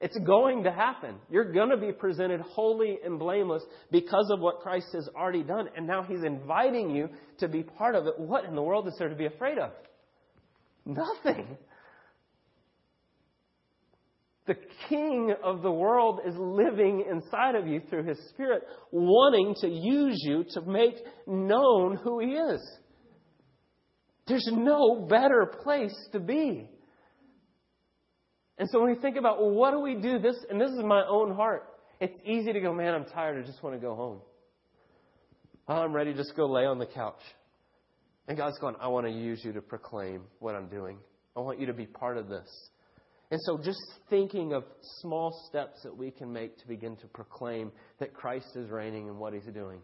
It's 0.00 0.16
going 0.26 0.64
to 0.64 0.72
happen. 0.72 1.16
You're 1.30 1.52
going 1.52 1.68
to 1.68 1.76
be 1.76 1.92
presented 1.92 2.40
holy 2.40 2.96
and 3.04 3.18
blameless 3.18 3.62
because 3.92 4.30
of 4.32 4.40
what 4.40 4.60
Christ 4.60 4.86
has 4.94 5.06
already 5.14 5.42
done. 5.42 5.68
And 5.76 5.86
now 5.86 6.02
He's 6.02 6.24
inviting 6.24 6.88
you 6.88 7.10
to 7.40 7.48
be 7.48 7.62
part 7.62 7.94
of 7.94 8.06
it. 8.06 8.18
What 8.18 8.46
in 8.46 8.54
the 8.54 8.62
world 8.62 8.88
is 8.88 8.94
there 8.98 9.10
to 9.10 9.14
be 9.14 9.26
afraid 9.26 9.58
of? 9.58 9.72
Nothing. 10.86 11.58
The 14.46 14.56
King 14.88 15.34
of 15.42 15.62
the 15.62 15.72
world 15.72 16.20
is 16.26 16.34
living 16.36 17.04
inside 17.10 17.54
of 17.54 17.66
you 17.66 17.80
through 17.88 18.04
His 18.04 18.18
Spirit, 18.30 18.62
wanting 18.90 19.54
to 19.62 19.68
use 19.68 20.18
you 20.20 20.44
to 20.50 20.60
make 20.62 20.96
known 21.26 21.96
who 21.96 22.20
He 22.20 22.32
is. 22.32 22.60
There's 24.26 24.48
no 24.52 25.06
better 25.08 25.50
place 25.62 25.96
to 26.12 26.20
be. 26.20 26.68
And 28.58 28.68
so 28.70 28.80
when 28.80 28.90
we 28.94 29.00
think 29.00 29.16
about, 29.16 29.40
well, 29.40 29.50
what 29.50 29.72
do 29.72 29.80
we 29.80 29.96
do? 29.96 30.18
This, 30.18 30.36
and 30.48 30.60
this 30.60 30.70
is 30.70 30.82
my 30.84 31.02
own 31.08 31.34
heart. 31.34 31.68
It's 32.00 32.14
easy 32.24 32.52
to 32.52 32.60
go, 32.60 32.72
man, 32.72 32.94
I'm 32.94 33.04
tired. 33.06 33.42
I 33.42 33.46
just 33.46 33.62
want 33.62 33.74
to 33.76 33.80
go 33.80 33.94
home. 33.94 34.20
Oh, 35.66 35.76
I'm 35.76 35.92
ready 35.92 36.12
to 36.12 36.18
just 36.18 36.36
go 36.36 36.46
lay 36.46 36.66
on 36.66 36.78
the 36.78 36.86
couch. 36.86 37.20
And 38.28 38.36
God's 38.36 38.58
going, 38.58 38.76
I 38.80 38.88
want 38.88 39.06
to 39.06 39.12
use 39.12 39.40
you 39.42 39.52
to 39.54 39.60
proclaim 39.60 40.22
what 40.38 40.54
I'm 40.54 40.68
doing. 40.68 40.98
I 41.36 41.40
want 41.40 41.60
you 41.60 41.66
to 41.66 41.74
be 41.74 41.86
part 41.86 42.16
of 42.16 42.28
this. 42.28 42.48
And 43.30 43.40
so 43.42 43.58
just 43.58 43.80
thinking 44.10 44.52
of 44.52 44.64
small 45.00 45.34
steps 45.48 45.82
that 45.82 45.96
we 45.96 46.10
can 46.10 46.32
make 46.32 46.58
to 46.58 46.68
begin 46.68 46.96
to 46.96 47.06
proclaim 47.08 47.72
that 47.98 48.14
Christ 48.14 48.56
is 48.56 48.70
reigning 48.70 49.08
and 49.08 49.18
what 49.18 49.32
he's 49.32 49.44
doing. 49.52 49.80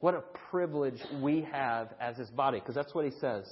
What 0.00 0.14
a 0.14 0.22
privilege 0.50 1.00
we 1.22 1.46
have 1.52 1.94
as 2.00 2.16
his 2.16 2.30
body, 2.30 2.58
because 2.58 2.74
that's 2.74 2.94
what 2.94 3.04
he 3.04 3.12
says 3.20 3.46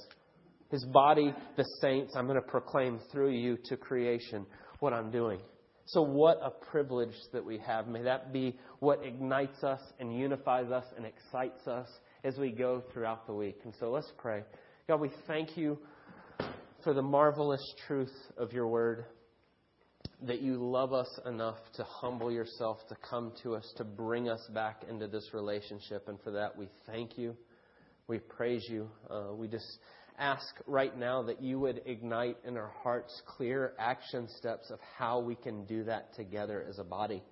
his 0.71 0.85
body, 0.85 1.33
the 1.57 1.65
saints, 1.81 2.13
I'm 2.15 2.27
going 2.27 2.39
to 2.39 2.47
proclaim 2.47 2.99
through 3.11 3.31
you 3.31 3.57
to 3.65 3.77
creation 3.77 4.45
what 4.79 4.93
I'm 4.93 5.11
doing. 5.11 5.39
So, 5.85 6.03
what 6.03 6.39
a 6.43 6.51
privilege 6.51 7.15
that 7.33 7.43
we 7.43 7.57
have. 7.65 7.87
May 7.87 8.03
that 8.03 8.31
be 8.31 8.55
what 8.79 9.03
ignites 9.03 9.63
us 9.63 9.79
and 9.99 10.15
unifies 10.15 10.69
us 10.69 10.85
and 10.95 11.05
excites 11.05 11.67
us 11.67 11.87
as 12.23 12.37
we 12.37 12.51
go 12.51 12.83
throughout 12.93 13.25
the 13.25 13.33
week. 13.33 13.57
And 13.63 13.73
so, 13.79 13.89
let's 13.89 14.11
pray. 14.19 14.43
God, 14.87 14.99
we 14.99 15.09
thank 15.25 15.57
you 15.57 15.79
for 16.83 16.93
the 16.93 17.01
marvelous 17.01 17.63
truth 17.87 18.13
of 18.37 18.53
your 18.53 18.67
word. 18.67 19.05
That 20.23 20.41
you 20.41 20.55
love 20.55 20.91
us 20.91 21.19
enough 21.25 21.57
to 21.75 21.83
humble 21.85 22.29
yourself, 22.29 22.79
to 22.89 22.97
come 23.09 23.31
to 23.43 23.55
us, 23.55 23.73
to 23.77 23.85
bring 23.85 24.27
us 24.27 24.45
back 24.53 24.83
into 24.89 25.07
this 25.07 25.29
relationship. 25.33 26.09
And 26.09 26.19
for 26.21 26.31
that, 26.31 26.57
we 26.57 26.67
thank 26.85 27.17
you. 27.17 27.37
We 28.07 28.19
praise 28.19 28.65
you. 28.67 28.89
Uh, 29.09 29.33
we 29.33 29.47
just 29.47 29.79
ask 30.17 30.43
right 30.67 30.97
now 30.97 31.23
that 31.23 31.41
you 31.41 31.57
would 31.61 31.81
ignite 31.85 32.35
in 32.45 32.57
our 32.57 32.71
hearts 32.83 33.21
clear 33.25 33.73
action 33.79 34.27
steps 34.37 34.69
of 34.69 34.79
how 34.97 35.21
we 35.21 35.35
can 35.35 35.63
do 35.65 35.85
that 35.85 36.13
together 36.15 36.65
as 36.67 36.79
a 36.79 36.83
body. 36.83 37.23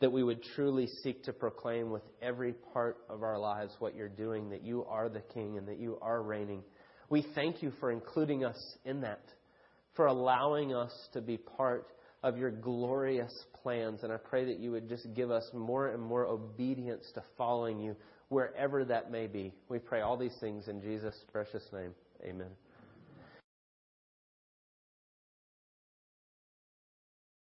That 0.00 0.12
we 0.12 0.22
would 0.22 0.42
truly 0.54 0.86
seek 1.02 1.24
to 1.24 1.32
proclaim 1.32 1.90
with 1.90 2.02
every 2.20 2.52
part 2.74 2.98
of 3.08 3.22
our 3.22 3.38
lives 3.38 3.72
what 3.78 3.96
you're 3.96 4.08
doing, 4.08 4.50
that 4.50 4.62
you 4.62 4.84
are 4.84 5.08
the 5.08 5.22
King 5.32 5.56
and 5.56 5.66
that 5.66 5.78
you 5.78 5.98
are 6.02 6.22
reigning. 6.22 6.62
We 7.08 7.26
thank 7.34 7.62
you 7.62 7.72
for 7.80 7.90
including 7.90 8.44
us 8.44 8.76
in 8.84 9.00
that, 9.00 9.24
for 9.94 10.06
allowing 10.06 10.74
us 10.74 10.92
to 11.14 11.22
be 11.22 11.38
part 11.38 11.88
of 12.22 12.36
your 12.36 12.50
glorious 12.50 13.32
plans. 13.62 14.02
And 14.02 14.12
I 14.12 14.16
pray 14.16 14.44
that 14.46 14.58
you 14.58 14.70
would 14.72 14.88
just 14.88 15.12
give 15.14 15.30
us 15.30 15.48
more 15.52 15.88
and 15.88 16.02
more 16.02 16.26
obedience 16.26 17.04
to 17.14 17.22
following 17.36 17.80
you 17.80 17.96
wherever 18.28 18.84
that 18.84 19.10
may 19.10 19.26
be. 19.26 19.52
We 19.68 19.78
pray 19.78 20.00
all 20.00 20.16
these 20.16 20.36
things 20.40 20.68
in 20.68 20.80
Jesus' 20.80 21.16
precious 21.32 21.64
name. 21.72 21.94
Amen. 22.24 22.50